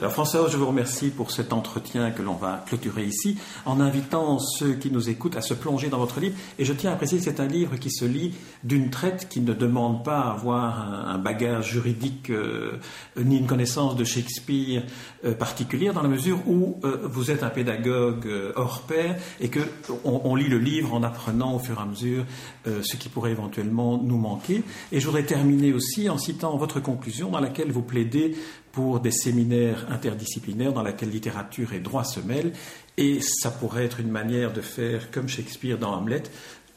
Alors 0.00 0.12
François, 0.12 0.46
je 0.48 0.56
vous 0.56 0.66
remercie 0.66 1.10
pour 1.10 1.32
cet 1.32 1.52
entretien 1.52 2.12
que 2.12 2.22
l'on 2.22 2.34
va 2.34 2.62
clôturer 2.68 3.04
ici 3.04 3.36
en 3.66 3.80
invitant 3.80 4.38
ceux 4.38 4.74
qui 4.74 4.92
nous 4.92 5.10
écoutent 5.10 5.36
à 5.36 5.40
se 5.40 5.54
plonger 5.54 5.88
dans 5.88 5.98
votre 5.98 6.20
livre. 6.20 6.36
Et 6.60 6.64
je 6.64 6.72
tiens 6.72 6.92
à 6.92 6.94
préciser 6.94 7.18
que 7.18 7.24
c'est 7.24 7.40
un 7.40 7.48
livre 7.48 7.74
qui 7.74 7.90
se 7.90 8.04
lit 8.04 8.32
d'une 8.62 8.90
traite 8.90 9.28
qui 9.28 9.40
ne 9.40 9.52
demande 9.52 10.04
pas 10.04 10.20
à 10.20 10.30
avoir 10.34 11.08
un, 11.08 11.18
bagage 11.18 11.72
juridique 11.72 12.30
euh, 12.30 12.78
ni 13.20 13.38
une 13.38 13.48
connaissance 13.48 13.96
de 13.96 14.04
Shakespeare 14.04 14.84
euh, 15.24 15.34
particulière 15.34 15.94
dans 15.94 16.02
la 16.02 16.08
mesure 16.08 16.38
où 16.46 16.78
euh, 16.84 16.98
vous 17.02 17.32
êtes 17.32 17.42
un 17.42 17.50
pédagogue 17.50 18.28
hors 18.54 18.82
pair 18.82 19.16
et 19.40 19.48
que 19.48 19.58
on, 20.04 20.36
lit 20.36 20.46
le 20.46 20.58
livre 20.58 20.94
en 20.94 21.02
apprenant 21.02 21.56
au 21.56 21.58
fur 21.58 21.76
et 21.76 21.82
à 21.82 21.86
mesure 21.86 22.24
ce 22.64 22.96
qui 22.96 23.08
pourrait 23.08 23.32
éventuellement 23.32 24.00
nous 24.00 24.18
manquer. 24.18 24.62
Et 24.92 25.00
je 25.00 25.06
voudrais 25.06 25.24
terminer 25.24 25.72
aussi 25.72 26.08
en 26.08 26.18
citant 26.18 26.56
votre 26.56 26.78
conclusion 26.78 27.30
dans 27.30 27.40
laquelle 27.40 27.72
vous 27.72 27.82
plaidez 27.82 28.36
pour 28.78 29.00
des 29.00 29.10
séminaires 29.10 29.86
interdisciplinaires 29.90 30.72
dans 30.72 30.84
lesquels 30.84 31.10
littérature 31.10 31.72
et 31.72 31.80
droit 31.80 32.04
se 32.04 32.20
mêlent. 32.20 32.52
Et 32.96 33.18
ça 33.20 33.50
pourrait 33.50 33.84
être 33.84 33.98
une 33.98 34.12
manière 34.12 34.52
de 34.52 34.60
faire 34.60 35.10
comme 35.10 35.28
Shakespeare 35.28 35.78
dans 35.78 35.96
Hamlet, 35.96 36.22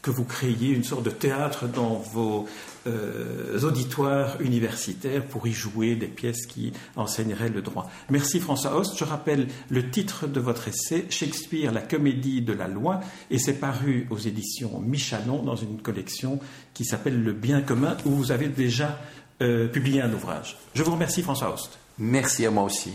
que 0.01 0.09
vous 0.09 0.23
créiez 0.23 0.69
une 0.69 0.83
sorte 0.83 1.03
de 1.03 1.11
théâtre 1.11 1.67
dans 1.67 1.93
vos 1.93 2.47
euh, 2.87 3.61
auditoires 3.61 4.41
universitaires 4.41 5.23
pour 5.23 5.45
y 5.45 5.51
jouer 5.51 5.95
des 5.95 6.07
pièces 6.07 6.47
qui 6.47 6.73
enseigneraient 6.95 7.49
le 7.49 7.61
droit. 7.61 7.87
Merci 8.09 8.39
François 8.39 8.75
Host. 8.75 8.97
Je 8.97 9.03
rappelle 9.03 9.45
le 9.69 9.91
titre 9.91 10.25
de 10.25 10.39
votre 10.39 10.69
essai, 10.69 11.05
Shakespeare, 11.07 11.71
la 11.71 11.81
comédie 11.81 12.41
de 12.41 12.53
la 12.53 12.67
loi, 12.67 13.01
et 13.29 13.37
c'est 13.37 13.59
paru 13.59 14.07
aux 14.09 14.17
éditions 14.17 14.79
Michalon 14.79 15.43
dans 15.43 15.55
une 15.55 15.79
collection 15.79 16.39
qui 16.73 16.83
s'appelle 16.83 17.21
Le 17.21 17.33
bien 17.33 17.61
commun, 17.61 17.95
où 18.05 18.09
vous 18.09 18.31
avez 18.31 18.47
déjà 18.47 18.99
euh, 19.43 19.67
publié 19.67 20.01
un 20.01 20.11
ouvrage. 20.11 20.57
Je 20.73 20.81
vous 20.81 20.93
remercie 20.93 21.21
François 21.21 21.53
Host. 21.53 21.77
Merci 22.03 22.47
à 22.47 22.49
moi 22.49 22.63
aussi. 22.63 22.93